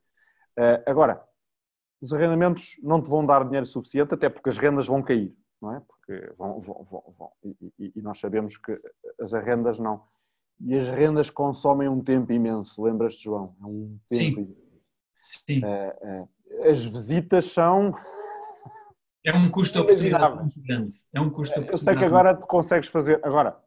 Uh, 0.58 0.82
agora, 0.86 1.24
os 2.02 2.14
arrendamentos 2.14 2.76
não 2.82 3.02
te 3.02 3.10
vão 3.10 3.26
dar 3.26 3.44
dinheiro 3.44 3.66
suficiente, 3.66 4.14
até 4.14 4.30
porque 4.30 4.50
as 4.50 4.58
rendas 4.58 4.88
vão 4.88 5.02
cair, 5.02 5.36
não 5.62 5.76
é? 5.76 5.82
Porque 5.82 6.34
vão, 6.38 6.60
vão, 6.62 6.84
vão, 6.84 7.04
vão. 7.18 7.32
E, 7.44 7.74
e, 7.80 7.94
e, 7.96 8.02
nós 8.02 8.20
sabemos 8.20 8.58
que 8.58 8.80
as 9.20 9.34
rendas 9.34 9.80
não. 9.80 10.04
E 10.60 10.76
as 10.76 10.88
rendas 10.88 11.30
consomem 11.30 11.88
um 11.88 12.04
tempo 12.04 12.32
imenso, 12.32 12.84
lembras-te, 12.84 13.24
João? 13.24 13.56
É 13.62 13.66
um 13.66 14.00
tempo. 14.10 14.42
Sim. 14.42 14.56
Sim. 15.22 15.62
Uh, 15.64 16.24
uh, 16.24 16.70
as 16.70 16.86
visitas 16.86 17.52
são 17.52 17.94
É 19.28 19.36
um 19.36 19.52
custo 19.52 19.84
muito 19.84 20.62
grande. 20.62 20.94
É 21.14 21.20
um 21.20 21.30
custo 21.30 21.60
Eu 21.60 21.78
sei 21.78 21.94
que 21.98 22.06
agora 22.06 22.34
te 22.34 22.48
consegues 22.48 22.88
fazer. 22.88 23.20
Agora, 23.22 23.62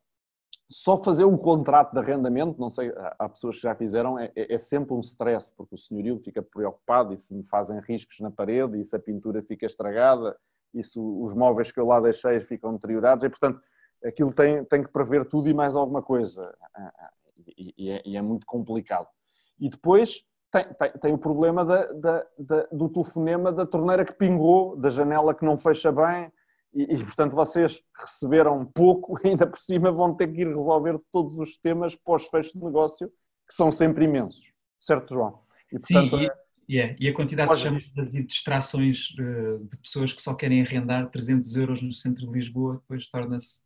só 0.71 0.97
fazer 0.97 1.27
um 1.27 1.37
contrato 1.37 1.93
de 1.93 1.99
arrendamento, 1.99 2.59
não 2.59 2.71
sei, 2.71 2.91
há 3.19 3.29
pessoas 3.29 3.57
que 3.57 3.63
já 3.63 3.75
fizeram, 3.75 4.19
é, 4.19 4.33
é, 4.35 4.55
é 4.55 4.59
sempre 4.59 4.95
um 4.95 5.01
stress, 5.01 5.53
porque 5.55 5.75
o 5.75 5.79
senhorio 5.79 6.19
fica 6.19 6.43
preocupado 6.43 7.13
e 7.13 7.19
se 7.19 7.35
me 7.35 7.47
fazem 7.47 7.79
riscos 7.81 8.21
na 8.21 8.31
parede 8.31 8.81
e 8.81 8.85
se 8.87 8.97
a 8.97 8.99
pintura 8.99 9.43
fica 9.43 9.67
estragada 9.67 10.35
e 10.73 10.83
se 10.83 10.99
os 10.99 11.35
móveis 11.35 11.71
que 11.71 11.79
eu 11.79 11.87
lá 11.87 12.01
deixei 12.01 12.41
ficam 12.41 12.73
deteriorados 12.73 13.23
e, 13.23 13.29
portanto, 13.29 13.61
aquilo 14.03 14.33
tem, 14.33 14.65
tem 14.65 14.83
que 14.83 14.91
prever 14.91 15.27
tudo 15.27 15.47
e 15.47 15.53
mais 15.53 15.77
alguma 15.77 16.01
coisa. 16.01 16.57
E, 17.47 17.75
e, 17.77 17.91
é, 17.91 18.03
e 18.07 18.17
é, 18.17 18.23
muito 18.23 18.47
complicado. 18.47 19.09
E 19.59 19.69
depois 19.69 20.25
tem, 20.51 20.65
tem, 20.75 20.93
tem 20.93 21.13
o 21.13 21.19
problema 21.19 21.65
da, 21.65 21.93
da, 21.93 22.27
da, 22.39 22.67
do 22.73 22.89
telefonema 22.89 23.53
da 23.53 23.65
torneira 23.65 24.05
que 24.05 24.13
pingou, 24.13 24.77
da 24.77 24.91
janela 24.91 25.35
que 25.35 25.45
não 25.45 25.57
fecha 25.57 25.93
bem, 25.93 26.31
e, 26.73 26.83
e, 26.83 27.05
portanto 27.05 27.35
vocês 27.35 27.83
receberam 27.97 28.65
pouco, 28.65 29.19
ainda 29.25 29.47
por 29.47 29.59
cima 29.59 29.91
vão 29.91 30.15
ter 30.15 30.33
que 30.33 30.43
ir 30.43 30.49
resolver 30.49 30.97
todos 31.13 31.39
os 31.39 31.57
temas 31.57 31.95
pós-fecho 31.97 32.59
de 32.59 32.65
negócio, 32.65 33.09
que 33.49 33.55
são 33.55 33.71
sempre 33.73 34.05
imensos. 34.05 34.53
Certo, 34.81 35.15
João? 35.15 35.43
E, 35.73 35.79
portanto, 35.79 36.17
Sim, 36.17 36.29
e, 36.69 36.73
yeah, 36.73 36.97
e 36.99 37.09
a 37.09 37.15
quantidade 37.15 37.53
de 37.53 37.59
chamadas 37.59 38.15
e 38.15 38.25
distrações 38.25 39.15
eh, 39.19 39.59
de 39.63 39.77
pessoas 39.79 40.13
que 40.13 40.23
só 40.23 40.35
querem 40.35 40.63
arrendar 40.63 41.11
300 41.11 41.57
euros 41.57 41.83
no 41.83 41.93
centro 41.93 42.27
de 42.27 42.33
Lisboa, 42.33 42.75
depois 42.75 43.09
torna-se 43.09 43.61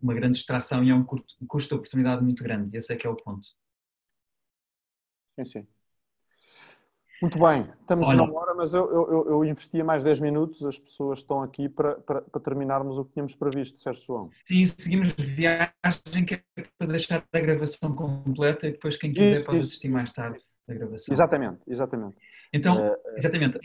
uma 0.00 0.14
grande 0.14 0.34
distração 0.34 0.82
e 0.84 0.90
é 0.90 0.94
um 0.94 1.04
custo 1.04 1.68
de 1.68 1.74
oportunidade 1.74 2.22
muito 2.22 2.42
grande. 2.42 2.76
Esse 2.76 2.92
é 2.92 2.96
que 2.96 3.06
é 3.06 3.10
o 3.10 3.16
ponto. 3.16 3.46
Sim, 5.38 5.44
sim. 5.44 5.66
Muito 7.20 7.38
bem, 7.38 7.68
estamos 7.80 8.08
Olha, 8.08 8.16
na 8.16 8.32
hora, 8.32 8.54
mas 8.54 8.72
eu, 8.72 8.90
eu, 8.90 9.26
eu 9.28 9.44
investia 9.44 9.84
mais 9.84 10.02
10 10.02 10.20
minutos, 10.20 10.64
as 10.64 10.78
pessoas 10.78 11.18
estão 11.18 11.42
aqui 11.42 11.68
para, 11.68 11.96
para, 11.96 12.22
para, 12.22 12.40
terminarmos 12.40 12.96
o 12.96 13.04
que 13.04 13.12
tínhamos 13.12 13.34
previsto, 13.34 13.78
certo 13.78 14.02
João? 14.06 14.30
Sim, 14.48 14.64
seguimos 14.64 15.12
viagem 15.12 16.24
que 16.26 16.34
é 16.34 16.42
para 16.78 16.86
deixar 16.86 17.22
a 17.30 17.40
gravação 17.40 17.94
completa 17.94 18.66
e 18.68 18.72
depois 18.72 18.96
quem 18.96 19.12
quiser 19.12 19.32
isso, 19.32 19.44
pode 19.44 19.58
isso. 19.58 19.66
assistir 19.66 19.88
mais 19.88 20.12
tarde 20.12 20.40
a 20.68 20.72
gravação. 20.72 21.12
Exatamente, 21.12 21.60
exatamente. 21.66 22.16
Então, 22.52 22.88
uh, 22.88 22.96
exatamente, 23.16 23.58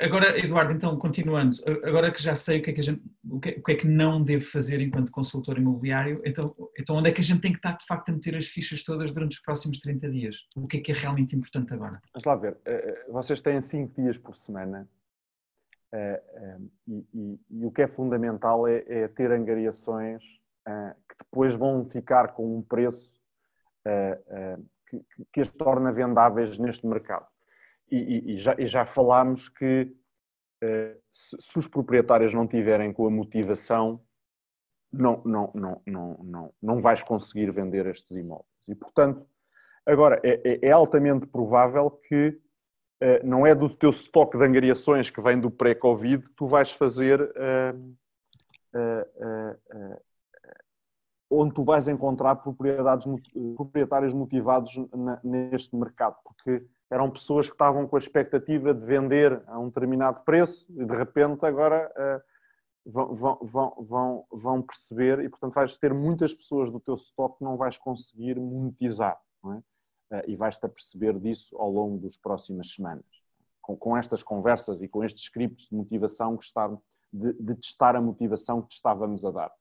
Agora, 0.00 0.38
Eduardo, 0.38 0.72
então, 0.72 0.98
continuando, 0.98 1.54
agora 1.84 2.10
que 2.10 2.22
já 2.22 2.34
sei 2.34 2.60
o 2.60 2.62
que 2.62 2.70
é 2.70 2.72
que, 2.72 2.80
gente, 2.80 3.02
que, 3.42 3.50
o 3.50 3.62
que, 3.62 3.72
é 3.72 3.76
que 3.76 3.86
não 3.86 4.22
devo 4.22 4.44
fazer 4.44 4.80
enquanto 4.80 5.12
consultor 5.12 5.58
imobiliário, 5.58 6.22
então, 6.24 6.54
então 6.78 6.96
onde 6.96 7.10
é 7.10 7.12
que 7.12 7.20
a 7.20 7.24
gente 7.24 7.42
tem 7.42 7.52
que 7.52 7.58
estar, 7.58 7.76
de 7.76 7.84
facto, 7.84 8.08
a 8.08 8.12
meter 8.12 8.34
as 8.36 8.46
fichas 8.46 8.82
todas 8.82 9.12
durante 9.12 9.36
os 9.36 9.42
próximos 9.42 9.78
30 9.80 10.10
dias? 10.10 10.36
O 10.56 10.66
que 10.66 10.78
é 10.78 10.80
que 10.80 10.92
é 10.92 10.94
realmente 10.94 11.36
importante 11.36 11.74
agora? 11.74 12.00
Vamos 12.14 12.24
lá 12.24 12.36
ver, 12.36 12.56
eh, 12.64 12.72
eh, 12.72 13.10
vocês 13.10 13.42
têm 13.42 13.60
5 13.60 14.00
dias 14.00 14.16
por 14.16 14.34
semana 14.34 14.88
eh, 15.92 16.22
e, 16.88 17.06
e, 17.12 17.40
e, 17.50 17.66
o 17.66 17.70
que 17.70 17.82
é 17.82 17.86
fundamental 17.86 18.66
é, 18.66 18.82
é 18.86 19.08
ter 19.08 19.30
angariações 19.30 20.22
que 21.08 21.16
depois 21.20 21.54
vão 21.54 21.88
ficar 21.88 22.32
com 22.32 22.56
um 22.56 22.60
preço 22.60 23.20
que, 24.90 25.00
que 25.32 25.40
as 25.40 25.48
torna 25.48 25.92
vendáveis 25.92 26.58
neste 26.58 26.84
mercado 26.84 27.24
e, 27.90 28.34
e, 28.34 28.38
já, 28.38 28.54
e 28.58 28.66
já 28.66 28.84
falámos 28.84 29.48
que 29.48 29.92
uh, 30.62 31.00
se, 31.10 31.36
se, 31.40 31.58
os 31.58 31.68
proprietários 31.68 32.34
não 32.34 32.46
tiverem 32.46 32.92
com 32.92 33.06
a 33.06 33.10
motivação, 33.10 34.00
não, 34.92 35.22
não, 35.24 35.50
não, 35.54 35.82
não, 35.86 36.16
não, 36.22 36.54
não 36.62 36.80
vais 36.80 37.02
conseguir 37.02 37.50
vender 37.50 37.86
estes 37.86 38.16
imóveis. 38.16 38.46
E, 38.68 38.74
portanto, 38.74 39.26
agora, 39.84 40.20
é, 40.24 40.40
é, 40.44 40.68
é 40.68 40.72
altamente 40.72 41.26
provável 41.26 41.90
que 41.90 42.28
uh, 43.02 43.26
não 43.26 43.46
é 43.46 43.54
do 43.54 43.68
teu 43.68 43.90
estoque 43.90 44.38
de 44.38 44.44
angariações 44.44 45.10
que 45.10 45.20
vem 45.20 45.38
do 45.40 45.50
pré-Covid 45.50 46.26
que 46.26 46.34
tu 46.34 46.46
vais 46.46 46.72
fazer 46.72 47.20
uh, 47.20 47.96
onde 51.30 51.54
tu 51.54 51.64
vais 51.64 51.88
encontrar 51.88 52.36
propriedades, 52.36 53.06
proprietários 53.56 54.12
motivados 54.12 54.72
neste 55.24 55.74
mercado, 55.74 56.16
porque 56.24 56.64
eram 56.90 57.10
pessoas 57.10 57.46
que 57.46 57.54
estavam 57.54 57.86
com 57.86 57.96
a 57.96 57.98
expectativa 57.98 58.72
de 58.72 58.84
vender 58.84 59.42
a 59.46 59.58
um 59.58 59.68
determinado 59.68 60.20
preço 60.24 60.66
e 60.70 60.84
de 60.84 60.94
repente 60.96 61.44
agora 61.44 61.90
uh, 61.96 62.90
vão, 62.90 63.38
vão, 63.42 63.74
vão, 63.80 64.26
vão, 64.30 64.62
perceber 64.62 65.20
e 65.20 65.28
portanto 65.28 65.54
vais 65.54 65.76
ter 65.76 65.92
muitas 65.92 66.32
pessoas 66.32 66.70
do 66.70 66.78
teu 66.78 66.94
stock 66.94 67.38
que 67.38 67.44
não 67.44 67.56
vais 67.56 67.76
conseguir 67.76 68.38
monetizar 68.38 69.20
é? 69.44 69.48
uh, 69.48 70.22
e 70.28 70.36
vais-te 70.36 70.64
a 70.64 70.68
perceber 70.68 71.18
disso 71.18 71.56
ao 71.58 71.70
longo 71.70 71.98
das 71.98 72.16
próximas 72.16 72.72
semanas. 72.72 73.04
Com, 73.60 73.76
com, 73.76 73.96
estas 73.96 74.22
conversas 74.22 74.80
e 74.80 74.86
com 74.86 75.02
estes 75.02 75.24
scripts 75.24 75.68
de 75.68 75.74
motivação 75.74 76.36
que 76.36 76.44
está, 76.44 76.68
de, 77.12 77.32
de 77.32 77.54
testar 77.56 77.96
a 77.96 78.00
motivação 78.00 78.62
que 78.62 78.68
te 78.68 78.76
estávamos 78.76 79.24
a 79.24 79.32
dar. 79.32 79.52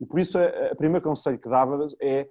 E 0.00 0.06
por 0.06 0.18
isso, 0.18 0.38
o 0.72 0.76
primeiro 0.76 1.04
conselho 1.04 1.38
que 1.38 1.46
dava 1.46 1.86
é 2.00 2.26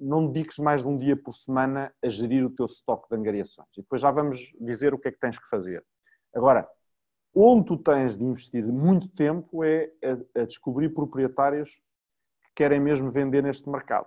não 0.00 0.28
dediques 0.28 0.58
mais 0.58 0.82
de 0.82 0.88
um 0.88 0.96
dia 0.96 1.16
por 1.16 1.32
semana 1.32 1.92
a 2.02 2.08
gerir 2.08 2.44
o 2.44 2.50
teu 2.50 2.66
estoque 2.66 3.08
de 3.08 3.16
angariações. 3.16 3.68
E 3.76 3.80
depois 3.80 4.00
já 4.00 4.10
vamos 4.10 4.38
dizer 4.60 4.94
o 4.94 4.98
que 4.98 5.08
é 5.08 5.12
que 5.12 5.18
tens 5.18 5.38
que 5.38 5.48
fazer. 5.48 5.84
Agora, 6.34 6.68
onde 7.34 7.66
tu 7.66 7.76
tens 7.76 8.16
de 8.16 8.24
investir 8.24 8.64
muito 8.66 9.08
tempo 9.08 9.64
é 9.64 9.90
a, 10.36 10.44
descobrir 10.44 10.90
proprietários 10.90 11.82
que 12.44 12.50
querem 12.56 12.80
mesmo 12.80 13.10
vender 13.10 13.42
neste 13.42 13.68
mercado 13.68 14.06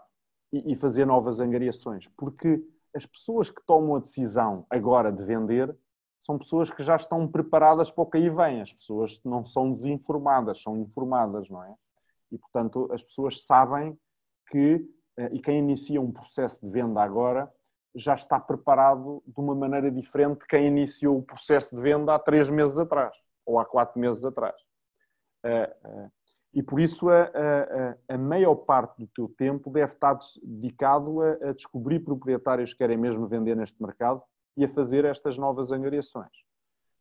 e, 0.54 0.76
fazer 0.76 1.06
novas 1.06 1.40
angariações. 1.40 2.08
Porque 2.16 2.64
as 2.96 3.06
pessoas 3.06 3.50
que 3.50 3.62
tomam 3.66 3.96
a 3.96 4.00
decisão 4.00 4.66
agora 4.70 5.12
de 5.12 5.24
vender 5.24 5.76
são 6.22 6.38
pessoas 6.38 6.70
que 6.70 6.82
já 6.82 6.96
estão 6.96 7.28
preparadas 7.28 7.92
para 7.92 8.04
o 8.04 8.10
que 8.10 8.18
aí 8.18 8.30
vem. 8.30 8.62
As 8.62 8.72
pessoas 8.72 9.20
não 9.26 9.44
são 9.44 9.72
desinformadas, 9.72 10.62
são 10.62 10.78
informadas, 10.78 11.50
não 11.50 11.64
é? 11.64 11.76
E, 12.32 12.38
portanto, 12.38 12.90
as 12.92 13.04
pessoas 13.04 13.46
sabem 13.46 13.98
que 14.50 14.88
e 15.32 15.40
quem 15.40 15.60
inicia 15.60 16.02
um 16.02 16.12
processo 16.12 16.66
de 16.66 16.72
venda 16.72 17.02
agora 17.02 17.52
já 17.96 18.14
está 18.14 18.40
preparado 18.40 19.24
de 19.26 19.40
uma 19.40 19.56
maneira 19.56 19.90
diferente 19.90 20.40
de 20.40 20.48
quem 20.48 20.68
iniciou 20.68 21.18
o 21.18 21.24
processo 21.24 21.74
de 21.74 21.82
venda 21.82 22.14
há 22.14 22.20
três 22.20 22.50
meses 22.50 22.78
atrás 22.78 23.16
ou 23.46 23.58
há 23.58 23.66
quatro 23.66 24.00
meses 24.00 24.26
atrás. 24.26 24.56
Eh, 25.44 25.78
eh, 25.86 26.10
e 26.54 26.64
por 26.64 26.80
isso 26.80 27.10
a, 27.10 27.24
a, 27.24 28.16
a 28.16 28.18
maior 28.18 28.56
parte 28.56 28.98
do 28.98 29.08
teu 29.08 29.30
tempo 29.38 29.70
deve 29.70 29.94
estar 29.94 30.18
dedicado 30.44 31.22
a, 31.22 31.50
a, 31.50 31.54
descobrir 31.54 32.00
proprietários 32.00 32.72
que 32.72 32.80
querem 32.80 32.98
mesmo 32.98 33.28
vender 33.28 33.56
neste 33.56 33.82
mercado 33.82 34.22
e 34.58 34.64
a 34.64 34.68
fazer 34.68 35.06
estas 35.06 35.38
novas 35.38 35.72
angariações. 35.72 36.32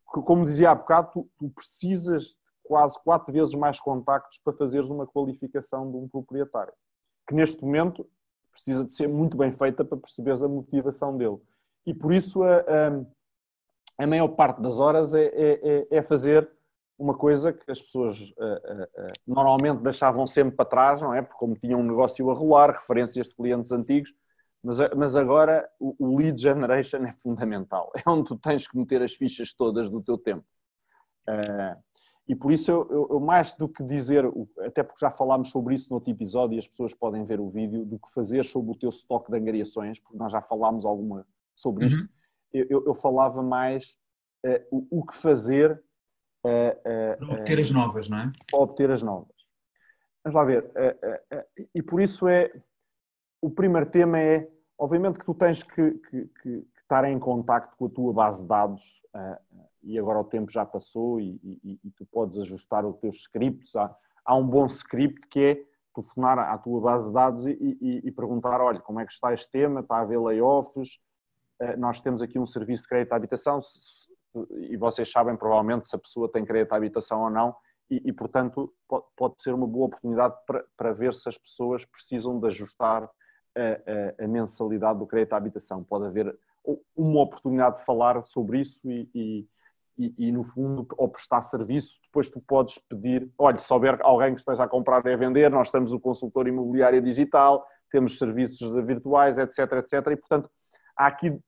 Porque, 0.05 0.27
como 0.27 0.45
dizia 0.45 0.71
há 0.71 0.75
bocado, 0.75 1.11
tu, 1.13 1.31
tu 1.39 1.51
precisas 1.51 2.25
de 2.25 2.37
quase 2.63 3.01
quatro 3.03 3.33
vezes 3.33 3.55
mais 3.55 3.81
contactos 3.81 4.39
para 4.39 4.57
fazeres 4.57 4.91
uma 4.91 5.07
qualificação 5.07 5.91
de 5.91 5.97
um 5.97 6.09
proprietário 6.09 6.73
que 7.27 7.35
neste 7.35 7.63
momento 7.63 8.09
precisa 8.51 8.85
de 8.85 8.95
ser 8.95 9.09
muito 9.09 9.37
bem 9.37 9.51
feita 9.53 9.85
para 9.85 9.99
perceberes 9.99 10.43
a 10.43 10.49
motivação 10.49 11.17
dele. 11.17 11.39
E 11.87 11.93
por 11.93 12.13
isso 12.13 12.43
a, 12.43 12.59
a, 12.59 14.05
a 14.05 14.07
maior 14.07 14.29
parte 14.29 14.63
das 14.63 14.79
horas 14.79 15.15
é, 15.15 15.25
é, 15.25 15.61
é, 15.63 15.87
é 15.99 16.03
fazer 16.03 16.49
uma 16.99 17.15
coisa 17.15 17.53
que 17.53 17.71
as 17.71 17.83
pessoas 17.83 18.21
uh, 18.21 18.45
uh, 18.45 18.83
uh, 18.83 19.13
normalmente 19.27 19.83
deixavam 19.83 20.27
sempre 20.27 20.55
para 20.55 20.65
trás, 20.65 21.03
não 21.03 21.13
é? 21.13 21.21
Porque 21.21 21.39
como 21.39 21.57
tinham 21.57 21.81
um 21.81 21.85
negócio 21.85 22.31
a 22.31 22.35
rolar, 22.35 22.71
referências 22.71 23.29
de 23.29 23.35
clientes 23.35 23.73
antigos, 23.73 24.15
mas, 24.63 24.77
mas 24.97 25.17
agora 25.17 25.69
o, 25.79 25.95
o, 25.99 26.17
lead 26.17 26.41
generation 26.41 27.05
é 27.05 27.13
fundamental. 27.13 27.93
É 27.97 28.09
onde 28.09 28.29
tu 28.29 28.39
tens 28.39 28.69
que 28.69 28.79
meter 28.79 29.03
as 29.03 29.15
fichas 29.15 29.53
todas 29.53 29.91
do 29.91 30.01
teu 30.01 30.17
tempo. 30.17 30.45
E 32.27 32.35
por 32.35 32.51
isso 32.53 32.71
eu, 32.71 32.89
eu, 32.91 33.09
eu, 33.11 33.21
mais 33.21 33.55
do 33.55 33.69
que 33.69 33.83
dizer, 33.83 34.25
até 34.61 34.83
porque 34.83 35.01
já 35.01 35.11
falámos 35.11 35.51
sobre 35.51 35.75
isso 35.75 35.91
no 35.91 35.97
outro 35.97 36.11
episódio 36.11 36.57
e 36.57 36.59
as 36.59 36.67
pessoas 36.67 36.95
podem 36.95 37.23
ver 37.25 37.39
o 37.39 37.51
vídeo, 37.51 37.85
do 37.85 37.99
que 37.99 38.11
fazer 38.13 38.45
sobre 38.45 38.73
o 38.73 38.75
teu 38.75 38.89
estoque 38.89 39.31
de 39.31 39.39
angariações, 39.39 39.99
porque 39.99 40.17
nós 40.17 40.33
já 40.33 40.41
falámos 40.41 40.87
alguma 40.87 41.27
sobre 41.55 41.85
isto, 41.85 42.01
uhum. 42.01 42.09
eu, 42.53 42.85
eu, 42.87 42.95
falava 42.95 43.43
mais 43.43 43.97
uh, 44.45 44.79
o, 44.91 45.01
o, 45.01 45.07
que 45.07 45.15
fazer 45.15 45.73
uh, 46.45 46.49
uh, 46.49 47.27
para 47.27 47.35
obter 47.35 47.61
as 47.61 47.71
novas, 47.71 48.09
não 48.09 48.19
é? 48.19 48.33
Para 48.51 48.61
obter 48.61 48.91
as 48.91 49.03
novas. 49.03 49.35
Vamos 50.25 50.35
lá 50.35 50.45
ver. 50.45 50.73
e 51.75 51.83
por 51.83 52.01
isso 52.01 52.27
é, 52.27 52.51
o 53.43 53.51
primeiro 53.51 53.85
tema 53.85 54.19
é, 54.19 54.49
obviamente 54.79 55.19
que 55.19 55.25
tu 55.27 55.35
tens 55.35 55.63
que, 55.63 55.91
que, 55.91 56.27
que, 56.27 56.27
que 56.43 56.81
estar 56.81 57.05
em 57.05 57.19
contacto 57.19 57.77
com 57.77 57.85
a 57.85 57.91
tua 57.91 58.13
base 58.15 58.41
de 58.41 58.49
dados 58.49 59.03
e 59.85 59.99
agora 59.99 60.21
o 60.21 60.25
tempo 60.25 60.51
já 60.51 60.65
passou 60.65 61.21
e, 61.21 61.39
e, 61.43 61.81
e 61.85 61.91
tu 61.91 62.07
podes 62.07 62.39
ajustar 62.39 62.85
os 62.85 62.97
teus 62.97 63.17
scripts. 63.17 63.77
Há, 63.77 63.95
há, 64.25 64.35
um 64.35 64.47
bom 64.47 64.67
script 64.67 65.27
que 65.29 65.41
é 65.41 65.65
telefonar 65.95 66.39
à 66.39 66.59
tua 66.59 66.81
base 66.81 67.07
de 67.09 67.15
dados 67.15 67.47
e, 67.47 68.03
e, 68.05 68.11
perguntar, 68.11 68.61
olha, 68.61 68.81
como 68.81 69.01
é 69.01 69.07
que 69.07 69.13
está 69.13 69.33
este 69.33 69.51
tema, 69.51 69.81
está 69.81 69.97
a 69.97 70.01
haver 70.01 70.21
layoffs, 70.21 70.99
eh, 71.61 71.77
nós 71.77 72.01
temos 72.01 72.21
aqui 72.21 72.37
um 72.39 72.47
serviço 72.47 72.83
de 72.83 72.89
crédito 72.89 73.13
à 73.13 73.17
habitação 73.17 73.61
e 74.51 74.77
vocês 74.77 75.11
sabem 75.11 75.37
provavelmente 75.37 75.87
se 75.87 75.95
a 75.95 75.99
pessoa 75.99 76.29
tem 76.29 76.45
crédito 76.45 76.73
à 76.73 76.77
habitação 76.77 77.23
ou 77.23 77.31
não 77.31 77.55
e, 77.91 78.13
portanto, 78.13 78.73
pode, 79.17 79.43
ser 79.43 79.53
uma 79.53 79.67
boa 79.67 79.87
oportunidade 79.87 80.35
para, 80.47 80.65
para 80.77 80.93
ver 80.93 81.13
se 81.15 81.29
as 81.29 81.37
pessoas 81.37 81.85
precisam 81.85 82.41
de 82.41 82.47
ajustar 82.47 83.05
a, 83.05 84.21
a, 84.21 84.25
a 84.25 84.27
mensalidade 84.27 84.99
do 84.99 85.07
crédito 85.07 85.35
à 85.35 85.37
habitação. 85.37 85.85
Pode 85.85 86.07
haver 86.07 86.37
uma 86.97 87.21
oportunidade 87.21 87.79
de 87.79 87.85
falar 87.85 88.25
sobre 88.25 88.61
isso 88.61 88.91
e, 88.91 89.09
e, 89.15 89.49
e, 89.97 90.33
no 90.33 90.45
fundo, 90.45 90.87
ao 90.99 91.09
prestar 91.09 91.43
serviço, 91.43 91.99
depois 92.05 92.29
tu 92.29 92.41
podes 92.41 92.79
pedir, 92.89 93.31
olha, 93.39 93.59
se 93.59 93.73
houver 93.73 93.99
alguém 94.03 94.35
que 94.35 94.41
esteja 94.41 94.65
a 94.65 94.69
comprar 94.69 95.05
e 95.07 95.13
a 95.13 95.17
vender, 95.17 95.51
nós 95.51 95.71
temos 95.71 95.93
o 95.93 96.01
consultor 96.01 96.49
imobiliário 96.49 97.01
digital, 97.01 97.65
temos 97.91 98.19
serviços 98.19 98.73
virtuais, 98.85 99.39
etc, 99.39 99.59
etc, 99.75 99.93
e 100.11 100.17
portanto 100.17 100.51
há 100.97 101.07
aqui 101.07 101.39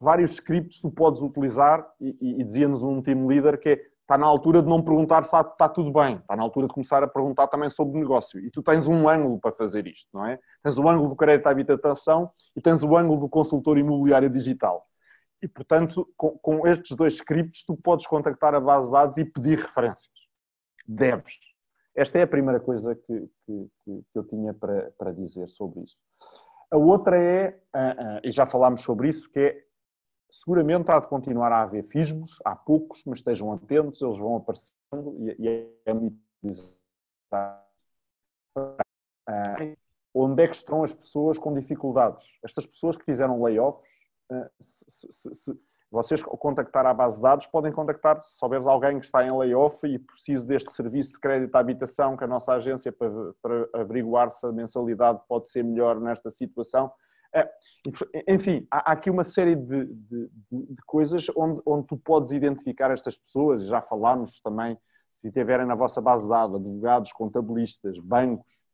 vários 0.00 0.32
scripts 0.32 0.76
que 0.76 0.82
tu 0.82 0.90
podes 0.90 1.22
utilizar 1.22 1.84
e, 2.00 2.16
e, 2.20 2.40
e 2.40 2.44
dizia-nos 2.44 2.82
um 2.82 3.02
team 3.02 3.26
leader 3.26 3.58
que 3.58 3.70
é, 3.70 3.82
está 4.02 4.16
na 4.16 4.26
altura 4.26 4.62
de 4.62 4.68
não 4.68 4.82
perguntar 4.82 5.24
se 5.24 5.36
está 5.36 5.68
tudo 5.68 5.92
bem, 5.92 6.16
está 6.16 6.36
na 6.36 6.42
altura 6.42 6.66
de 6.66 6.72
começar 6.72 7.02
a 7.02 7.08
perguntar 7.08 7.48
também 7.48 7.68
sobre 7.68 7.96
o 7.96 8.00
negócio. 8.00 8.40
E 8.40 8.50
tu 8.50 8.62
tens 8.62 8.86
um 8.86 9.08
ângulo 9.08 9.38
para 9.38 9.52
fazer 9.52 9.86
isto, 9.86 10.08
não 10.14 10.24
é? 10.24 10.38
Tens 10.62 10.78
o 10.78 10.88
ângulo 10.88 11.10
do 11.10 11.16
crédito 11.16 11.46
à 11.46 11.50
habitação 11.50 12.30
e 12.56 12.60
tens 12.60 12.82
o 12.82 12.96
ângulo 12.96 13.20
do 13.20 13.28
consultor 13.28 13.76
imobiliário 13.76 14.30
digital. 14.30 14.86
E, 15.40 15.48
portanto, 15.48 16.12
com, 16.16 16.36
com, 16.38 16.66
estes 16.66 16.96
dois 16.96 17.14
scripts, 17.14 17.64
tu 17.64 17.76
podes 17.76 18.06
contactar 18.06 18.54
a 18.54 18.60
base 18.60 18.86
de 18.86 18.92
dados 18.92 19.16
e 19.18 19.24
pedir 19.24 19.58
referências. 19.58 20.12
Deves. 20.86 21.38
Esta 21.94 22.18
é 22.18 22.22
a 22.22 22.26
primeira 22.26 22.60
coisa 22.60 22.94
que, 22.94 23.30
que, 23.46 23.70
que 23.84 24.04
eu 24.14 24.24
tinha 24.24 24.54
para, 24.54 24.92
para 24.98 25.12
dizer 25.12 25.48
sobre 25.48 25.80
isso. 25.80 25.98
A 26.70 26.76
outra 26.76 27.16
é, 27.16 27.58
uh, 27.74 28.16
uh, 28.16 28.20
e 28.22 28.30
já 28.30 28.46
falámos 28.46 28.82
sobre 28.82 29.08
isso, 29.08 29.30
que 29.30 29.40
é 29.40 29.64
seguramente 30.30 30.90
há 30.90 31.00
de 31.00 31.06
continuar 31.06 31.50
a 31.52 31.62
haver 31.62 31.84
fismos, 31.84 32.38
há 32.44 32.54
poucos, 32.54 33.02
mas 33.06 33.20
estejam 33.20 33.50
atentos, 33.52 34.02
eles 34.02 34.18
vão 34.18 34.36
aparecendo 34.36 35.16
e, 35.18 35.34
e 35.38 35.72
é 35.86 35.94
muito 35.94 36.18
uh, 37.34 37.58
onde 40.14 40.42
é 40.42 40.46
que 40.46 40.56
estão 40.56 40.82
as 40.82 40.92
pessoas 40.92 41.38
com 41.38 41.54
dificuldades? 41.54 42.24
Estas 42.44 42.66
pessoas 42.66 42.96
que 42.96 43.04
fizeram 43.04 43.42
layoffs, 43.42 43.88
se, 44.60 45.10
se, 45.10 45.34
se, 45.34 45.60
vocês 45.90 46.22
contactar 46.22 46.84
à 46.84 46.92
base 46.92 47.16
de 47.16 47.22
dados, 47.22 47.46
podem 47.46 47.72
contactar, 47.72 48.22
se 48.22 48.44
houver 48.44 48.60
alguém 48.66 48.98
que 48.98 49.06
está 49.06 49.24
em 49.24 49.36
layoff 49.36 49.86
e 49.86 49.98
precisa 49.98 50.46
deste 50.46 50.70
serviço 50.72 51.12
de 51.12 51.20
crédito 51.20 51.54
à 51.54 51.60
habitação 51.60 52.16
que 52.16 52.24
a 52.24 52.26
nossa 52.26 52.52
agência 52.52 52.92
para, 52.92 53.10
para 53.40 53.68
averiguar 53.72 54.30
se 54.30 54.46
a 54.46 54.52
mensalidade 54.52 55.20
pode 55.26 55.48
ser 55.48 55.62
melhor 55.62 55.98
nesta 55.98 56.28
situação. 56.30 56.92
É, 57.34 57.48
enfim, 58.26 58.66
há 58.70 58.92
aqui 58.92 59.10
uma 59.10 59.24
série 59.24 59.54
de, 59.54 59.84
de, 59.86 60.30
de 60.50 60.82
coisas 60.86 61.26
onde, 61.36 61.60
onde 61.64 61.86
tu 61.86 61.96
podes 61.96 62.32
identificar 62.32 62.90
estas 62.90 63.18
pessoas, 63.18 63.66
já 63.66 63.80
falámos 63.80 64.40
também, 64.40 64.78
se 65.12 65.30
tiverem 65.30 65.66
na 65.66 65.74
vossa 65.74 66.00
base 66.00 66.24
de 66.24 66.30
dados, 66.30 66.56
advogados, 66.56 67.12
contabilistas, 67.12 67.98
bancos, 67.98 68.64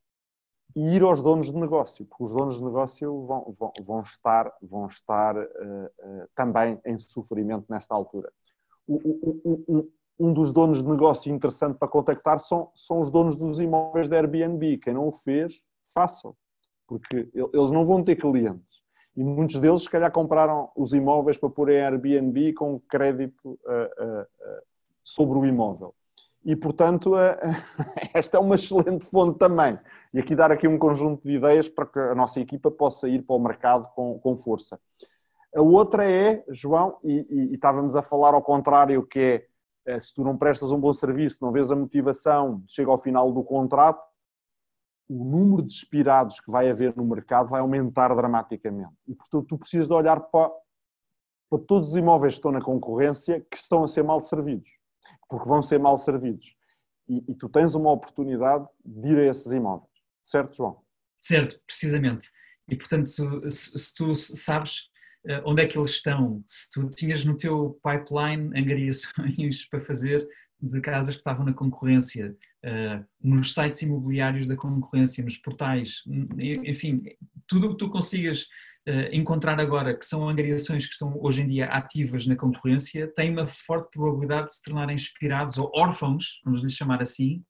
e 0.75 0.95
ir 0.95 1.03
aos 1.03 1.21
donos 1.21 1.51
de 1.51 1.57
negócio, 1.57 2.05
porque 2.05 2.23
os 2.23 2.33
donos 2.33 2.57
de 2.57 2.63
negócio 2.63 3.21
vão, 3.23 3.45
vão, 3.57 3.71
vão 3.81 4.01
estar, 4.01 4.53
vão 4.61 4.87
estar 4.87 5.37
uh, 5.37 5.41
uh, 5.41 6.27
também 6.35 6.79
em 6.85 6.97
sofrimento 6.97 7.65
nesta 7.69 7.95
altura. 7.95 8.31
O, 8.85 8.95
o, 8.95 9.63
o, 9.67 9.91
um 10.19 10.33
dos 10.33 10.51
donos 10.51 10.83
de 10.83 10.89
negócio 10.89 11.33
interessante 11.33 11.77
para 11.77 11.87
contactar 11.87 12.39
são, 12.39 12.71
são 12.75 12.99
os 12.99 13.09
donos 13.09 13.37
dos 13.37 13.59
imóveis 13.59 14.09
da 14.09 14.17
Airbnb. 14.17 14.77
Quem 14.77 14.93
não 14.93 15.07
o 15.07 15.13
fez, 15.13 15.61
façam, 15.93 16.35
porque 16.87 17.29
eles 17.33 17.71
não 17.71 17.85
vão 17.85 18.03
ter 18.03 18.17
clientes. 18.17 18.83
E 19.15 19.23
muitos 19.23 19.59
deles, 19.59 19.83
se 19.83 19.89
calhar, 19.89 20.11
compraram 20.11 20.69
os 20.75 20.93
imóveis 20.93 21.37
para 21.37 21.49
pôr 21.49 21.69
em 21.69 21.81
Airbnb 21.81 22.53
com 22.53 22.79
crédito 22.81 23.51
uh, 23.63 24.27
sobre 25.03 25.37
o 25.37 25.45
imóvel. 25.45 25.95
E, 26.45 26.55
portanto, 26.55 27.13
esta 28.13 28.37
é 28.37 28.39
uma 28.39 28.55
excelente 28.55 29.05
fonte 29.05 29.39
também 29.39 29.79
e 30.15 30.19
aqui 30.19 30.33
dar 30.33 30.49
aqui 30.49 30.65
um 30.65 30.79
conjunto 30.79 31.27
de 31.27 31.35
ideias 31.35 31.67
para 31.67 31.85
que 31.85 31.99
a 31.99 32.15
nossa 32.15 32.39
equipa 32.39 32.71
possa 32.71 33.09
ir 33.09 33.21
para 33.23 33.35
o 33.35 33.39
mercado 33.39 33.89
com, 33.93 34.17
com 34.17 34.33
força. 34.37 34.79
A 35.53 35.61
outra 35.61 36.09
é, 36.09 36.41
João, 36.47 36.97
e, 37.03 37.27
e, 37.29 37.51
e, 37.51 37.55
estávamos 37.55 37.97
a 37.97 38.01
falar 38.01 38.33
ao 38.33 38.41
contrário, 38.41 39.05
que 39.05 39.19
é 39.19 39.45
eh, 39.85 40.01
se 40.01 40.13
tu 40.13 40.23
não 40.23 40.37
prestas 40.37 40.71
um 40.71 40.79
bom 40.79 40.93
serviço, 40.93 41.39
não 41.41 41.51
vês 41.51 41.69
a 41.69 41.75
motivação, 41.75 42.63
chega 42.65 42.89
ao 42.89 42.97
final 42.97 43.29
do 43.33 43.43
contrato, 43.43 44.01
o 45.09 45.25
número 45.25 45.63
de 45.63 45.73
expirados 45.73 46.39
que 46.39 46.49
vai 46.49 46.69
haver 46.69 46.95
no 46.95 47.03
mercado 47.03 47.49
vai 47.49 47.59
aumentar 47.59 48.15
dramaticamente. 48.15 48.93
E, 49.05 49.13
portanto, 49.13 49.47
tu 49.47 49.57
precisas 49.57 49.89
de 49.89 49.93
olhar 49.93 50.21
para, 50.21 50.49
para 51.49 51.59
todos 51.59 51.89
os 51.89 51.95
imóveis 51.97 52.35
que 52.35 52.39
estão 52.39 52.53
na 52.53 52.61
concorrência 52.61 53.45
que 53.51 53.57
estão 53.57 53.83
a 53.83 53.87
ser 53.87 54.03
mal 54.03 54.21
servidos, 54.21 54.69
porque 55.29 55.47
vão 55.47 55.61
ser 55.61 55.79
mal 55.79 55.97
servidos. 55.97 56.55
E, 57.07 57.23
e 57.31 57.35
tu 57.35 57.47
tens 57.49 57.75
uma 57.75 57.91
oportunidade 57.91 58.67
de 58.83 59.09
ir 59.09 59.19
a 59.19 59.25
esses 59.27 59.51
imóveis. 59.51 59.91
Certo, 60.23 60.57
João? 60.57 60.81
Certo, 61.19 61.59
precisamente. 61.65 62.29
E 62.67 62.75
portanto, 62.75 63.07
se, 63.07 63.77
se 63.77 63.95
tu 63.95 64.15
sabes 64.15 64.89
uh, 65.25 65.41
onde 65.45 65.61
é 65.61 65.67
que 65.67 65.77
eles 65.77 65.91
estão, 65.91 66.43
se 66.47 66.71
tu 66.71 66.89
tinhas 66.89 67.23
no 67.25 67.37
teu 67.37 67.79
pipeline 67.83 68.57
angariações 68.59 69.65
para 69.69 69.81
fazer 69.81 70.27
de 70.59 70.81
casas 70.81 71.15
que 71.15 71.21
estavam 71.21 71.45
na 71.45 71.53
concorrência, 71.53 72.35
uh, 72.63 73.05
nos 73.21 73.53
sites 73.53 73.81
imobiliários 73.83 74.47
da 74.47 74.55
concorrência, 74.55 75.23
nos 75.23 75.37
portais, 75.37 76.01
enfim, 76.37 77.03
tudo 77.47 77.67
o 77.67 77.69
que 77.71 77.77
tu 77.77 77.89
consigas 77.89 78.47
encontrar 79.11 79.59
agora, 79.59 79.97
que 79.97 80.05
são 80.05 80.29
angariações 80.29 80.85
que 80.85 80.93
estão 80.93 81.17
hoje 81.19 81.41
em 81.41 81.47
dia 81.47 81.65
ativas 81.67 82.27
na 82.27 82.35
concorrência, 82.35 83.07
tem 83.07 83.31
uma 83.31 83.47
forte 83.47 83.89
probabilidade 83.91 84.47
de 84.47 84.55
se 84.55 84.61
tornarem 84.61 84.95
inspirados 84.95 85.57
ou 85.57 85.71
órfãos, 85.75 86.41
vamos 86.45 86.61
lhe 86.61 86.69
chamar 86.69 87.01
assim, 87.01 87.43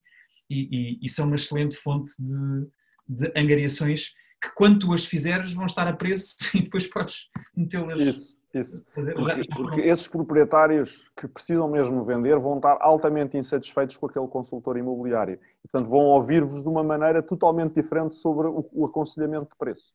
e, 0.49 0.69
e, 0.71 0.99
e 1.01 1.09
são 1.09 1.25
uma 1.25 1.35
excelente 1.35 1.75
fonte 1.75 2.11
de, 2.19 2.67
de 3.07 3.31
angariações 3.35 4.13
que 4.41 4.53
quando 4.55 4.79
tu 4.79 4.93
as 4.93 5.05
fizeres 5.05 5.51
vão 5.51 5.65
estar 5.65 5.87
a 5.87 5.93
preço 5.93 6.35
e 6.55 6.61
depois 6.61 6.87
podes 6.87 7.29
metê-las. 7.55 7.99
Isso, 7.99 8.37
isso. 8.53 8.85
Porque, 8.93 9.47
porque 9.55 9.81
esses 9.81 10.07
proprietários 10.07 11.03
que 11.19 11.27
precisam 11.27 11.69
mesmo 11.69 12.05
vender 12.05 12.39
vão 12.39 12.57
estar 12.57 12.77
altamente 12.79 13.37
insatisfeitos 13.37 13.97
com 13.97 14.05
aquele 14.05 14.27
consultor 14.27 14.77
imobiliário. 14.77 15.39
E, 15.63 15.67
portanto, 15.67 15.89
vão 15.89 16.01
ouvir-vos 16.01 16.61
de 16.61 16.69
uma 16.69 16.83
maneira 16.83 17.21
totalmente 17.21 17.73
diferente 17.73 18.15
sobre 18.15 18.47
o, 18.47 18.65
o 18.71 18.85
aconselhamento 18.85 19.49
de 19.49 19.57
preço. 19.57 19.93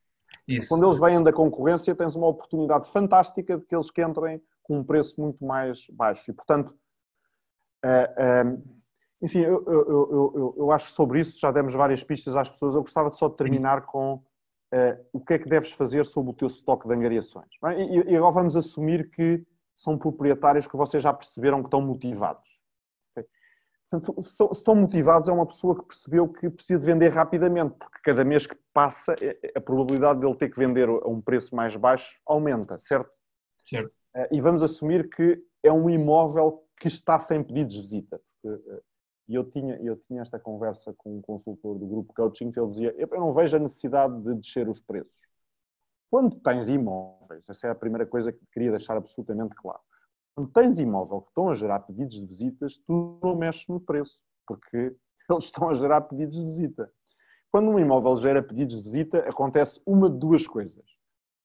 Isso. 0.50 0.68
Quando 0.68 0.84
eles 0.84 0.98
vêm 0.98 1.22
da 1.22 1.32
concorrência, 1.32 1.94
tens 1.94 2.16
uma 2.16 2.26
oportunidade 2.26 2.90
fantástica 2.90 3.56
de 3.56 3.64
que 3.64 3.74
eles 3.74 3.90
que 3.90 4.02
entrem 4.02 4.42
com 4.64 4.78
um 4.78 4.84
preço 4.84 5.20
muito 5.20 5.44
mais 5.44 5.86
baixo. 5.90 6.30
E, 6.30 6.34
portanto, 6.34 6.74
uh, 7.84 8.48
uh, 8.48 8.80
enfim, 9.22 9.40
eu, 9.40 9.64
eu, 9.64 10.32
eu, 10.34 10.54
eu, 10.58 10.72
acho 10.72 10.86
que 10.86 10.92
sobre 10.92 11.20
isso 11.20 11.38
já 11.38 11.52
demos 11.52 11.72
várias 11.74 12.02
pistas 12.02 12.36
às 12.36 12.48
pessoas. 12.48 12.74
Eu 12.74 12.80
gostava 12.80 13.10
só 13.10 13.28
de 13.28 13.36
terminar 13.36 13.82
com 13.82 14.14
uh, 14.14 15.06
o 15.12 15.20
que 15.20 15.34
é 15.34 15.38
que 15.38 15.48
deves 15.48 15.72
fazer 15.72 16.04
sobre 16.04 16.30
o 16.32 16.34
teu 16.34 16.48
estoque 16.48 16.88
de 16.88 16.94
angariações. 16.94 17.48
É? 17.66 17.82
E, 17.82 18.16
agora 18.16 18.32
vamos 18.32 18.56
assumir 18.56 19.10
que 19.10 19.46
são 19.74 19.96
proprietários 19.96 20.66
que 20.66 20.76
vocês 20.76 21.02
já 21.02 21.12
perceberam 21.12 21.60
que 21.60 21.68
estão 21.68 21.80
motivados. 21.80 22.59
Portanto, 23.90 24.22
se 24.22 24.44
estão 24.52 24.76
motivados, 24.76 25.28
é 25.28 25.32
uma 25.32 25.46
pessoa 25.46 25.76
que 25.76 25.84
percebeu 25.84 26.28
que 26.28 26.48
precisa 26.48 26.78
de 26.78 26.86
vender 26.86 27.08
rapidamente, 27.08 27.74
porque 27.76 27.98
cada 28.04 28.24
mês 28.24 28.46
que 28.46 28.54
passa, 28.72 29.16
é, 29.20 29.36
é, 29.42 29.58
a 29.58 29.60
probabilidade 29.60 30.20
dele 30.20 30.36
ter 30.36 30.48
que 30.48 30.58
vender 30.58 30.88
a 30.88 31.08
um 31.08 31.20
preço 31.20 31.56
mais 31.56 31.74
baixo 31.74 32.20
aumenta, 32.24 32.78
certo? 32.78 33.10
Certo. 33.64 33.92
Uh, 34.14 34.32
e 34.32 34.40
vamos 34.40 34.62
assumir 34.62 35.10
que 35.10 35.42
é 35.62 35.72
um 35.72 35.90
imóvel 35.90 36.64
que 36.78 36.86
está 36.86 37.18
sem 37.18 37.42
pedidos 37.42 37.74
de 37.74 37.80
visita. 37.80 38.20
Porque, 38.40 38.82
e 39.28 39.34
eu 39.34 39.44
tinha, 39.44 39.76
eu 39.82 39.96
tinha 39.96 40.22
esta 40.22 40.38
conversa 40.38 40.94
com 40.96 41.18
um 41.18 41.22
consultor 41.22 41.76
do 41.76 41.86
grupo 41.86 42.12
coaching 42.14 42.52
que 42.52 42.60
ele 42.60 42.68
dizia: 42.68 42.94
Eu 42.96 43.08
não 43.18 43.32
vejo 43.32 43.56
a 43.56 43.60
necessidade 43.60 44.20
de 44.22 44.34
descer 44.34 44.68
os 44.68 44.80
preços. 44.80 45.28
Quando 46.08 46.36
tens 46.40 46.68
imóveis, 46.68 47.48
essa 47.48 47.68
é 47.68 47.70
a 47.70 47.74
primeira 47.74 48.06
coisa 48.06 48.32
que 48.32 48.44
queria 48.52 48.70
deixar 48.70 48.96
absolutamente 48.96 49.54
claro. 49.54 49.80
Quando 50.34 50.50
tens 50.50 50.78
imóvel 50.78 51.22
que 51.22 51.28
estão 51.28 51.48
a 51.48 51.54
gerar 51.54 51.80
pedidos 51.80 52.16
de 52.16 52.26
visitas, 52.26 52.78
tu 52.86 53.18
não 53.22 53.36
mexes 53.36 53.66
no 53.68 53.80
preço, 53.80 54.20
porque 54.46 54.76
eles 55.28 55.44
estão 55.44 55.68
a 55.68 55.74
gerar 55.74 56.02
pedidos 56.02 56.36
de 56.36 56.44
visita. 56.44 56.90
Quando 57.50 57.70
um 57.70 57.78
imóvel 57.78 58.16
gera 58.16 58.42
pedidos 58.42 58.76
de 58.76 58.82
visita, 58.82 59.18
acontece 59.28 59.80
uma 59.84 60.08
de 60.08 60.18
duas 60.18 60.46
coisas. 60.46 60.84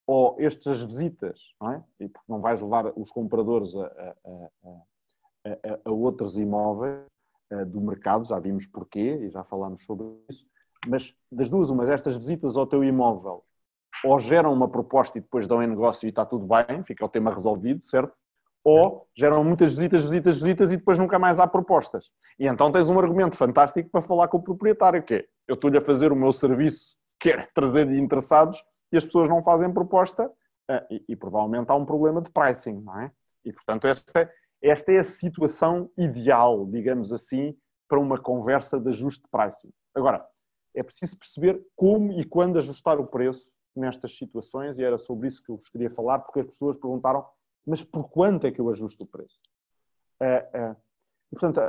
Ou 0.07 0.35
estas 0.39 0.83
visitas, 0.83 1.39
não 1.59 1.71
é? 1.71 1.83
E 1.99 2.07
porque 2.07 2.31
não 2.31 2.39
vais 2.39 2.61
levar 2.61 2.93
os 2.95 3.09
compradores 3.09 3.75
a, 3.75 3.85
a, 3.85 4.49
a, 5.45 5.79
a 5.85 5.91
outros 5.91 6.37
imóveis, 6.37 7.07
eh, 7.51 7.65
do 7.65 7.79
mercado, 7.79 8.27
já 8.27 8.39
vimos 8.39 8.65
porquê 8.65 9.17
e 9.21 9.29
já 9.29 9.43
falámos 9.43 9.85
sobre 9.85 10.05
isso, 10.29 10.47
mas 10.87 11.15
das 11.31 11.47
duas, 11.47 11.69
umas, 11.69 11.89
estas 11.89 12.17
visitas 12.17 12.57
ao 12.57 12.65
teu 12.65 12.83
imóvel 12.83 13.43
ou 14.03 14.19
geram 14.19 14.51
uma 14.51 14.67
proposta 14.67 15.17
e 15.17 15.21
depois 15.21 15.47
dão 15.47 15.61
em 15.61 15.67
negócio 15.67 16.07
e 16.07 16.09
está 16.09 16.25
tudo 16.25 16.47
bem, 16.47 16.83
fica 16.83 17.05
o 17.05 17.09
tema 17.09 17.31
resolvido, 17.31 17.83
certo? 17.83 18.13
Ou 18.65 19.07
geram 19.15 19.43
muitas 19.43 19.71
visitas, 19.71 20.03
visitas, 20.03 20.37
visitas 20.37 20.71
e 20.73 20.77
depois 20.77 20.97
nunca 20.97 21.19
mais 21.19 21.39
há 21.39 21.47
propostas. 21.47 22.09
E 22.39 22.47
então 22.47 22.71
tens 22.71 22.89
um 22.89 22.99
argumento 22.99 23.37
fantástico 23.37 23.89
para 23.89 24.01
falar 24.01 24.27
com 24.27 24.37
o 24.37 24.43
proprietário, 24.43 25.03
que 25.03 25.13
é, 25.13 25.25
eu 25.47 25.53
estou-lhe 25.53 25.77
a 25.77 25.81
fazer 25.81 26.11
o 26.11 26.15
meu 26.15 26.31
serviço, 26.31 26.97
que 27.19 27.29
é 27.29 27.47
trazer 27.53 27.89
interessados, 27.91 28.61
e 28.91 28.97
as 28.97 29.05
pessoas 29.05 29.29
não 29.29 29.43
fazem 29.43 29.71
proposta, 29.71 30.31
eh, 30.69 30.85
e, 30.89 31.05
e 31.09 31.15
provavelmente 31.15 31.69
há 31.69 31.75
um 31.75 31.85
problema 31.85 32.21
de 32.21 32.31
pricing, 32.31 32.81
não 32.81 32.99
é? 32.99 33.11
E 33.45 33.53
portanto 33.53 33.85
esta 33.87 34.29
esta 34.61 34.91
é 34.91 34.97
a 34.97 35.03
situação 35.03 35.91
ideal, 35.95 36.65
digamos 36.65 37.13
assim, 37.13 37.55
para 37.87 37.99
uma 37.99 38.17
conversa 38.17 38.79
de 38.79 38.89
ajuste 38.89 39.21
de 39.21 39.29
pricing. 39.29 39.71
Agora, 39.93 40.25
é 40.75 40.81
preciso 40.81 41.17
perceber 41.19 41.63
como 41.75 42.11
e 42.13 42.25
quando 42.25 42.57
ajustar 42.57 42.99
o 42.99 43.05
preço 43.05 43.53
nestas 43.75 44.17
situações, 44.17 44.79
e 44.79 44.83
era 44.83 44.97
sobre 44.97 45.27
isso 45.27 45.43
que 45.43 45.51
eu 45.51 45.57
vos 45.57 45.69
queria 45.69 45.89
falar, 45.89 46.19
porque 46.19 46.39
as 46.39 46.47
pessoas 46.47 46.77
perguntaram, 46.77 47.23
mas 47.65 47.83
por 47.83 48.09
quanto 48.09 48.45
é 48.45 48.51
que 48.51 48.59
eu 48.59 48.69
ajusto 48.69 49.03
o 49.03 49.07
preço? 49.07 49.39
portanto, 51.31 51.59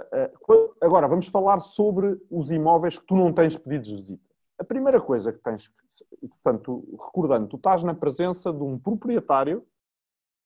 agora 0.80 1.09
vamos 1.09 1.26
falar 1.26 1.61
sobre 1.61 2.20
os 2.30 2.51
imóveis 2.51 2.99
que 2.99 3.07
tu 3.07 3.16
não 3.16 3.32
tens 3.32 3.57
pedidos 3.57 3.88
de 3.88 3.97
visita. 3.97 4.26
A 4.59 4.64
primeira 4.64 5.01
coisa 5.01 5.32
que 5.32 5.38
tens, 5.40 5.70
portanto, 6.20 6.86
recordando, 6.92 7.49
tu 7.49 7.57
estás 7.57 7.82
na 7.82 7.94
presença 7.94 8.53
de 8.53 8.62
um 8.62 8.78
proprietário 8.78 9.66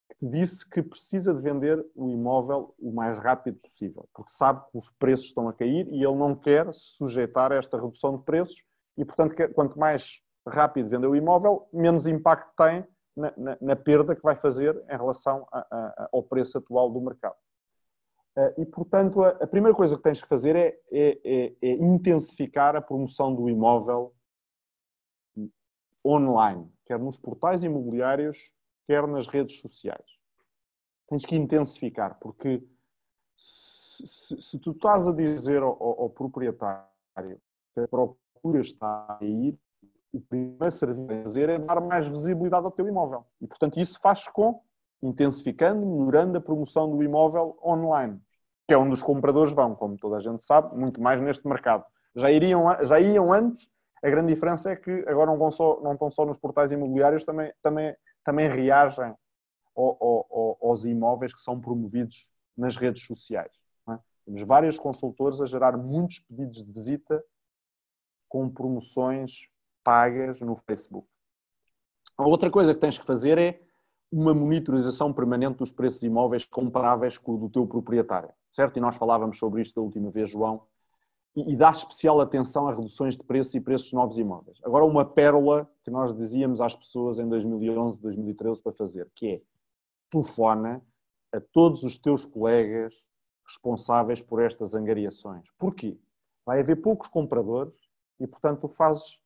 que 0.08 0.16
te 0.16 0.26
disse 0.26 0.68
que 0.68 0.82
precisa 0.82 1.32
de 1.32 1.40
vender 1.40 1.84
o 1.94 2.08
imóvel 2.10 2.74
o 2.78 2.92
mais 2.92 3.18
rápido 3.18 3.58
possível, 3.58 4.08
porque 4.12 4.32
sabe 4.32 4.60
que 4.70 4.78
os 4.78 4.90
preços 4.90 5.26
estão 5.26 5.48
a 5.48 5.52
cair 5.52 5.86
e 5.88 6.02
ele 6.02 6.16
não 6.16 6.34
quer 6.34 6.72
se 6.74 6.96
sujeitar 6.96 7.52
a 7.52 7.56
esta 7.56 7.80
redução 7.80 8.16
de 8.16 8.24
preços 8.24 8.64
e, 8.96 9.04
portanto, 9.04 9.34
quanto 9.54 9.78
mais 9.78 10.20
rápido 10.46 10.88
vender 10.88 11.06
o 11.06 11.14
imóvel, 11.14 11.68
menos 11.72 12.06
impacto 12.06 12.50
tem 12.56 12.84
na, 13.16 13.32
na, 13.36 13.58
na 13.60 13.76
perda 13.76 14.14
que 14.14 14.22
vai 14.22 14.36
fazer 14.36 14.76
em 14.88 14.96
relação 14.96 15.46
a, 15.52 15.58
a, 15.58 16.08
ao 16.12 16.22
preço 16.22 16.58
atual 16.58 16.90
do 16.90 17.00
mercado. 17.00 17.36
Eh, 18.36 18.54
e, 18.58 18.66
portanto, 18.66 19.22
a, 19.22 19.30
a, 19.30 19.46
primeira 19.46 19.76
coisa 19.76 19.96
que 19.96 20.02
tens 20.02 20.22
que 20.22 20.28
fazer 20.28 20.56
é, 20.56 20.78
é, 20.90 21.20
é, 21.24 21.56
é 21.62 21.72
intensificar 21.72 22.76
a 22.76 22.80
promoção 22.80 23.34
do 23.34 23.48
imóvel 23.48 24.14
online, 26.04 26.72
quer 26.86 26.98
nos 26.98 27.18
portais 27.18 27.62
imobiliários, 27.62 28.50
quer 28.86 29.06
nas 29.06 29.26
redes 29.26 29.60
sociais. 29.60 30.18
Tens 31.08 31.26
que 31.26 31.36
intensificar, 31.36 32.18
porque 32.18 32.62
se, 33.36 34.06
se, 34.06 34.40
se 34.40 34.58
tu 34.60 34.70
estás 34.70 35.08
a 35.08 35.12
dizer 35.12 35.62
ao, 35.62 35.70
ao, 35.82 36.10
proprietário 36.10 37.40
que 37.74 37.80
a 37.80 37.88
procura 37.88 38.60
está 38.60 39.18
a 39.20 39.24
ir, 39.24 39.58
o 40.12 40.20
primeiro 40.20 40.72
serviço 40.72 41.02
a 41.02 41.22
fazer 41.22 41.48
é 41.48 41.58
dar 41.58 41.80
mais 41.80 42.06
visibilidade 42.06 42.64
ao 42.64 42.72
teu 42.72 42.86
imóvel. 42.88 43.24
E, 43.40 43.46
portanto, 43.46 43.78
isso 43.78 43.98
faz 44.00 44.28
com 44.28 44.60
intensificando, 45.02 45.86
melhorando 45.86 46.36
a 46.36 46.40
promoção 46.40 46.90
do 46.90 47.02
imóvel 47.02 47.58
online, 47.64 48.20
que 48.68 48.74
é 48.74 48.78
onde 48.78 48.92
os 48.92 49.02
compradores 49.02 49.52
vão, 49.52 49.74
como 49.74 49.96
toda 49.96 50.16
a 50.16 50.20
gente 50.20 50.44
sabe, 50.44 50.76
muito 50.76 51.00
mais 51.00 51.20
neste 51.20 51.46
mercado. 51.46 51.84
Já, 52.14 52.30
iriam, 52.30 52.64
já 52.84 53.00
iam 53.00 53.32
antes, 53.32 53.70
a 54.02 54.10
grande 54.10 54.32
diferença 54.32 54.70
é 54.70 54.76
que 54.76 54.90
agora 55.06 55.34
não, 55.34 55.50
só, 55.50 55.80
não 55.80 55.92
estão 55.92 56.10
só 56.10 56.24
nos 56.26 56.38
portais 56.38 56.72
imobiliários, 56.72 57.24
também, 57.24 57.52
também, 57.62 57.96
também 58.24 58.48
reagem 58.48 59.14
ao, 59.76 60.26
ao, 60.30 60.58
aos 60.62 60.84
imóveis 60.84 61.32
que 61.32 61.40
são 61.40 61.60
promovidos 61.60 62.30
nas 62.56 62.76
redes 62.76 63.04
sociais. 63.04 63.52
É? 63.88 63.98
Temos 64.24 64.42
vários 64.42 64.78
consultores 64.78 65.40
a 65.40 65.46
gerar 65.46 65.76
muitos 65.76 66.18
pedidos 66.20 66.64
de 66.64 66.72
visita 66.72 67.22
com 68.28 68.48
promoções 68.48 69.48
pagas 69.82 70.40
no 70.40 70.56
Facebook. 70.56 71.08
A 72.16 72.26
outra 72.26 72.50
coisa 72.50 72.74
que 72.74 72.80
tens 72.80 72.98
que 72.98 73.04
fazer 73.04 73.38
é 73.38 73.60
uma 74.12 74.34
monitorização 74.34 75.12
permanente 75.12 75.58
dos 75.58 75.70
preços 75.70 76.02
imóveis 76.02 76.44
comparáveis 76.44 77.16
com 77.16 77.34
o 77.34 77.38
do 77.38 77.48
teu 77.48 77.66
proprietário, 77.66 78.30
certo? 78.50 78.76
E 78.76 78.80
nós 78.80 78.96
falávamos 78.96 79.38
sobre 79.38 79.62
isto 79.62 79.76
da 79.76 79.82
última 79.82 80.10
vez, 80.10 80.30
João, 80.30 80.66
e, 81.34 81.54
dá 81.56 81.70
especial 81.70 82.20
atenção 82.20 82.66
a 82.66 82.74
reduções 82.74 83.16
de 83.16 83.22
preços 83.22 83.54
e 83.54 83.60
preços 83.60 83.88
de 83.88 83.94
novos 83.94 84.18
imóveis. 84.18 84.58
Agora, 84.64 84.84
uma 84.84 85.04
pérola 85.04 85.70
que 85.84 85.90
nós 85.90 86.12
dizíamos 86.12 86.60
às 86.60 86.74
pessoas 86.74 87.18
em 87.18 87.28
2011, 87.28 88.00
2013 88.00 88.62
para 88.62 88.72
fazer, 88.72 89.08
que 89.14 89.28
é 89.28 89.42
telefona 90.10 90.82
a 91.32 91.40
todos 91.40 91.84
os 91.84 91.96
teus 91.98 92.26
colegas 92.26 92.92
responsáveis 93.46 94.20
por 94.20 94.42
estas 94.42 94.74
angariações. 94.74 95.46
Porquê? 95.56 95.96
Vai 96.44 96.60
haver 96.60 96.76
poucos 96.76 97.08
compradores 97.08 97.74
e, 98.18 98.26
portanto, 98.26 98.68
fazes, 98.68 99.20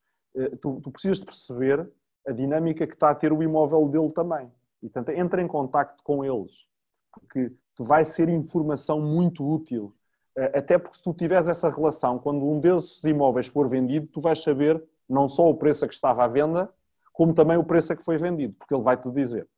tu, 0.60 0.80
tu 0.80 0.90
precisas 0.90 1.18
de 1.18 1.24
perceber 1.24 1.88
a 2.26 2.32
dinâmica 2.32 2.86
que 2.86 2.94
está 2.94 3.10
a 3.10 3.14
ter 3.14 3.32
o 3.32 3.42
imóvel 3.42 3.88
dele 3.88 4.10
também. 4.10 4.50
E, 4.82 4.88
portanto, 4.88 5.16
entra 5.16 5.40
em 5.40 5.46
contacto 5.46 6.02
com 6.02 6.24
eles, 6.24 6.66
porque 7.12 7.50
te 7.50 7.82
vai 7.82 8.04
ser 8.04 8.28
informação 8.28 9.00
muito 9.00 9.46
útil. 9.46 9.94
Eh, 10.36 10.58
até 10.58 10.78
porque 10.78 10.96
se 10.96 11.02
tu 11.02 11.12
tiveres 11.12 11.48
essa 11.48 11.70
relação, 11.70 12.18
quando 12.18 12.44
um 12.44 12.60
desses 12.60 13.02
imóveis 13.04 13.46
for 13.46 13.68
vendido, 13.68 14.06
tu 14.06 14.20
vais 14.20 14.42
saber 14.42 14.82
não 15.08 15.28
só 15.28 15.48
o 15.48 15.56
preço 15.56 15.84
a 15.84 15.88
que 15.88 15.94
estava 15.94 16.24
à 16.24 16.28
venda, 16.28 16.72
como 17.12 17.34
também 17.34 17.56
o 17.56 17.64
preço 17.64 17.92
a 17.92 17.96
que 17.96 18.04
foi 18.04 18.16
vendido, 18.16 18.54
porque 18.58 18.74
ele 18.74 18.82
vai-te 18.82 19.10
dizer. 19.10 19.48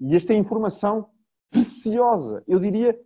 E 0.00 0.14
esta 0.14 0.32
é 0.32 0.36
informação 0.36 1.08
preciosa, 1.50 2.42
eu 2.46 2.58
diria, 2.58 2.98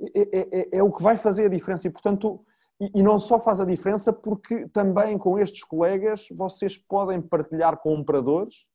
é, 0.00 0.20
é, 0.20 0.60
é, 0.60 0.68
é, 0.78 0.82
o 0.82 0.90
que 0.90 1.02
vai 1.02 1.16
fazer 1.16 1.46
a 1.46 1.48
diferença. 1.48 1.86
E, 1.86 1.90
portanto, 1.90 2.44
e, 2.94 3.02
não 3.02 3.18
só 3.18 3.38
faz 3.38 3.60
a 3.60 3.64
diferença, 3.64 4.12
porque 4.12 4.68
também 4.68 5.16
com 5.18 5.38
estes 5.38 5.62
colegas 5.62 6.26
vocês 6.32 6.76
podem 6.76 7.20
partilhar 7.20 7.76
compradores 7.78 8.66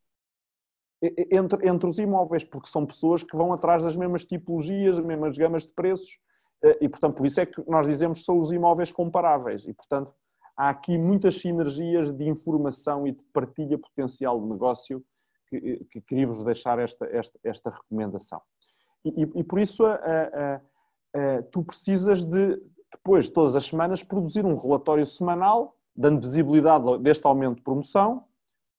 entre, 1.02 1.68
entre 1.68 1.90
os 1.90 2.00
imóveis, 2.00 2.44
porque 2.44 2.70
são 2.70 2.86
pessoas 2.86 3.24
que 3.24 3.36
vão 3.36 3.54
atrás 3.54 3.84
das 3.84 3.96
mesmas 3.96 4.26
tipologias, 4.26 4.98
as 4.98 5.06
mesmas 5.06 5.38
gamas 5.38 5.64
de 5.64 5.70
preços, 5.70 6.20
eh, 6.64 6.78
e 6.82 6.90
portanto, 6.90 7.16
por 7.16 7.26
isso 7.28 7.40
é 7.40 7.46
que 7.46 7.62
nós 7.70 7.86
dizemos 7.86 8.20
que 8.20 8.26
são 8.26 8.40
os 8.40 8.52
imóveis 8.52 8.92
comparáveis, 8.92 9.66
e 9.68 9.74
portanto, 9.74 10.14
há 10.56 10.70
aqui 10.70 10.98
muitas 10.98 11.40
sinergias 11.40 12.12
de 12.12 12.28
informação 12.28 13.06
e 13.06 13.12
de 13.12 13.22
partilha 13.32 13.78
potencial 13.78 14.42
de 14.42 14.48
negócio 14.48 15.06
que, 15.50 15.58
eh, 15.58 15.86
que 15.92 16.02
queria-vos 16.02 16.44
deixar 16.44 16.80
esta, 16.80 17.06
esta, 17.06 17.40
esta 17.44 17.70
recomendação. 17.70 18.42
E, 19.06 19.10
e, 19.10 19.40
e 19.40 19.44
por 19.44 19.60
isso 19.60 19.86
a, 19.86 19.94
a, 19.94 20.56
a, 20.56 21.44
tu 21.52 21.64
precisas 21.64 22.26
de, 22.26 22.60
depois, 22.92 23.30
todas 23.30 23.56
as 23.56 23.66
semanas, 23.66 24.04
produzir 24.04 24.46
um 24.46 24.56
relatório 24.56 25.06
semanal, 25.06 25.76
dando 25.96 26.22
visibilidade 26.22 26.98
deste 27.00 27.26
aumento 27.26 27.58
de 27.58 27.62
promoção, 27.64 28.24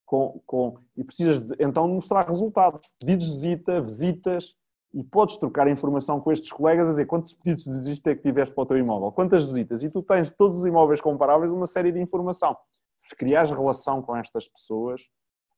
com, 0.07 0.41
com, 0.47 0.79
e 0.97 1.05
precisas 1.05 1.39
de, 1.39 1.55
então 1.59 1.87
mostrar 1.87 2.27
resultados, 2.27 2.91
pedidos 2.99 3.27
de 3.27 3.33
visita, 3.33 3.81
visitas, 3.81 4.55
e 4.95 5.05
podes 5.05 5.37
trocar 5.37 5.69
informação 5.69 6.19
com 6.19 6.33
estes 6.33 6.51
colegas 6.51 6.89
a 6.89 6.91
dizer 6.93 7.07
quantos 7.07 7.35
pedidos 7.35 7.65
de 7.65 7.73
visita 7.73 8.11
é 8.11 8.15
que 8.15 8.23
tiveste 8.23 8.55
para 8.55 8.63
o 8.63 8.67
teu 8.67 8.79
imóvel, 8.79 9.13
quantas 9.13 9.45
visitas, 9.45 9.83
e 9.83 9.91
tu 9.91 10.03
tens 10.03 10.31
todos 10.31 10.61
os 10.61 10.65
imóveis 10.65 11.01
comparáveis 11.01 11.53
uma 11.53 11.67
série 11.67 11.93
de 11.93 12.01
informação. 12.01 12.57
Se 12.97 13.15
criares 13.15 13.51
relação 13.51 14.01
com 14.01 14.17
estas 14.17 14.49
pessoas, 14.49 15.03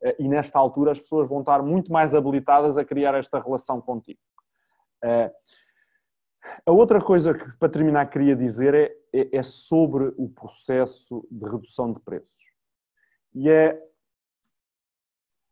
eh, 0.03 0.17
e 0.19 0.29
nesta 0.29 0.59
altura 0.59 0.93
as 0.93 0.99
pessoas 0.99 1.29
vão 1.29 1.41
estar 1.41 1.63
muito 1.63 1.93
mais 1.93 2.13
habilitadas 2.15 2.77
a 2.77 2.85
criar 2.85 3.15
esta 3.15 3.41
relação 3.41 3.81
contigo. 3.81 4.19
A 6.65 6.73
outra 6.73 7.01
coisa 7.01 7.35
que, 7.35 7.53
para 7.59 7.69
terminar, 7.69 8.07
queria 8.09 8.35
dizer 8.35 8.75
é, 8.75 8.97
é, 9.13 9.39
é 9.39 9.43
sobre 9.43 10.13
o 10.17 10.29
processo 10.29 11.27
de 11.31 11.49
redução 11.49 11.93
de 11.93 12.01
preços. 12.01 12.41
E 13.35 13.49
é 13.49 13.81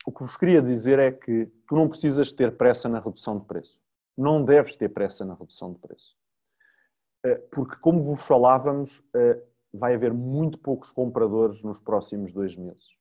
o 0.06 0.12
que 0.12 0.22
vos 0.22 0.38
queria 0.38 0.62
dizer 0.62 0.98
é 0.98 1.12
que 1.12 1.46
tu 1.66 1.74
não 1.74 1.86
precisas 1.86 2.32
ter 2.32 2.56
pressa 2.56 2.88
na 2.88 2.98
redução 2.98 3.38
de 3.38 3.44
preço. 3.44 3.78
Não 4.16 4.42
deves 4.42 4.74
ter 4.74 4.88
pressa 4.88 5.22
na 5.22 5.34
redução 5.34 5.74
de 5.74 5.78
preço. 5.78 6.16
Eh, 7.24 7.36
porque, 7.52 7.76
como 7.76 8.00
vos 8.00 8.22
falávamos, 8.22 9.02
eh, 9.14 9.38
vai 9.70 9.94
haver 9.94 10.14
muito 10.14 10.56
poucos 10.58 10.90
compradores 10.90 11.62
nos 11.62 11.78
próximos 11.78 12.32
dois 12.32 12.56
meses. 12.56 12.96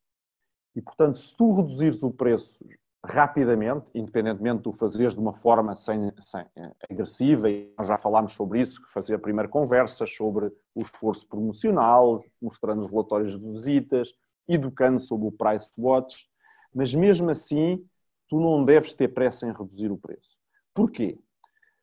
E, 0.76 0.82
portanto, 0.82 1.18
se 1.18 1.34
tu 1.36 1.56
reduzires 1.56 2.04
o 2.04 2.12
preço 2.12 2.68
rapidamente, 3.06 3.86
independentemente 3.94 4.58
de 4.58 4.64
tu 4.64 4.74
fazeres 4.74 5.14
de 5.14 5.20
uma 5.20 5.34
forma 5.34 5.76
sem, 5.78 6.12
sem, 6.26 6.46
eh, 6.56 6.72
agressiva, 6.90 7.50
e 7.50 7.74
nós 7.78 7.88
já 7.88 7.98
falámos 7.98 8.34
sobre 8.34 8.60
isso, 8.60 8.82
fazer 8.90 9.16
a 9.16 9.20
primeira 9.20 9.48
conversa 9.48 10.06
sobre 10.06 10.52
o 10.76 10.82
esforço 10.82 11.28
promocional, 11.28 12.24
mostrando 12.42 12.80
os 12.80 12.90
relatórios 12.90 13.40
de 13.40 13.52
visitas, 13.52 14.14
educando 14.48 15.00
sobre 15.00 15.28
o 15.28 15.32
price 15.32 15.72
watch, 15.78 16.28
mas 16.74 16.94
mesmo 16.94 17.30
assim, 17.30 17.86
tu 18.30 18.40
não 18.40 18.64
deves 18.64 18.94
ter 18.94 19.10
pressa 19.10 19.48
em 19.48 19.54
reduzir 19.54 19.92
o 19.92 19.98
preço. 19.98 20.38
Porquê? 20.74 21.18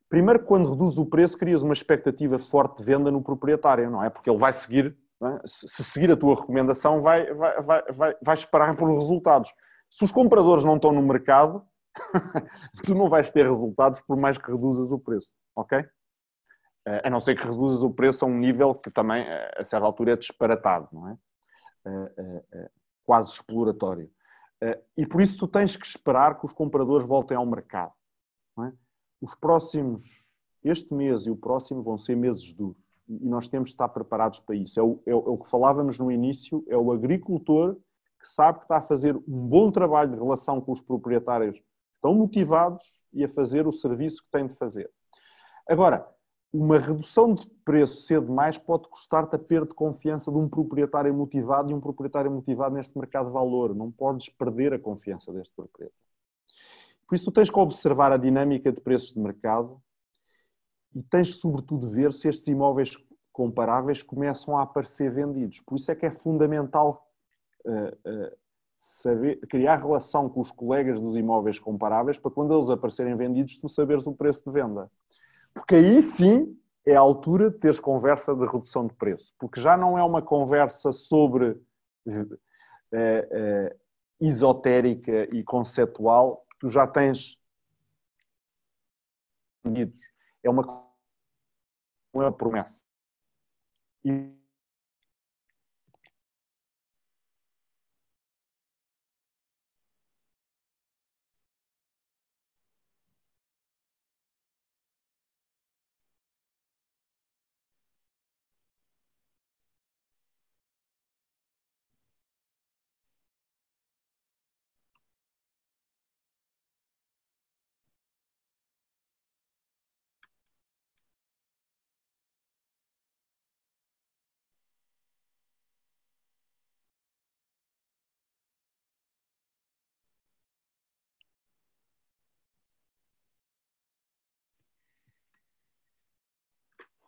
Primeiro, 0.09 0.43
quando 0.43 0.69
reduzes 0.69 0.97
o 0.97 1.05
preço, 1.05 1.37
crias 1.37 1.63
uma 1.63 1.73
expectativa 1.73 2.37
forte 2.37 2.77
de 2.77 2.83
venda 2.83 3.11
no 3.11 3.21
proprietário, 3.21 3.89
não 3.89 4.03
é? 4.03 4.09
Porque 4.09 4.29
ele 4.29 4.39
vai 4.39 4.53
seguir, 4.53 4.95
é? 5.21 5.41
se 5.45 5.83
seguir 5.83 6.11
a 6.11 6.17
tua 6.17 6.35
recomendação, 6.35 7.01
vai, 7.01 7.33
vai, 7.33 7.61
vai, 7.61 7.83
vai, 7.91 8.15
vai 8.21 8.35
esperar 8.35 8.75
por 8.75 8.89
resultados. 8.93 9.51
Se 9.91 10.03
os 10.03 10.11
compradores 10.11 10.63
não 10.63 10.75
estão 10.75 10.91
no 10.91 11.01
mercado, 11.01 11.65
tu 12.85 12.93
não 12.93 13.07
vais 13.07 13.29
ter 13.31 13.47
resultados 13.47 14.01
por 14.01 14.17
mais 14.17 14.37
que 14.37 14.51
reduzas 14.51 14.91
o 14.91 14.99
preço, 14.99 15.29
ok? 15.55 15.85
Eh, 16.87 17.01
a 17.03 17.09
não 17.09 17.19
ser 17.19 17.35
que 17.35 17.43
reduzas 17.43 17.83
o 17.83 17.91
preço 17.91 18.25
a 18.25 18.27
um 18.27 18.37
nível 18.37 18.75
que 18.75 18.91
também, 18.91 19.23
eh, 19.23 19.51
a 19.57 19.63
certa 19.63 19.85
altura, 19.85 20.13
é 20.13 20.15
disparatado, 20.15 20.87
não 20.91 21.09
é? 21.09 21.17
Eh, 21.87 22.69
quase 23.03 23.31
exploratório. 23.31 24.09
E 24.97 25.05
por 25.05 25.21
isso 25.21 25.37
tu 25.37 25.47
tens 25.47 25.75
que 25.75 25.85
esperar 25.85 26.39
que 26.39 26.45
os 26.45 26.53
compradores 26.53 27.05
voltem 27.05 27.37
ao 27.37 27.45
mercado. 27.45 27.93
É? 28.59 28.71
Os 29.21 29.35
próximos, 29.35 30.01
este 30.63 30.91
mês 30.93 31.27
e 31.27 31.29
o 31.29 31.35
próximo 31.35 31.83
vão 31.83 31.97
ser 31.97 32.15
meses 32.15 32.51
duros 32.51 32.83
e 33.07 33.27
nós 33.27 33.47
temos 33.47 33.69
de 33.69 33.73
estar 33.75 33.89
preparados 33.89 34.39
para 34.39 34.55
isso. 34.55 34.79
É 34.79 34.83
o, 34.83 34.99
é, 35.05 35.11
é 35.11 35.15
o 35.15 35.37
que 35.37 35.49
falávamos 35.49 35.99
no 35.99 36.11
início, 36.11 36.65
é 36.67 36.75
o 36.75 36.91
agricultor 36.91 37.77
que 38.25 38.31
sabe 38.31 38.57
que 38.57 38.65
está 38.65 38.77
a 38.77 38.81
fazer 38.81 39.15
um 39.15 39.47
bom 39.47 39.71
trabalho 39.71 40.09
de 40.09 40.17
relação 40.17 40.59
com 40.59 40.71
os 40.71 40.81
proprietários, 40.81 41.61
estão 41.95 42.15
motivados 42.15 42.83
e 43.13 43.23
a 43.23 43.27
fazer 43.27 43.67
o 43.67 43.71
serviço 43.71 44.23
que 44.23 44.31
têm 44.31 44.47
de 44.47 44.55
fazer. 44.55 44.89
Agora, 45.69 46.07
uma 46.51 46.79
redução 46.79 47.35
de 47.35 47.47
preço 47.63 48.01
cedo 48.01 48.25
demais 48.25 48.57
pode 48.57 48.87
custar-te 48.89 49.35
a 49.35 49.39
perda 49.39 49.67
de 49.67 49.75
confiança 49.75 50.31
de 50.31 50.37
um 50.37 50.49
proprietário 50.49 51.13
motivado 51.13 51.69
e 51.69 51.73
um 51.75 51.79
proprietário 51.79 52.31
motivado 52.31 52.73
neste 52.73 52.97
mercado 52.97 53.27
de 53.27 53.33
valor. 53.33 53.75
Não 53.75 53.91
podes 53.91 54.27
perder 54.29 54.73
a 54.73 54.79
confiança 54.79 55.31
deste 55.31 55.53
proprietário. 55.53 55.93
Por 57.07 57.13
isso, 57.13 57.25
tu 57.25 57.31
tens 57.31 57.51
que 57.51 57.59
observar 57.59 58.11
a 58.11 58.17
dinâmica 58.17 58.71
de 58.71 58.81
preços 58.81 59.13
de 59.13 59.19
mercado 59.19 59.79
e 60.95 61.03
tens 61.03 61.35
sobretudo 61.35 61.91
ver 61.91 62.11
se 62.11 62.27
estes 62.27 62.47
imóveis 62.47 62.97
comparáveis 63.31 64.01
começam 64.01 64.57
a 64.57 64.63
aparecer 64.63 65.11
vendidos. 65.11 65.59
Por 65.59 65.75
isso 65.75 65.91
é 65.91 65.95
que 65.95 66.05
é 66.05 66.11
fundamental 66.11 67.04
saber, 68.77 69.39
criar 69.47 69.77
relação 69.77 70.29
com 70.29 70.39
os 70.39 70.51
colegas 70.51 70.99
dos 70.99 71.15
imóveis 71.15 71.59
comparáveis 71.59 72.19
para 72.19 72.31
quando 72.31 72.53
eles 72.53 72.69
aparecerem 72.69 73.15
vendidos 73.15 73.57
tu 73.57 73.69
saberes 73.69 74.05
o 74.05 74.13
preço 74.13 74.43
de 74.45 74.51
venda. 74.51 74.91
Porque 75.53 75.75
aí 75.75 76.01
sim 76.01 76.57
é 76.85 76.95
a 76.95 76.99
altura 76.99 77.49
de 77.49 77.57
teres 77.57 77.79
conversa 77.79 78.35
de 78.35 78.45
redução 78.45 78.85
de 78.85 78.93
preço, 78.93 79.33
porque 79.39 79.59
já 79.59 79.75
não 79.75 79.97
é 79.97 80.03
uma 80.03 80.21
conversa 80.21 80.91
sobre 80.91 81.59
é, 82.07 83.27
é, 83.31 83.75
esotérica 84.19 85.35
e 85.35 85.43
conceptual, 85.43 86.45
tu 86.59 86.67
já 86.67 86.85
tens 86.85 87.37
é 90.43 90.49
uma, 90.49 90.87
uma 92.13 92.31
promessa. 92.31 92.83
E 94.03 94.44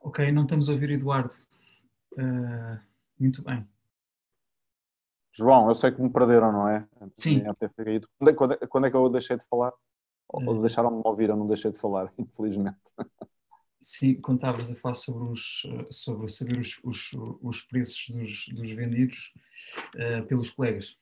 Ok, 0.07 0.31
não 0.31 0.43
estamos 0.43 0.69
a 0.69 0.71
ouvir 0.71 0.91
Eduardo. 0.91 1.33
Uh, 2.13 2.79
muito 3.19 3.43
bem. 3.43 3.67
João, 5.33 5.67
eu 5.67 5.75
sei 5.75 5.91
que 5.91 6.01
me 6.01 6.09
perderam, 6.09 6.49
não 6.49 6.65
é? 6.65 6.87
Sim. 7.15 7.43
Quando 7.43 8.29
é, 8.29 8.33
quando, 8.33 8.53
é, 8.53 8.67
quando 8.67 8.87
é 8.87 8.89
que 8.89 8.95
eu 8.95 9.09
deixei 9.09 9.35
de 9.35 9.45
falar? 9.49 9.73
Ou 10.29 10.59
uh, 10.59 10.61
deixaram-me 10.61 11.01
ouvir, 11.03 11.27
eu 11.27 11.35
não 11.35 11.45
deixei 11.45 11.73
de 11.73 11.77
falar, 11.77 12.09
infelizmente. 12.17 12.77
Sim, 13.81 14.11
estavas 14.11 14.71
a 14.71 14.75
falar 14.77 14.93
sobre, 14.93 15.27
os, 15.27 15.67
sobre 15.91 16.29
saber 16.29 16.57
os, 16.57 16.79
os, 16.85 17.11
os 17.43 17.61
preços 17.63 18.07
dos, 18.07 18.47
dos 18.47 18.71
vendidos 18.71 19.33
uh, 19.95 20.25
pelos 20.25 20.51
colegas. 20.51 20.95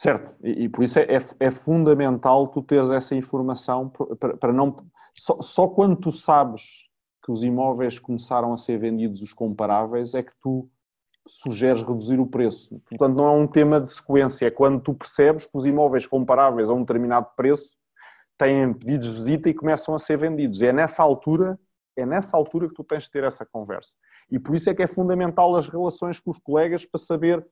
Certo, 0.00 0.34
e, 0.42 0.64
e 0.64 0.68
por 0.70 0.82
isso 0.82 0.98
é, 0.98 1.02
é, 1.02 1.18
é, 1.40 1.50
fundamental 1.50 2.48
tu 2.48 2.62
teres 2.62 2.90
essa 2.90 3.14
informação 3.14 3.90
para, 4.18 4.34
para 4.34 4.50
não. 4.50 4.74
Só, 5.14 5.42
só, 5.42 5.68
quando 5.68 5.94
tu 5.94 6.10
sabes 6.10 6.88
que 7.22 7.30
os 7.30 7.42
imóveis 7.42 7.98
começaram 7.98 8.50
a 8.54 8.56
ser 8.56 8.78
vendidos 8.78 9.20
os 9.20 9.34
comparáveis 9.34 10.14
é 10.14 10.22
que 10.22 10.32
tu 10.40 10.66
sugeres 11.28 11.82
reduzir 11.82 12.18
o 12.18 12.26
preço. 12.26 12.80
Portanto, 12.88 13.14
não 13.14 13.26
é 13.26 13.30
um 13.32 13.46
tema 13.46 13.78
de 13.78 13.92
sequência, 13.92 14.46
é 14.46 14.50
quando 14.50 14.80
tu 14.80 14.94
percebes 14.94 15.44
que 15.44 15.54
os 15.54 15.66
imóveis 15.66 16.06
comparáveis 16.06 16.70
a 16.70 16.72
um 16.72 16.80
determinado 16.80 17.26
preço 17.36 17.76
têm 18.38 18.72
pedidos 18.72 19.08
de 19.08 19.14
visita 19.14 19.50
e 19.50 19.54
começam 19.54 19.94
a 19.94 19.98
ser 19.98 20.16
vendidos. 20.16 20.62
E 20.62 20.66
é 20.66 20.72
nessa 20.72 21.02
altura, 21.02 21.60
é 21.94 22.06
nessa 22.06 22.38
altura 22.38 22.70
que 22.70 22.74
tu 22.74 22.84
tens 22.84 23.02
de 23.02 23.10
ter 23.10 23.24
essa 23.24 23.44
conversa. 23.44 23.94
E 24.30 24.38
por 24.38 24.54
isso 24.56 24.70
é 24.70 24.74
que 24.74 24.82
é 24.82 24.86
fundamental 24.86 25.54
as 25.56 25.68
relações 25.68 26.18
com 26.18 26.30
os 26.30 26.38
colegas 26.38 26.86
para 26.86 26.98
saber 26.98 27.46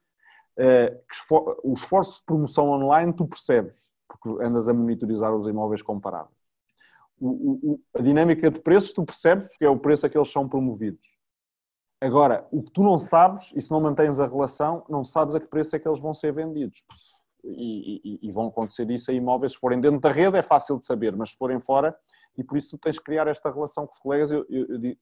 o 1.63 1.73
esforço 1.73 2.19
de 2.19 2.25
promoção 2.27 2.71
online 2.71 3.13
tu 3.13 3.27
percebes, 3.27 3.91
porque 4.09 4.45
andas 4.45 4.69
a 4.69 4.75
monitorizar 4.75 5.35
os 5.35 5.47
imóveis 5.47 5.83
comparáveis. 5.83 6.37
O, 7.21 7.73
o, 7.73 7.81
a 7.95 8.03
dinâmica 8.03 8.51
de 8.51 8.61
preços 8.61 8.93
tu 8.93 9.05
percebes, 9.05 9.49
porque 9.49 9.65
é 9.65 9.71
o 9.71 9.79
preço 9.79 10.07
a 10.07 10.09
que 10.09 10.19
eles 10.19 10.31
são 10.31 10.49
promovidos. 10.49 11.07
Agora, 12.01 12.47
o 12.53 12.63
que 12.63 12.71
tu 12.71 12.83
não 12.83 12.99
sabes, 12.99 13.53
e 13.57 13.61
se 13.61 13.71
não 13.71 13.81
mantens 13.81 14.21
a 14.21 14.27
relação, 14.27 14.85
não 14.89 15.05
sabes 15.05 15.35
a 15.35 15.41
que 15.41 15.47
preço 15.47 15.75
é 15.75 15.79
que 15.79 15.89
eles 15.89 15.99
vão 15.99 16.15
ser 16.15 16.33
vendidos. 16.33 16.85
E, 17.45 18.01
e, 18.05 18.29
e 18.29 18.31
vão 18.33 18.49
acontecer 18.49 18.89
isso 18.91 19.11
a 19.11 19.15
imóveis, 19.15 19.53
se 19.53 19.59
forem 19.59 19.81
dentro 19.81 20.01
da 20.01 20.11
rede 20.11 20.37
é 20.37 20.43
fácil 20.43 20.79
de 20.79 20.87
saber, 20.87 21.17
mas 21.17 21.31
se 21.31 21.37
forem 21.37 21.61
fora, 21.61 21.97
e 22.37 22.45
por 22.45 22.57
isso 22.57 22.71
tu 22.71 22.79
tens 22.79 22.99
que 22.99 23.05
criar 23.05 23.27
esta 23.27 23.51
relação 23.51 23.87
com 23.87 23.93
os 23.93 23.99
colegas. 23.99 24.31
Eu, 24.31 24.45
eu, 24.49 24.67
eu, 24.69 24.97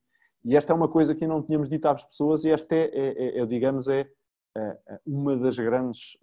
e 0.45 0.55
esta 0.55 0.71
é 0.71 0.75
uma 0.75 0.87
coisa 0.87 1.13
que 1.13 1.27
não 1.27 1.43
tínhamos 1.43 1.67
dito 1.67 1.87
às 1.87 2.03
pessoas, 2.03 2.43
e 2.45 2.51
esta 2.51 2.73
é, 2.73 2.89
é, 2.93 3.39
é 3.39 3.45
digamos, 3.45 3.87
é 3.87 4.07
uma 5.05 5.37
das 5.37 5.57
grandes 5.57 6.17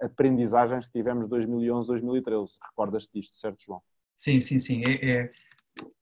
aprendizagens 0.00 0.86
que 0.86 0.92
tivemos 0.92 1.26
2011, 1.26 1.88
2013. 1.88 2.52
Recordas-te 2.70 3.10
disto, 3.12 3.36
certo, 3.36 3.62
João? 3.64 3.82
Sim, 4.16 4.40
sim, 4.40 4.58
sim. 4.58 4.82
É, 4.86 5.10
é, 5.10 5.32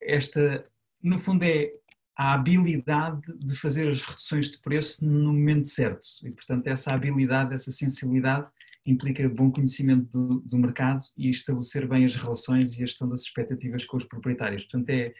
esta, 0.03 0.63
no 1.03 1.19
fundo, 1.19 1.43
é 1.43 1.73
a 2.17 2.35
habilidade 2.35 3.23
de 3.39 3.57
fazer 3.57 3.89
as 3.89 4.03
reduções 4.03 4.51
de 4.51 4.59
preço 4.61 5.07
no 5.07 5.33
momento 5.33 5.69
certo. 5.69 6.07
E, 6.23 6.31
portanto, 6.31 6.67
essa 6.67 6.93
habilidade, 6.93 7.55
essa 7.55 7.71
sensibilidade 7.71 8.47
implica 8.87 9.27
bom 9.29 9.51
conhecimento 9.51 10.11
do, 10.11 10.41
do 10.41 10.59
mercado 10.59 11.01
e 11.17 11.31
estabelecer 11.31 11.89
bem 11.89 12.05
as 12.05 12.17
relações 12.17 12.73
e 12.73 12.83
a 12.83 12.87
gestão 12.87 13.09
das 13.09 13.23
expectativas 13.23 13.85
com 13.87 13.97
os 13.97 14.05
proprietários. 14.05 14.65
Portanto, 14.65 14.91
é, 14.91 15.15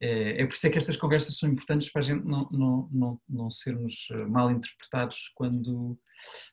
é, 0.00 0.42
é 0.42 0.46
por 0.46 0.54
isso 0.54 0.66
é 0.66 0.70
que 0.70 0.78
estas 0.78 0.96
conversas 0.96 1.36
são 1.36 1.48
importantes 1.48 1.92
para 1.92 2.00
a 2.00 2.04
gente 2.04 2.24
não, 2.24 2.48
não, 2.50 2.88
não, 2.90 3.20
não 3.28 3.50
sermos 3.50 4.08
eh, 4.10 4.24
mal 4.24 4.50
interpretados 4.50 5.30
quando, 5.34 5.98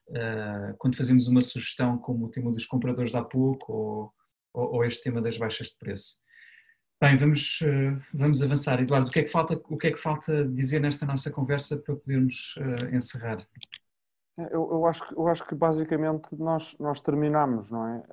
uh, 0.10 0.76
quando 0.78 0.98
fazemos 0.98 1.30
uma 1.30 1.41
sugestão 1.41 1.98
como 1.98 2.26
o 2.26 2.30
tema 2.30 2.52
dos 2.52 2.66
compradores 2.66 3.12
de 3.12 3.18
há 3.18 3.24
pouco 3.24 3.72
ou, 3.72 4.14
ou, 4.54 4.76
ou 4.76 4.86
este 4.86 5.02
tema 5.02 5.22
das 5.22 5.38
baixas 5.38 5.70
de 5.70 5.78
preço. 5.78 6.18
Bem, 7.00 7.16
vamos, 7.16 7.62
uh, 7.62 8.04
vamos 8.14 8.41
avançar. 8.41 8.82
Eduardo, 8.82 9.08
o 9.08 9.12
que, 9.14 9.20
é 9.20 9.24
que 9.24 9.32
falta, 9.32 9.62
o 9.70 9.78
que 9.78 9.88
é 9.88 9.91
que 9.91 10.02
falta 10.02 10.45
dizer 10.45 10.82
nesta 10.82 11.06
nossa 11.06 11.32
conversa 11.32 11.78
para 11.78 11.95
podermos 11.95 12.54
uh, 12.58 12.93
encerrar? 12.93 13.48
Eu, 14.38 14.70
eu, 14.72 14.86
acho, 14.86 15.06
eu 15.16 15.28
acho 15.30 15.48
que 15.48 15.56
basicamente 15.56 16.28
nós, 16.34 16.76
nós 16.80 17.00
terminamos, 17.02 17.72
não 17.72 17.88
é? 17.88 18.04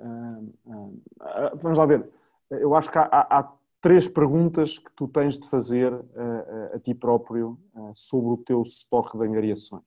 vamos 1.61 1.77
lá 1.77 1.85
ver. 1.85 2.09
Eu 2.49 2.73
acho 2.73 2.91
que 2.91 2.97
há, 2.97 3.07
há 3.11 3.53
três 3.85 4.07
perguntas 4.07 4.79
que 4.79 4.91
tu 4.95 5.07
tens 5.07 5.37
de 5.37 5.47
fazer 5.47 5.93
a, 5.93 5.97
eh, 5.97 6.71
a, 6.73 6.75
a 6.77 6.79
ti 6.79 6.95
próprio 6.95 7.59
uh, 7.75 7.91
sobre 7.93 8.31
o 8.31 8.37
teu 8.37 8.63
estoque 8.63 9.15
de 9.15 9.23
angariações, 9.23 9.83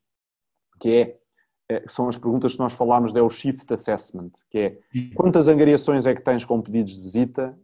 que 0.78 0.88
é, 0.88 1.18
é, 1.68 1.84
são 1.88 2.08
as 2.08 2.16
perguntas 2.16 2.52
que 2.52 2.60
nós 2.60 2.74
falámos, 2.74 3.12
é 3.12 3.20
o 3.20 3.28
Shift 3.28 3.74
Assessment, 3.74 4.30
que 4.48 4.58
é 4.58 4.78
quantas 5.16 5.48
angariações 5.48 6.06
é 6.06 6.14
que 6.14 6.22
tens 6.22 6.44
com 6.44 6.62
pedidos 6.62 6.94
de 6.94 7.00
visita, 7.00 7.58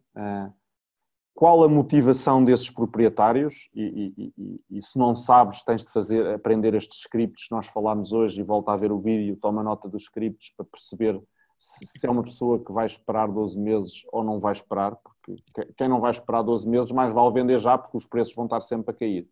qual 1.37 1.62
a 1.62 1.68
motivação 1.68 2.45
desses 2.45 2.68
proprietários 2.68 3.70
e, 3.72 4.12
e, 4.18 4.32
e, 4.37 4.61
e, 4.78 4.82
se 4.82 4.99
não 4.99 5.14
sabes 5.14 5.62
tens 5.62 5.85
de 5.85 5.93
fazer, 5.93 6.26
aprender 6.35 6.74
estes 6.74 6.99
scripts 6.99 7.47
que 7.47 7.55
nós 7.55 7.68
falámos 7.68 8.12
hoje 8.12 8.41
e 8.41 8.45
volta 8.45 8.72
a 8.72 8.76
ver 8.76 8.91
o 8.91 8.99
vídeo, 8.99 9.39
toma 9.41 9.62
nota 9.62 9.89
dos 9.89 10.03
scripts 10.03 10.53
para 10.57 10.66
perceber 10.66 11.22
se 11.59 12.07
é 12.07 12.11
uma 12.11 12.22
pessoa 12.22 12.62
que 12.62 12.72
vai 12.72 12.86
esperar 12.86 13.28
12 13.28 13.59
meses 13.59 14.05
ou 14.12 14.22
não 14.22 14.38
vai 14.38 14.52
esperar, 14.52 14.96
porque 14.96 15.42
quem 15.76 15.88
não 15.88 16.00
vai 16.00 16.11
esperar 16.11 16.42
12 16.42 16.68
meses 16.68 16.90
mais 16.92 17.14
vale 17.14 17.32
vender 17.32 17.59
já, 17.59 17.78
porque 17.78 17.96
os 17.96 18.07
preços 18.07 18.34
vão 18.34 18.44
estar 18.44 18.61
sempre 18.61 18.90
a 18.90 18.94
cair. 18.94 19.28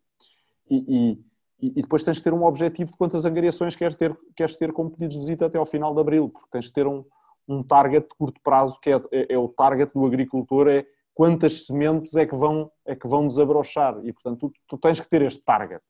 E, 0.71 1.19
e, 1.61 1.73
e 1.79 1.83
depois 1.83 2.03
tens 2.03 2.17
de 2.17 2.23
ter 2.23 2.33
um 2.33 2.45
objetivo 2.45 2.91
de 2.91 2.97
quantas 2.97 3.25
angariações 3.25 3.77
queres 3.77 3.95
ter, 3.95 4.17
queres 4.35 4.57
ter 4.57 4.73
como 4.73 4.91
pedidos 4.91 5.15
de 5.15 5.21
visita 5.21 5.47
até 5.47 5.59
ao 5.59 5.67
final 5.67 5.95
de 5.95 6.01
abril, 6.01 6.29
porque 6.29 6.49
tens 6.51 6.67
de 6.67 6.73
ter 6.73 6.87
um, 6.87 7.05
um 7.47 7.63
target 7.63 8.09
de 8.09 8.15
curto 8.17 8.41
prazo, 8.43 8.81
que 8.81 8.91
é, 8.91 8.97
é, 9.13 9.35
é, 9.35 9.39
o 9.39 9.49
target 9.49 9.93
do 9.93 10.07
agricultor, 10.07 10.69
é 10.69 10.87
quantas 11.15 11.67
sementes 11.67 12.15
é 12.17 12.25
que 12.25 12.35
vão, 12.35 12.71
é 12.87 12.97
que 12.97 13.07
vão 13.07 13.27
desabrochar. 13.27 13.99
E, 14.05 14.13
portanto, 14.13 14.49
tu, 14.49 14.53
tu 14.67 14.79
tens 14.79 14.99
que 14.99 15.09
ter 15.09 15.23
este 15.23 15.43
target. 15.43 15.83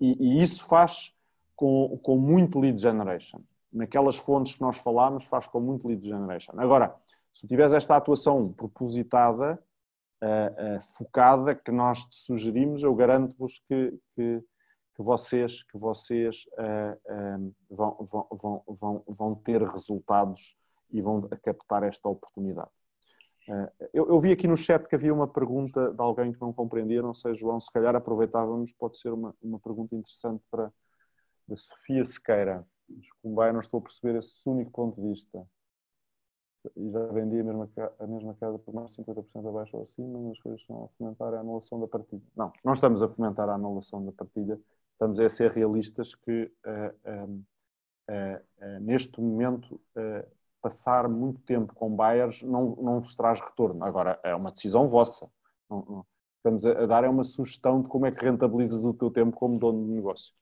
E, 0.00 0.16
e 0.38 0.42
isso 0.42 0.64
faz 0.64 1.12
com, 1.56 1.98
com 2.02 2.16
muito 2.16 2.58
lead 2.58 2.80
generation 2.80 3.42
naquelas 3.72 4.16
fontes 4.16 4.54
que 4.54 4.60
nós 4.60 4.76
falámos, 4.78 5.24
faz 5.24 5.46
com 5.46 5.60
muito 5.60 5.88
lead 5.88 6.06
generation. 6.06 6.52
Agora, 6.56 6.94
se 7.32 7.46
tiveres 7.46 7.72
esta 7.72 7.96
atuação 7.96 8.52
propositada, 8.52 9.58
uh, 10.22 10.76
uh, 10.76 10.80
focada, 10.96 11.54
que 11.54 11.70
nós 11.70 12.04
te 12.04 12.16
sugerimos, 12.16 12.82
eu 12.82 12.94
garanto-vos 12.94 13.58
que, 13.66 13.98
que, 14.14 14.40
que, 14.94 15.02
vocês, 15.02 15.62
que 15.64 15.78
vocês 15.78 16.44
uh, 16.58 17.54
vão, 17.70 17.96
vão, 18.30 18.64
vão, 18.68 19.04
vão, 19.08 19.34
ter 19.34 19.62
resultados 19.62 20.56
e 20.90 21.00
vão 21.00 21.22
captar 21.42 21.82
esta 21.82 22.08
oportunidade. 22.08 22.70
Eu, 23.92 24.08
eu, 24.08 24.20
vi 24.20 24.30
aqui 24.30 24.46
no 24.46 24.56
chat 24.56 24.86
que 24.86 24.94
havia 24.94 25.12
uma 25.12 25.26
pergunta 25.26 25.92
de 25.92 26.00
alguém 26.00 26.32
que 26.32 26.40
não 26.40 26.52
compreendia, 26.52 27.02
não 27.02 27.12
sei, 27.12 27.34
João, 27.34 27.58
se 27.58 27.72
calhar 27.72 27.96
aproveitávamos, 27.96 28.72
pode 28.72 28.98
ser 28.98 29.12
uma, 29.12 29.34
uma 29.42 29.58
pergunta 29.58 29.96
interessante 29.96 30.44
para 30.48 30.70
a 31.50 31.56
Sofia 31.56 32.04
Sequeira. 32.04 32.64
Como 33.22 33.34
vai, 33.34 33.52
não 33.52 33.60
estou 33.60 33.78
a 33.78 33.82
perceber 33.82 34.18
esse 34.18 34.48
único 34.48 34.70
ponto 34.70 35.00
de 35.00 35.08
vista. 35.08 35.46
e 36.76 36.90
já 36.90 37.06
vendi 37.06 37.40
a 37.40 37.44
mesma, 37.44 37.68
a 37.98 38.06
mesma 38.06 38.34
casa 38.34 38.58
por 38.58 38.74
mais 38.74 38.90
de 38.90 39.02
50% 39.02 39.48
abaixo 39.48 39.76
ou 39.76 39.82
acima, 39.82 40.18
mas 40.20 40.32
as 40.32 40.40
coisas 40.40 40.60
estão 40.60 40.84
a 40.84 40.88
fomentar 40.96 41.34
a 41.34 41.40
anulação 41.40 41.80
da 41.80 41.88
partilha. 41.88 42.22
Não, 42.36 42.52
não 42.64 42.72
estamos 42.72 43.02
a 43.02 43.08
fomentar 43.08 43.48
a 43.48 43.54
anulação 43.54 44.04
da 44.04 44.12
partilha, 44.12 44.60
estamos 44.92 45.18
a 45.18 45.28
ser 45.28 45.50
realistas 45.50 46.14
que 46.14 46.52
uh, 46.66 47.28
uh, 47.28 47.44
uh, 48.10 48.80
neste 48.80 49.20
momento 49.20 49.80
passar 50.62 51.08
muito 51.08 51.40
tempo 51.42 51.74
com 51.74 51.90
buyers 51.90 52.42
não, 52.42 52.76
não 52.76 53.00
vos 53.00 53.14
traz 53.16 53.40
retorno. 53.40 53.84
Agora, 53.84 54.18
é 54.22 54.34
uma 54.34 54.52
decisão 54.52 54.86
vossa. 54.86 55.28
Não, 55.68 55.84
não. 55.88 56.06
Estamos 56.36 56.64
a, 56.64 56.84
a 56.84 56.86
dar 56.86 57.04
é 57.04 57.08
uma 57.08 57.24
sugestão 57.24 57.82
de 57.82 57.88
como 57.88 58.06
é 58.06 58.12
que 58.12 58.24
rentabilizas 58.24 58.84
o 58.84 58.94
teu 58.94 59.10
tempo 59.10 59.36
como 59.36 59.58
dono 59.58 59.84
de 59.84 59.92
negócio. 59.92 60.32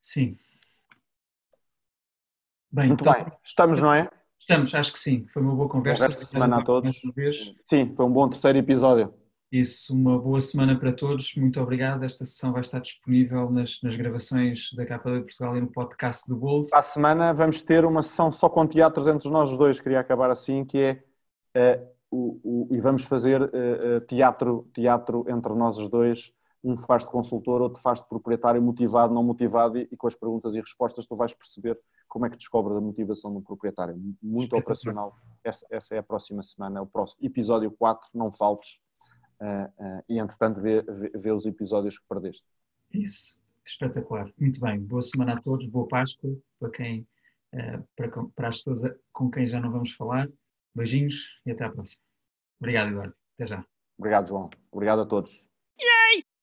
Sim, 0.00 0.38
Bem, 2.72 2.86
Muito 2.86 3.00
então, 3.00 3.12
bem. 3.12 3.26
Estamos, 3.42 3.82
não 3.82 3.92
é? 3.92 4.08
Estamos, 4.38 4.74
acho 4.74 4.92
que 4.92 4.98
sim. 4.98 5.26
Foi 5.32 5.42
uma 5.42 5.56
boa 5.56 5.68
conversa. 5.68 6.08
Boa 6.08 6.20
semana 6.20 6.58
a 6.58 6.64
todos. 6.64 7.00
Sim, 7.68 7.92
foi 7.96 8.06
um 8.06 8.12
bom 8.12 8.28
terceiro 8.28 8.58
episódio. 8.58 9.12
Isso, 9.50 9.92
uma 9.92 10.16
boa 10.16 10.40
semana 10.40 10.78
para 10.78 10.92
todos. 10.92 11.34
Muito 11.34 11.60
obrigado. 11.60 12.04
Esta 12.04 12.24
sessão 12.24 12.52
vai 12.52 12.60
estar 12.60 12.78
disponível 12.78 13.50
nas, 13.50 13.82
nas 13.82 13.96
gravações 13.96 14.72
da 14.74 14.86
Capa 14.86 15.10
de 15.10 15.22
Portugal 15.22 15.56
e 15.56 15.60
no 15.60 15.66
podcast 15.66 16.28
do 16.28 16.36
Bold. 16.36 16.68
À 16.72 16.80
semana 16.80 17.32
vamos 17.32 17.60
ter 17.60 17.84
uma 17.84 18.02
sessão 18.02 18.30
só 18.30 18.48
com 18.48 18.64
teatros 18.64 19.08
entre 19.08 19.28
nós 19.28 19.56
dois. 19.56 19.80
Queria 19.80 19.98
acabar 19.98 20.30
assim, 20.30 20.64
que 20.64 20.78
é 21.52 21.82
uh, 21.82 21.88
o, 22.08 22.68
o, 22.70 22.74
e 22.76 22.80
vamos 22.80 23.02
fazer 23.02 23.42
uh, 23.42 23.46
uh, 23.46 24.00
teatro, 24.02 24.70
teatro 24.72 25.24
entre 25.28 25.52
nós 25.54 25.76
os 25.76 25.88
dois 25.88 26.32
um 26.62 26.76
faz 26.76 27.04
de 27.04 27.10
consultor, 27.10 27.62
outro 27.62 27.80
faz 27.80 28.00
de 28.00 28.08
proprietário 28.08 28.60
motivado, 28.62 29.14
não 29.14 29.22
motivado, 29.22 29.78
e, 29.78 29.88
e, 29.90 29.96
com 29.96 30.06
as 30.06 30.14
perguntas 30.14 30.54
e 30.54 30.60
respostas 30.60 31.06
tu 31.06 31.16
vais 31.16 31.32
perceber 31.32 31.78
como 32.08 32.26
é 32.26 32.30
que 32.30 32.36
descobres 32.36 32.76
a 32.76 32.80
motivação 32.80 33.32
do 33.32 33.40
proprietário. 33.40 33.96
Muito 34.22 34.56
operacional. 34.56 35.16
Essa, 35.42 35.66
essa, 35.70 35.94
é 35.94 35.98
a 35.98 36.02
próxima 36.02 36.42
semana, 36.42 36.78
é 36.78 36.82
o 36.82 36.86
próximo 36.86 37.24
episódio 37.24 37.70
4, 37.70 38.08
não 38.14 38.30
faltes. 38.30 38.78
Uh, 39.40 39.64
uh, 39.82 40.04
e 40.06 40.18
entretanto 40.18 40.60
vê, 40.60 40.82
vê, 40.82 41.10
vê, 41.14 41.32
os 41.32 41.46
episódios 41.46 41.98
que 41.98 42.04
perdeste. 42.06 42.44
Isso, 42.92 43.40
espetacular. 43.64 44.30
Muito 44.38 44.60
bem, 44.60 44.78
boa 44.80 45.00
semana 45.00 45.34
a 45.34 45.40
todos, 45.40 45.66
boa 45.66 45.88
Páscoa 45.88 46.36
para 46.58 46.70
quem, 46.70 47.08
uh, 47.54 47.82
para, 47.96 48.10
para 48.34 48.48
as 48.48 48.58
pessoas 48.58 48.94
com 49.12 49.30
quem 49.30 49.46
já 49.46 49.58
não 49.58 49.72
vamos 49.72 49.92
falar. 49.94 50.28
Beijinhos 50.74 51.40
e 51.46 51.52
até 51.52 51.64
à 51.64 51.70
próxima. 51.70 52.02
Obrigado, 52.60 52.90
Eduardo. 52.90 53.14
Até 53.34 53.46
já. 53.46 53.64
Obrigado, 53.98 54.28
João. 54.28 54.50
Obrigado 54.70 55.00
a 55.00 55.06
todos. 55.06 55.49